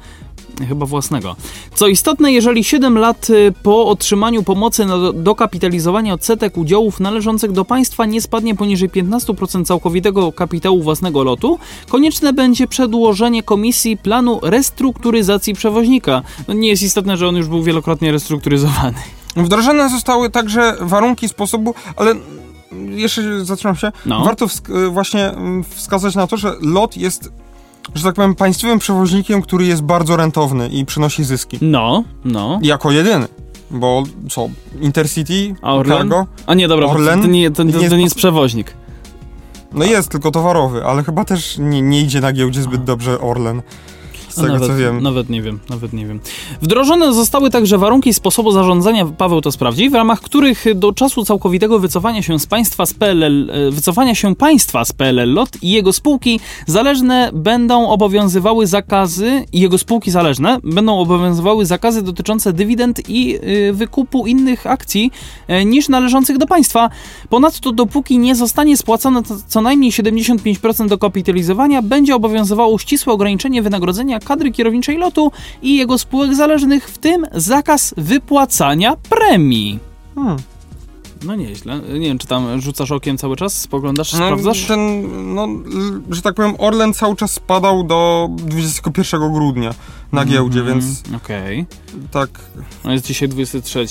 chyba 0.68 0.86
własnego. 0.86 1.36
Co 1.76 1.88
istotne, 1.88 2.32
jeżeli 2.32 2.64
7 2.64 2.98
lat 2.98 3.30
y, 3.30 3.54
po 3.64 3.86
otrzymaniu 3.88 4.44
pomocy 4.44 4.86
na 4.86 4.98
do- 4.98 5.14
dokapitalizowanie 5.14 6.14
odsetek 6.14 6.58
udziałów 6.58 7.00
należących 7.00 7.52
do 7.52 7.66
państwa 7.66 8.06
nie 8.06 8.22
spadnie 8.22 8.56
poniżej 8.56 8.90
15% 8.90 9.66
całkowitego 9.66 10.32
kapitału 10.32 10.84
własnego 10.84 11.24
lotu, 11.24 11.60
konieczne 11.90 12.34
będzie 12.34 12.68
przedłożenie 12.68 13.44
komisji 13.44 13.98
planu 13.98 14.40
restrukturyzacji 14.44 15.54
przewoźnika. 15.54 16.22
No 16.48 16.54
nie 16.54 16.68
jest 16.70 16.84
istotne, 16.84 17.18
że 17.18 17.28
on 17.28 17.36
już 17.36 17.48
był 17.48 17.64
wielokrotnie 17.64 18.12
restrukturyzowany. 18.12 18.98
Wdrożone 19.36 19.90
zostały 19.90 20.30
także 20.30 20.76
warunki 20.82 21.30
sposobu, 21.30 21.74
ale 21.96 22.16
jeszcze 22.90 23.46
zatrzymam 23.46 23.76
się. 23.76 23.92
No. 24.06 24.24
Warto 24.26 24.48
wsk- 24.48 24.92
właśnie 24.92 25.30
mm, 25.30 25.64
wskazać 25.64 26.16
na 26.16 26.28
to, 26.28 26.38
że 26.38 26.54
LOT 26.62 26.98
jest, 26.98 27.32
że 27.96 28.04
tak 28.04 28.16
powiem, 28.16 28.36
państwowym 28.36 28.80
przewoźnikiem, 28.80 29.42
który 29.42 29.66
jest 29.66 29.82
bardzo 29.82 30.18
rentowny 30.18 30.70
i 30.70 30.86
przynosi 30.86 31.24
zyski. 31.24 31.58
No, 31.62 32.04
no. 32.26 32.60
Jako 32.62 32.92
jedyny. 32.92 33.28
Bo 33.72 34.04
co, 34.30 34.50
Intercity, 34.82 35.56
A 35.62 35.74
Orlen? 35.76 35.98
Cargo? 35.98 36.26
A 36.46 36.54
nie, 36.54 36.68
dobra, 36.68 36.88
Orlen? 36.88 37.22
to 37.22 37.28
nie, 37.28 37.52
to, 37.52 37.66
to, 37.66 37.72
to 37.72 37.80
jest 37.80 37.96
nie 37.96 38.04
jest 38.04 38.16
przewoźnik. 38.16 38.74
No 39.74 39.86
jest, 39.86 40.10
tylko 40.10 40.32
towarowy, 40.32 40.86
ale 40.86 41.04
chyba 41.04 41.26
też 41.26 41.58
nie, 41.58 41.82
nie 41.82 42.02
idzie 42.02 42.22
na 42.22 42.34
giełdzie 42.34 42.62
zbyt 42.62 42.84
dobrze 42.84 43.22
Orlen. 43.22 43.62
Z 44.30 44.36
tego 44.36 44.48
nawet, 44.48 44.68
co 44.68 44.76
wiem. 44.76 45.04
Nawet 45.04 45.30
nie 45.30 45.42
wiem, 45.42 45.60
nawet 45.70 45.94
nie 45.94 46.06
wiem. 46.06 46.20
Wdrożone 46.62 47.14
zostały 47.14 47.50
także 47.50 47.78
warunki 47.78 48.14
sposobu 48.14 48.52
zarządzania, 48.52 49.06
Paweł 49.06 49.42
to 49.42 49.52
sprawdzi, 49.52 49.90
w 49.90 49.94
ramach 49.94 50.22
których 50.22 50.66
do 50.76 50.94
czasu 50.94 51.26
całkowitego 51.26 51.80
wycofania 51.80 52.22
się 52.22 52.40
z 52.40 52.46
państwa 52.46 52.86
z 52.86 52.94
PLL, 52.94 53.52
e, 53.52 53.72
wycofania 53.72 54.16
się 54.16 54.36
państwa 54.36 54.86
z 54.86 54.94
PLL 54.94 55.34
LOT 55.34 55.58
i 55.62 55.72
jego 55.72 55.94
spółki 55.94 56.40
zależne 56.68 57.30
będą 57.34 57.90
obowiązywały 57.90 58.68
zakazy 58.68 59.46
i 59.54 59.60
jego 59.60 59.78
spółki 59.78 60.12
zależne 60.12 60.60
będą 60.64 61.00
obowiązywały 61.00 61.66
zakazy 61.66 62.02
dotyczące 62.02 62.54
dywidend 62.54 63.10
i 63.10 63.36
y, 63.70 63.74
wykupu 63.74 64.28
innych 64.28 64.68
akcji 64.68 65.12
e, 65.48 65.66
niż 65.66 65.90
należących 65.90 66.38
do 66.38 66.48
państwa. 66.48 66.90
Ponadto 67.30 67.72
dopóki 67.72 68.20
nie 68.20 68.36
zostanie 68.36 68.78
spłacone 68.78 69.22
co 69.48 69.62
najmniej 69.62 69.92
75% 69.92 70.88
dokapitalizowania, 70.88 71.82
będzie 71.82 72.16
obowiązywało 72.16 72.80
ścisłe 72.80 73.14
ograniczenie 73.14 73.62
wynagrodzenia 73.62 74.19
kadry 74.20 74.52
kierowniczej 74.52 74.98
lotu 74.98 75.32
i 75.62 75.78
jego 75.78 75.98
spółek 75.98 76.36
zależnych, 76.36 76.90
w 76.90 76.98
tym 76.98 77.26
zakaz 77.34 77.94
wypłacania 77.98 78.96
premii. 79.10 79.80
Hmm. 80.16 80.38
No 81.26 81.36
nieźle. 81.36 81.80
Nie 81.80 82.00
wiem, 82.08 82.18
czy 82.18 82.28
tam 82.28 82.62
rzucasz 82.62 82.92
okiem 82.92 83.18
cały 83.18 83.36
czas, 83.36 83.62
spoglądasz, 83.62 84.14
No, 84.14 84.18
sprawdzasz? 84.18 84.66
ten, 84.66 85.08
no, 85.34 85.48
że 86.10 86.22
tak 86.22 86.36
powiem, 86.36 86.54
Orlen 86.58 86.94
cały 86.94 87.16
czas 87.16 87.32
spadał 87.32 87.84
do 87.84 88.30
21 88.32 89.34
grudnia 89.34 89.74
na 90.12 90.26
giełdzie, 90.26 90.60
Mhm, 90.60 90.80
więc 90.80 91.04
Okej. 91.16 91.66
tak, 92.12 92.30
No 92.84 92.92
jest 92.92 93.06
dzisiaj 93.06 93.30
23. 93.30 93.86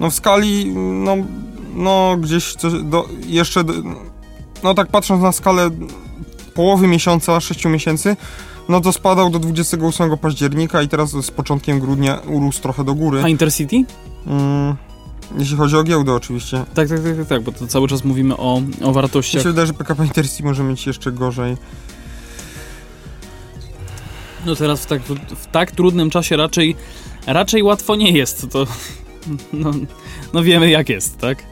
no 0.00 0.10
w 0.10 0.14
skali, 0.14 0.66
no, 0.76 1.16
no 1.74 2.16
gdzieś 2.20 2.54
do, 2.84 3.08
jeszcze, 3.26 3.64
no 4.62 4.74
tak 4.74 4.88
patrząc 4.88 5.22
na 5.22 5.32
skalę 5.32 5.70
połowy 6.54 6.86
miesiąca, 6.86 7.40
6 7.40 7.64
miesięcy, 7.64 8.16
no 8.70 8.80
to 8.80 8.92
spadał 8.92 9.30
do 9.30 9.38
28 9.38 10.18
października 10.18 10.82
i 10.82 10.88
teraz 10.88 11.10
z 11.10 11.30
początkiem 11.30 11.80
grudnia 11.80 12.20
urósł 12.28 12.62
trochę 12.62 12.84
do 12.84 12.94
góry. 12.94 13.22
A 13.24 13.28
Intercity? 13.28 13.84
Mm, 14.26 14.76
jeśli 15.38 15.56
chodzi 15.56 15.76
o 15.76 15.82
giełdę 15.82 16.14
oczywiście. 16.14 16.64
Tak, 16.74 16.88
tak, 16.88 17.02
tak, 17.02 17.16
tak, 17.16 17.26
tak, 17.26 17.42
bo 17.42 17.52
to 17.52 17.66
cały 17.66 17.88
czas 17.88 18.04
mówimy 18.04 18.36
o, 18.36 18.54
o 18.54 18.60
Mi 18.60 18.92
wartościach. 18.94 19.42
się 19.42 19.48
wydaje, 19.48 19.66
że 19.66 19.72
PKP 19.72 20.04
Intercity 20.04 20.42
może 20.42 20.64
mieć 20.64 20.86
jeszcze 20.86 21.12
gorzej. 21.12 21.56
No 24.46 24.56
teraz 24.56 24.80
w 24.80 24.86
tak, 24.86 25.02
w 25.36 25.46
tak 25.46 25.70
trudnym 25.70 26.10
czasie 26.10 26.36
raczej, 26.36 26.76
raczej 27.26 27.62
łatwo 27.62 27.96
nie 27.96 28.10
jest. 28.10 28.50
To, 28.50 28.66
no, 29.52 29.70
no 30.32 30.42
wiemy 30.42 30.70
jak 30.70 30.88
jest, 30.88 31.18
tak? 31.18 31.49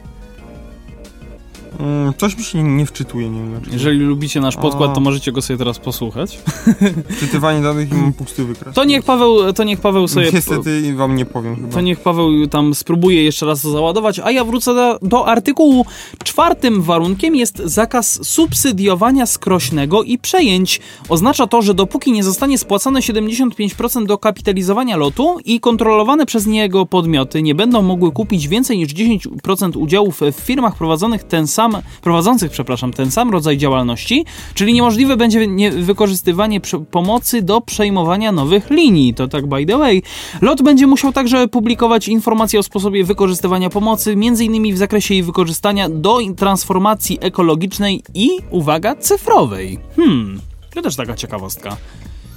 Mm, 1.79 2.13
coś 2.17 2.37
mi 2.37 2.43
się 2.43 2.63
nie 2.63 2.85
wczytuje, 2.85 3.29
nie 3.29 3.39
wiem 3.39 3.49
dlaczego. 3.49 3.73
Jeżeli 3.73 3.99
lubicie 3.99 4.41
nasz 4.41 4.55
podkład, 4.55 4.93
to 4.93 4.99
możecie 4.99 5.31
go 5.31 5.41
sobie 5.41 5.57
teraz 5.57 5.79
posłuchać. 5.79 6.39
Wczytywanie 7.17 7.61
danych 7.61 7.91
i 7.91 7.95
mam 8.01 8.13
pusty 8.13 8.45
wykres. 8.45 8.75
To 8.75 8.83
niech 8.83 9.03
Paweł, 9.03 9.53
to 9.53 9.63
niech 9.63 9.79
Paweł 9.81 10.07
sobie... 10.07 10.31
Niestety 10.33 10.95
wam 10.95 11.15
nie 11.15 11.25
powiem 11.25 11.55
chyba. 11.55 11.67
To 11.67 11.81
niech 11.81 11.99
Paweł 11.99 12.47
tam 12.47 12.75
spróbuje 12.75 13.23
jeszcze 13.23 13.45
raz 13.45 13.61
to 13.61 13.71
załadować, 13.71 14.19
a 14.19 14.31
ja 14.31 14.43
wrócę 14.43 14.73
do, 14.73 14.99
do 15.01 15.27
artykułu. 15.27 15.85
Czwartym 16.23 16.81
warunkiem 16.81 17.35
jest 17.35 17.57
zakaz 17.57 18.27
subsydiowania 18.27 19.25
skrośnego 19.25 20.03
i 20.03 20.17
przejęć. 20.17 20.79
Oznacza 21.09 21.47
to, 21.47 21.61
że 21.61 21.73
dopóki 21.73 22.11
nie 22.11 22.23
zostanie 22.23 22.57
spłacone 22.57 22.99
75% 22.99 24.05
do 24.05 24.17
kapitalizowania 24.17 24.97
lotu 24.97 25.37
i 25.45 25.59
kontrolowane 25.59 26.25
przez 26.25 26.45
niego 26.47 26.85
podmioty 26.85 27.41
nie 27.41 27.55
będą 27.55 27.81
mogły 27.81 28.11
kupić 28.11 28.47
więcej 28.47 28.77
niż 28.77 28.93
10% 28.93 29.77
udziałów 29.77 30.21
w 30.21 30.35
firmach 30.35 30.75
prowadzonych 30.75 31.23
ten 31.23 31.47
sam, 31.47 31.68
prowadzących 32.01 32.51
przepraszam, 32.51 32.93
ten 32.93 33.11
sam 33.11 33.29
rodzaj 33.29 33.57
działalności, 33.57 34.25
czyli 34.53 34.73
niemożliwe 34.73 35.17
będzie 35.17 35.47
nie, 35.47 35.71
wykorzystywanie 35.71 36.61
pomocy 36.91 37.41
do 37.41 37.61
przejmowania 37.61 38.31
nowych 38.31 38.69
linii. 38.69 39.13
To 39.13 39.27
tak 39.27 39.47
by 39.47 39.65
the 39.65 39.77
way. 39.77 40.03
LOT 40.41 40.61
będzie 40.61 40.87
musiał 40.87 41.13
także 41.13 41.47
publikować 41.47 42.07
informacje 42.07 42.59
o 42.59 42.63
sposobie 42.63 43.03
wykorzystywania 43.03 43.69
pomocy, 43.69 44.11
m.in. 44.11 44.75
w 44.75 44.77
zakresie 44.77 45.13
jej 45.13 45.23
wykorzystania 45.23 45.89
do 45.89 46.19
transformacji 46.37 47.17
ekologicznej 47.21 48.03
i, 48.13 48.29
uwaga, 48.49 48.95
cyfrowej. 48.95 49.79
Hmm, 49.95 50.41
to 50.73 50.81
też 50.81 50.95
taka 50.95 51.15
ciekawostka. 51.15 51.77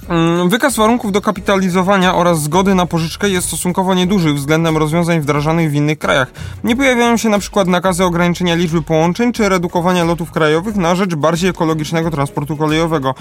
Mm, 0.09 0.49
Wykaz 0.49 0.75
warunków 0.75 1.11
do 1.11 1.21
kapitalizowania 1.21 2.15
oraz 2.15 2.41
zgody 2.41 2.75
na 2.75 2.85
pożyczkę 2.85 3.29
jest 3.29 3.47
stosunkowo 3.47 3.93
nieduży 3.93 4.33
względem 4.33 4.77
rozwiązań 4.77 5.21
wdrażanych 5.21 5.71
w 5.71 5.73
innych 5.73 5.99
krajach. 5.99 6.31
Nie 6.63 6.75
pojawiają 6.75 7.17
się 7.17 7.29
przykład 7.39 7.67
nakazy 7.67 8.03
ograniczenia 8.03 8.55
liczby 8.55 8.81
połączeń 8.81 9.33
czy 9.33 9.49
redukowania 9.49 10.03
lotów 10.03 10.31
krajowych 10.31 10.75
na 10.75 10.95
rzecz 10.95 11.15
bardziej 11.15 11.49
ekologicznego 11.49 12.11
transportu 12.11 12.57
kolejowego. 12.57 13.15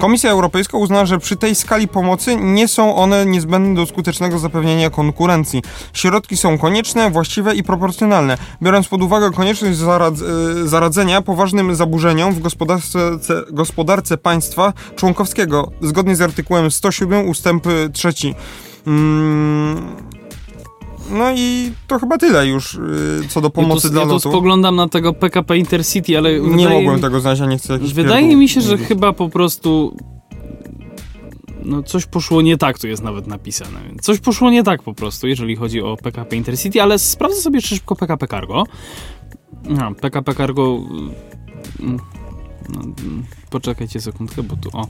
Komisja 0.00 0.30
Europejska 0.30 0.78
uznała, 0.78 1.06
że 1.06 1.18
przy 1.18 1.36
tej 1.36 1.54
skali 1.54 1.88
pomocy 1.88 2.36
nie 2.36 2.68
są 2.68 2.96
one 2.96 3.26
niezbędne 3.26 3.74
do 3.74 3.86
skutecznego 3.86 4.38
zapewnienia 4.38 4.90
konkurencji. 4.90 5.62
Środki 5.92 6.36
są 6.36 6.58
konieczne, 6.58 7.10
właściwe 7.10 7.54
i 7.54 7.62
proporcjonalne. 7.62 8.38
Biorąc 8.62 8.88
pod 8.88 9.02
uwagę 9.02 9.30
konieczność 9.30 9.78
y, 9.78 10.68
zaradzenia 10.68 11.22
poważnym 11.22 11.74
zaburzeniom 11.74 12.34
w 12.34 12.40
gospodarce, 12.40 12.98
ce- 12.98 13.44
gospodarce 13.50 14.18
państwa 14.18 14.72
członkowskiego, 14.96 15.70
zgodnie 15.80 16.16
z 16.16 16.21
artykułem 16.22 16.70
107 16.70 17.28
ustęp 17.28 17.64
3. 17.92 18.12
Mm, 18.86 19.82
no 21.10 21.32
i 21.36 21.72
to 21.86 21.98
chyba 21.98 22.18
tyle 22.18 22.46
już 22.46 22.74
y, 22.74 22.78
co 23.28 23.40
do 23.40 23.50
pomocy 23.50 23.86
ja 23.86 23.88
tu, 23.88 23.92
dla 23.92 24.00
ja 24.02 24.06
tu 24.06 24.12
lotu. 24.12 24.28
spoglądam 24.28 24.76
na 24.76 24.88
tego 24.88 25.12
PKP 25.12 25.58
Intercity, 25.58 26.18
ale 26.18 26.40
Nie 26.40 26.50
wydaje, 26.50 26.68
mogłem 26.80 27.00
tego 27.00 27.20
znaleźć, 27.20 27.42
a 27.42 27.46
nie 27.46 27.58
chcę 27.58 27.78
wydaje 27.78 28.22
pierdół 28.22 28.38
mi 28.40 28.48
się, 28.48 28.60
że 28.60 28.78
chyba 28.78 29.12
po 29.12 29.28
prostu 29.28 29.96
no 31.64 31.82
coś 31.82 32.06
poszło 32.06 32.42
nie 32.42 32.56
tak, 32.58 32.78
tu 32.78 32.88
jest 32.88 33.02
nawet 33.02 33.26
napisane. 33.26 33.80
Coś 34.00 34.18
poszło 34.18 34.50
nie 34.50 34.62
tak 34.62 34.82
po 34.82 34.94
prostu, 34.94 35.26
jeżeli 35.28 35.56
chodzi 35.56 35.82
o 35.82 35.96
PKP 35.96 36.36
Intercity, 36.36 36.82
ale 36.82 36.98
sprawdzę 36.98 37.40
sobie 37.40 37.56
jeszcze 37.56 37.74
szybko 37.76 37.96
PKP 37.96 38.26
Cargo. 38.26 38.64
No, 39.68 39.94
PKP 39.94 40.34
Cargo... 40.34 40.78
mm, 41.80 41.98
No, 42.68 42.80
mm, 42.80 43.24
poczekajcie 43.50 44.00
sekundkę, 44.00 44.42
bo 44.42 44.56
tu 44.56 44.70
o... 44.72 44.86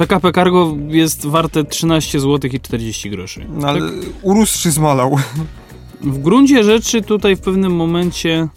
PKP 0.00 0.32
Cargo 0.32 0.76
jest 0.88 1.26
warte 1.26 1.64
13 1.64 2.20
zł 2.20 2.50
i 2.52 2.60
40 2.60 3.10
groszy. 3.10 3.46
No, 3.48 3.68
ale 3.68 3.80
Tak, 3.80 3.90
urósł 4.22 4.62
czy 4.62 4.70
zmalał? 4.70 5.18
w 6.00 6.18
gruncie 6.18 6.64
rzeczy 6.64 7.02
tutaj 7.02 7.36
w 7.36 7.40
pewnym 7.40 7.76
momencie 7.76 8.48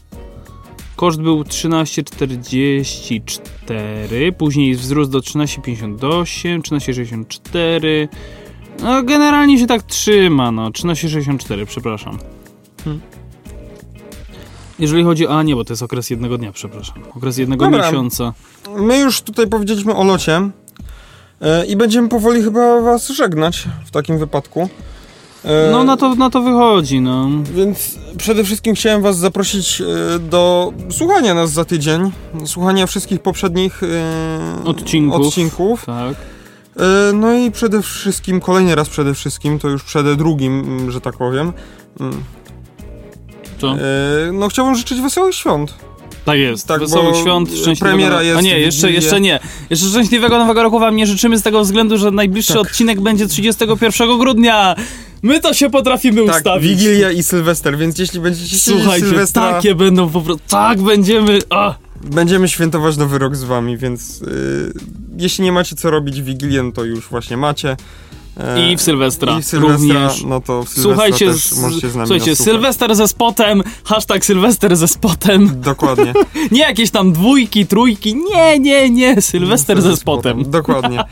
koszt 0.96 1.22
był 1.22 1.42
13,44, 1.42 4.32
później 4.38 4.76
wzrósł 4.76 5.12
do 5.12 5.20
13,58, 5.20 6.62
13,64. 6.62 8.08
No 8.82 9.04
generalnie 9.04 9.60
się 9.60 9.68
tak 9.68 9.84
trzyma, 9.84 10.52
no 10.52 10.70
13,64, 10.70 11.66
przepraszam. 11.66 12.18
Hmm. 12.84 13.02
Jeżeli 14.80 15.04
chodzi, 15.04 15.28
a 15.28 15.44
nie, 15.44 15.56
bo 15.56 15.66
to 15.66 15.74
jest 15.74 15.84
okres 15.84 16.10
jednego 16.10 16.38
dnia, 16.38 16.52
przepraszam. 16.52 16.98
Okres 17.16 17.38
jednego 17.38 17.66
Dobra. 17.66 17.86
miesiąca. 17.86 18.34
My 18.78 19.00
już 19.00 19.22
tutaj 19.22 19.48
powiedzieliśmy 19.48 19.96
o 19.96 20.04
locie 20.04 20.50
i 21.68 21.76
będziemy 21.76 22.10
powoli 22.10 22.44
chyba 22.44 22.82
was 22.82 23.08
żegnać 23.08 23.64
w 23.86 23.92
takim 23.92 24.18
wypadku. 24.20 24.70
E, 25.46 25.72
No 25.72 25.84
na 25.84 25.98
to, 25.98 26.16
na 26.16 26.30
to 26.30 26.42
wychodzi, 26.42 27.02
no. 27.02 27.30
Więc 27.44 27.96
przede 28.18 28.44
wszystkim 28.44 28.76
chciałem 28.76 29.02
was 29.02 29.18
zaprosić 29.18 29.82
e, 29.82 30.20
do 30.20 30.74
słuchania 30.92 31.34
nas 31.34 31.52
za 31.52 31.66
tydzień, 31.66 32.12
słuchania 32.46 32.86
wszystkich 32.88 33.20
poprzednich 33.22 33.82
e, 33.84 34.66
Odcinków. 34.66 35.28
odcinków. 35.28 35.86
Tak. 35.86 36.16
E, 36.78 37.14
No 37.14 37.34
i 37.34 37.52
przede 37.52 37.82
wszystkim, 37.82 38.40
kolejny 38.42 38.76
raz 38.76 38.90
przede 38.90 39.14
wszystkim, 39.14 39.60
to 39.60 39.68
już 39.70 39.84
przede 39.84 40.16
drugim, 40.16 40.92
że 40.92 41.02
tak 41.02 41.18
powiem. 41.18 41.54
mm, 42.00 42.24
e, 43.64 44.32
No 44.34 44.48
chciałbym 44.48 44.76
życzyć 44.76 45.02
wesołych 45.02 45.36
świąt. 45.36 45.74
Tak 46.26 46.38
jest. 46.38 46.68
Tak, 46.68 46.80
Wesołych 46.80 47.14
bo 47.14 47.22
świąt, 47.22 47.50
szczęśliwego... 47.50 47.80
premiera 47.80 48.24
jest 48.24 48.40
A 48.40 48.42
nie, 48.42 48.60
jeszcze, 48.60 48.92
jeszcze 48.92 49.22
nie. 49.22 49.40
Jeszcze 49.70 49.88
szczęśliwego 49.88 50.38
nowego 50.38 50.64
roku 50.64 50.80
wam 50.80 50.96
nie 50.96 51.08
życzymy 51.08 51.38
z 51.38 51.42
tego 51.42 51.62
względu, 51.62 51.98
że 51.98 52.12
najbliższy 52.12 52.54
Tak. 52.54 52.62
odcinek 52.62 53.02
będzie 53.02 53.28
31 53.28 54.18
grudnia. 54.20 54.76
My 55.24 55.40
to 55.40 55.54
się 55.54 55.70
potrafimy 55.70 56.26
Tak, 56.26 56.36
ustawić. 56.36 56.70
Wigilia 56.70 57.12
i 57.12 57.24
Sylwester, 57.24 57.78
więc 57.78 58.00
jeśli 58.00 58.20
będziecie 58.20 58.58
Słuchajcie, 58.58 59.08
Sylwestra, 59.08 59.54
takie 59.54 59.76
będą 59.76 60.10
po 60.10 60.22
prostu... 60.22 60.44
Tak 60.50 60.82
będziemy... 60.82 61.40
A. 61.50 61.76
będziemy 62.04 62.48
świętować 62.50 62.98
nowy 62.98 63.18
rok 63.20 63.36
z 63.36 63.44
wami, 63.44 63.78
więc 63.78 64.22
y, 64.22 64.74
jeśli 65.18 65.44
nie 65.44 65.52
macie 65.52 65.76
co 65.76 65.92
robić 65.92 66.22
w 66.22 66.26
Wigilię, 66.26 66.72
to 66.74 66.84
już 66.84 67.08
właśnie 67.10 67.38
macie. 67.38 67.78
E, 68.40 68.72
I 68.72 68.78
w 68.78 68.82
Sylwestra, 68.82 69.40
I 69.40 69.42
w 69.42 69.46
Sylwestra, 69.46 69.94
również. 70.04 70.24
no 70.24 70.42
to 70.42 70.64
w 70.64 70.70
Sylwestra 70.70 70.84
Słuchajcie, 70.84 71.28
też 71.28 71.52
możecie 71.52 71.90
z 71.90 71.96
nami 71.96 72.08
słuchajcie. 72.08 72.36
Sylwester 72.36 72.96
ze 72.96 73.08
spotem, 73.08 73.64
hashtag 73.84 74.26
Sylwester 74.26 74.76
ze 74.76 74.88
spotem. 74.88 75.62
Dokładnie. 75.62 76.14
Nie 76.52 76.60
jakieś 76.60 76.92
tam 76.92 77.12
dwójki, 77.14 77.66
trójki, 77.68 78.16
nie, 78.16 78.60
nie, 78.60 78.90
nie, 78.90 79.22
Sylwester 79.22 79.82
ze 79.82 79.98
spotem. 79.98 80.52
Dokładnie. 80.52 81.04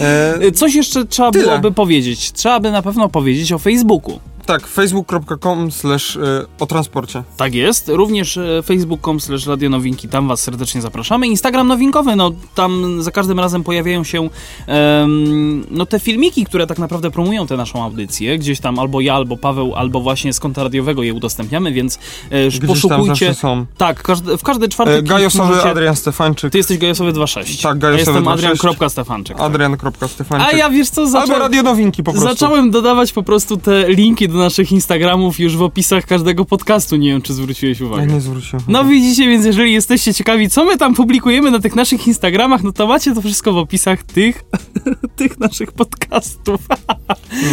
E, 0.00 0.52
Coś 0.52 0.74
jeszcze 0.74 1.06
trzeba 1.06 1.30
Tyle. 1.30 1.44
byłoby 1.44 1.72
powiedzieć. 1.72 2.32
Trzeba 2.32 2.60
by 2.60 2.70
na 2.70 2.82
pewno 2.82 3.08
powiedzieć 3.08 3.52
o 3.52 3.58
Facebooku. 3.58 4.20
Tak, 4.50 4.66
facebook.com 4.66 5.70
slash 5.70 6.16
y, 6.16 6.20
o 6.60 6.66
transporcie. 6.66 7.22
Tak 7.36 7.54
jest. 7.54 7.88
Również 7.88 8.36
e, 8.36 8.62
facebook.com 8.62 9.20
slash 9.20 9.46
radionowinki, 9.46 10.08
tam 10.08 10.28
was 10.28 10.40
serdecznie 10.42 10.80
zapraszamy. 10.80 11.26
Instagram 11.26 11.68
nowinkowy, 11.68 12.16
no 12.16 12.30
tam 12.54 13.02
za 13.02 13.10
każdym 13.10 13.40
razem 13.40 13.64
pojawiają 13.64 14.04
się 14.04 14.28
em, 14.66 15.66
no 15.70 15.86
te 15.86 16.00
filmiki, 16.00 16.44
które 16.44 16.66
tak 16.66 16.78
naprawdę 16.78 17.10
promują 17.10 17.46
tę 17.46 17.56
naszą 17.56 17.84
audycję. 17.84 18.38
Gdzieś 18.38 18.60
tam 18.60 18.78
albo 18.78 19.00
ja, 19.00 19.14
albo 19.14 19.36
Paweł, 19.36 19.74
albo 19.74 20.00
właśnie 20.00 20.32
z 20.32 20.40
konta 20.40 20.62
radiowego 20.62 21.02
je 21.02 21.14
udostępniamy, 21.14 21.72
więc 21.72 21.98
e, 22.30 22.48
Gdzieś 22.48 22.60
poszukujcie. 22.60 23.34
są. 23.34 23.66
Tak, 23.78 24.02
każdy, 24.02 24.36
w 24.38 24.42
każdy 24.42 24.68
czwartek 24.68 24.98
E, 24.98 25.02
Gajosowy 25.02 25.48
możecie- 25.48 25.70
Adrian 25.70 25.96
Stefańczyk. 25.96 26.52
Ty 26.52 26.58
jesteś 26.58 26.78
Gajosowy 26.78 27.12
26. 27.12 27.62
Tak, 27.62 27.74
Ja 27.74 27.80
Gajosowy 27.80 27.98
jestem 27.98 28.22
26. 28.24 28.64
Adrian.stefanczyk. 28.64 29.36
tak. 29.36 29.46
Adrian.stefańczyk. 29.46 30.48
A 30.54 30.56
ja 30.56 30.70
wiesz 30.70 30.90
co, 30.90 31.00
Albo 31.00 31.10
zacząłem, 31.12 31.42
radionowinki 31.42 32.02
po 32.02 32.12
prostu. 32.12 32.28
zacząłem 32.28 32.70
dodawać 32.70 33.12
po 33.12 33.22
prostu 33.22 33.56
te 33.56 33.88
linki 33.88 34.28
do 34.28 34.39
naszych 34.40 34.72
Instagramów 34.72 35.40
już 35.40 35.56
w 35.56 35.62
opisach 35.62 36.06
każdego 36.06 36.44
podcastu. 36.44 36.96
Nie 36.96 37.08
wiem, 37.08 37.22
czy 37.22 37.34
zwróciłeś 37.34 37.80
Ja 37.80 37.86
uwagę. 37.86 38.06
nie 38.06 38.20
zwróciłem. 38.20 38.64
No 38.68 38.84
widzicie, 38.84 39.28
więc 39.28 39.44
jeżeli 39.46 39.72
jesteście 39.72 40.14
ciekawi, 40.14 40.50
co 40.50 40.64
my 40.64 40.76
tam 40.78 40.94
publikujemy 40.94 41.50
na 41.50 41.58
tych 41.58 41.76
naszych 41.76 42.06
Instagramach, 42.06 42.62
no 42.62 42.72
to 42.72 42.86
macie 42.86 43.14
to 43.14 43.22
wszystko 43.22 43.52
w 43.52 43.56
opisach 43.56 44.02
tych, 44.02 44.44
tych 45.16 45.40
naszych 45.40 45.72
podcastów. 45.72 46.60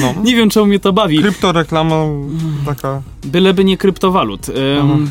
No. 0.02 0.14
Nie 0.24 0.36
wiem, 0.36 0.50
czemu 0.50 0.66
mnie 0.66 0.80
to 0.80 0.94
bawi. 0.94 1.20
Kryptoreklama 1.20 2.06
taka... 2.66 3.02
Byleby 3.26 3.64
nie 3.64 3.78
kryptowalut. 3.78 4.48
Mhm. 4.80 5.10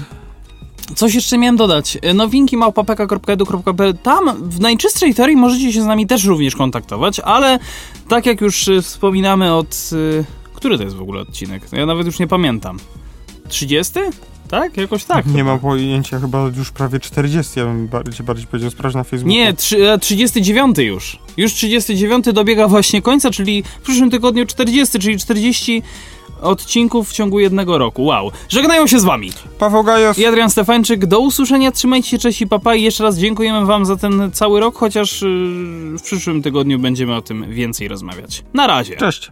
Coś 0.95 1.15
jeszcze 1.15 1.39
miałem 1.39 1.57
dodać. 1.57 1.99
E, 2.03 2.15
Nowinki 2.15 2.57
małpapeka.edu.pl 2.57 3.99
Tam 4.03 4.49
w 4.51 4.61
najczystszej 4.61 5.15
teorii 5.15 5.37
możecie 5.37 5.73
się 5.73 5.83
z 5.83 5.87
nami 5.87 6.07
też 6.07 6.25
również 6.25 6.57
kontaktować, 6.57 7.21
ale 7.21 7.59
tak 8.09 8.27
jak 8.27 8.41
już 8.41 8.69
y, 8.69 8.83
wspominamy 8.83 9.55
od... 9.55 9.91
y, 10.57 10.59
Który 10.59 10.79
to 10.79 10.85
jest 10.85 10.97
w 10.97 11.03
ogóle 11.03 11.21
odcinek? 11.21 11.63
Ja 11.73 11.87
nawet 11.87 12.07
już 12.07 12.19
nie 12.19 12.27
pamiętam. 12.27 12.79
30? 13.49 13.93
Tak? 14.49 14.77
Jakoś 14.77 15.05
tak. 15.05 15.27
Nie 15.27 15.33
chyba. 15.33 15.45
ma 15.45 15.59
pojęcia, 15.59 16.21
chyba 16.21 16.51
już 16.57 16.71
prawie 16.71 17.01
40, 17.01 17.59
ja 17.59 17.65
bym 17.65 17.89
bardziej, 17.89 18.27
bardziej 18.27 18.47
powiedział, 18.47 18.71
sprawdź 18.71 18.95
na 18.95 19.05
Facebooku. 19.05 19.29
Nie, 19.29 19.55
trzy, 19.55 19.93
e, 19.93 19.99
39 19.99 20.79
już. 20.79 21.19
Już 21.37 21.53
39 21.53 22.33
dobiega 22.33 22.69
właśnie 22.69 23.03
końca, 23.03 23.31
czyli 23.31 23.63
w 23.63 23.83
przyszłym 23.83 24.11
tygodniu 24.11 24.47
40, 24.47 24.99
czyli 24.99 25.19
40 25.19 25.83
odcinków 26.41 27.11
w 27.11 27.13
ciągu 27.13 27.41
jednego 27.41 27.79
roku. 27.79 28.05
Wow. 28.05 28.31
Żegnają 28.49 28.87
się 28.87 28.99
z 28.99 29.05
wami. 29.05 29.31
Paweł 29.59 29.85
Gajos. 29.85 30.19
I 30.19 30.27
Adrian 30.27 30.51
Stefańczyk. 30.51 31.07
Do 31.07 31.21
usłyszenia. 31.21 31.73
Trzymajcie 31.73 32.11
się, 32.11 32.19
cześć 32.19 32.43
i 32.43 32.47
papa. 32.47 32.75
I 32.75 32.83
jeszcze 32.83 33.05
raz 33.05 33.19
dziękujemy 33.19 33.67
wam 33.67 33.87
za 33.87 33.97
ten 33.97 34.31
cały 34.33 34.61
rok, 34.61 34.77
chociaż 34.77 35.23
yy, 35.23 35.29
w 35.99 36.03
przyszłym 36.03 36.43
tygodniu 36.43 36.79
będziemy 36.79 37.15
o 37.15 37.23
tym 37.23 37.51
więcej 37.51 37.89
rozmawiać. 37.89 38.45
Na 38.55 38.67
razie. 38.67 38.97
Cześć. 38.97 39.31